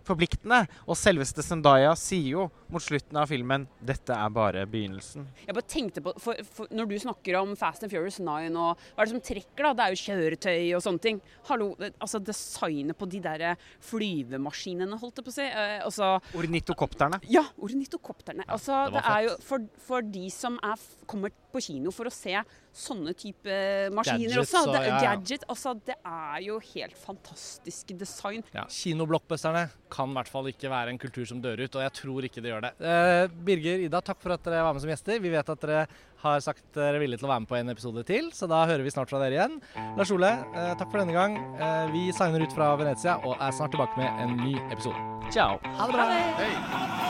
forpliktende. 0.09 0.63
Og 0.87 0.97
selveste 0.99 1.45
Zendaya 1.45 1.93
sier 1.99 2.33
jo 2.35 2.47
mot 2.69 2.83
slutten 2.83 3.17
av 3.17 3.29
filmen 3.31 3.65
dette 3.81 4.13
er 4.13 4.33
bare 4.33 4.65
begynnelsen. 4.69 5.27
Jeg 5.45 5.55
bare 5.55 5.69
tenkte 5.69 6.03
på, 6.05 6.13
for, 6.21 6.39
for 6.45 6.69
Når 6.75 6.89
du 6.89 6.95
snakker 7.01 7.39
om 7.39 7.55
Fast 7.59 7.85
and 7.85 7.93
Furious 7.93 8.19
9 8.21 8.49
og 8.49 8.77
hva 8.77 9.03
er 9.03 9.07
det 9.07 9.13
som 9.13 9.23
trekker, 9.25 9.65
da? 9.65 9.73
Det 9.73 9.85
er 9.85 9.95
jo 9.95 10.01
kjøretøy 10.03 10.75
og 10.77 10.83
sånne 10.85 11.03
ting. 11.05 11.21
Hallo, 11.49 11.71
altså 11.91 12.21
Designet 12.23 12.97
på 12.99 13.09
de 13.09 13.21
der 13.23 13.45
flyvemaskinene, 13.89 14.99
holdt 15.01 15.21
jeg 15.21 15.27
på 15.27 15.33
å 15.33 15.37
si. 15.39 15.47
Eh, 15.49 15.77
altså, 15.85 16.11
ornitokopterne. 16.39 17.21
Ja, 17.31 17.45
ornitokopterne. 17.57 18.47
Altså, 18.47 18.85
det, 18.89 18.99
det 18.99 19.05
er 19.15 19.27
jo 19.27 19.35
for, 19.45 19.69
for 19.87 20.09
de 20.17 20.25
som 20.33 20.59
er, 20.65 20.89
kommer 21.09 21.33
på 21.53 21.63
kino 21.63 21.93
for 21.95 22.09
å 22.09 22.13
se 22.13 22.35
sånne 22.75 23.13
type 23.17 23.55
maskiner 23.95 24.35
Gadgets, 24.35 24.53
også. 24.53 24.63
Det, 24.71 24.81
ja, 24.83 24.89
ja. 24.89 24.99
gadget, 25.03 25.45
altså, 25.49 25.73
det 25.87 25.95
er 25.97 26.43
jo 26.45 26.59
helt 26.71 26.97
fantastiske 26.99 27.97
design. 27.99 28.43
Ja, 28.55 28.65
Kinoblockbusterne 28.69 29.65
kan 29.91 30.11
i 30.11 30.17
hvert 30.19 30.31
fall 30.31 30.51
ikke 30.51 30.71
være 30.71 30.93
en 30.93 31.01
kultur 31.01 31.25
som 31.29 31.41
dør 31.43 31.65
ut, 31.65 31.75
og 31.75 31.85
jeg 31.85 31.95
tror 32.01 32.27
ikke 32.29 32.43
det 32.45 32.53
gjør 32.53 32.67
det. 32.67 32.73
Eh, 32.79 33.23
Birger, 33.49 33.83
Ida, 33.87 34.03
takk 34.05 34.21
for 34.23 34.35
at 34.35 34.45
dere 34.45 34.63
var 34.67 34.77
med 34.77 34.85
som 34.85 34.93
gjester. 34.93 35.19
Vi 35.23 35.33
vet 35.33 35.53
at 35.55 35.65
dere 35.65 35.83
har 36.23 36.41
sagt 36.43 36.65
dere 36.75 36.99
er 36.99 37.03
villige 37.03 37.21
til 37.21 37.29
å 37.29 37.33
være 37.33 37.45
med 37.45 37.51
på 37.51 37.59
en 37.59 37.73
episode 37.73 38.05
til, 38.07 38.31
så 38.35 38.49
da 38.51 38.65
hører 38.69 38.85
vi 38.85 38.93
snart 38.93 39.11
fra 39.11 39.21
dere 39.23 39.37
igjen. 39.37 39.59
Lars 39.97 40.13
Ole, 40.15 40.31
eh, 40.53 40.73
takk 40.79 40.91
for 40.91 41.01
denne 41.01 41.15
gang. 41.15 41.37
Eh, 41.57 41.85
vi 41.95 42.09
signer 42.15 42.45
ut 42.45 42.55
fra 42.55 42.73
Venezia 42.79 43.19
og 43.23 43.37
er 43.39 43.55
snart 43.55 43.75
tilbake 43.75 43.97
med 43.99 44.25
en 44.25 44.35
ny 44.43 44.57
episode. 44.69 44.99
Ciao. 45.31 45.59
Ha 45.63 45.87
det 45.89 45.95
bra. 45.95 46.09
Hei. 46.39 47.08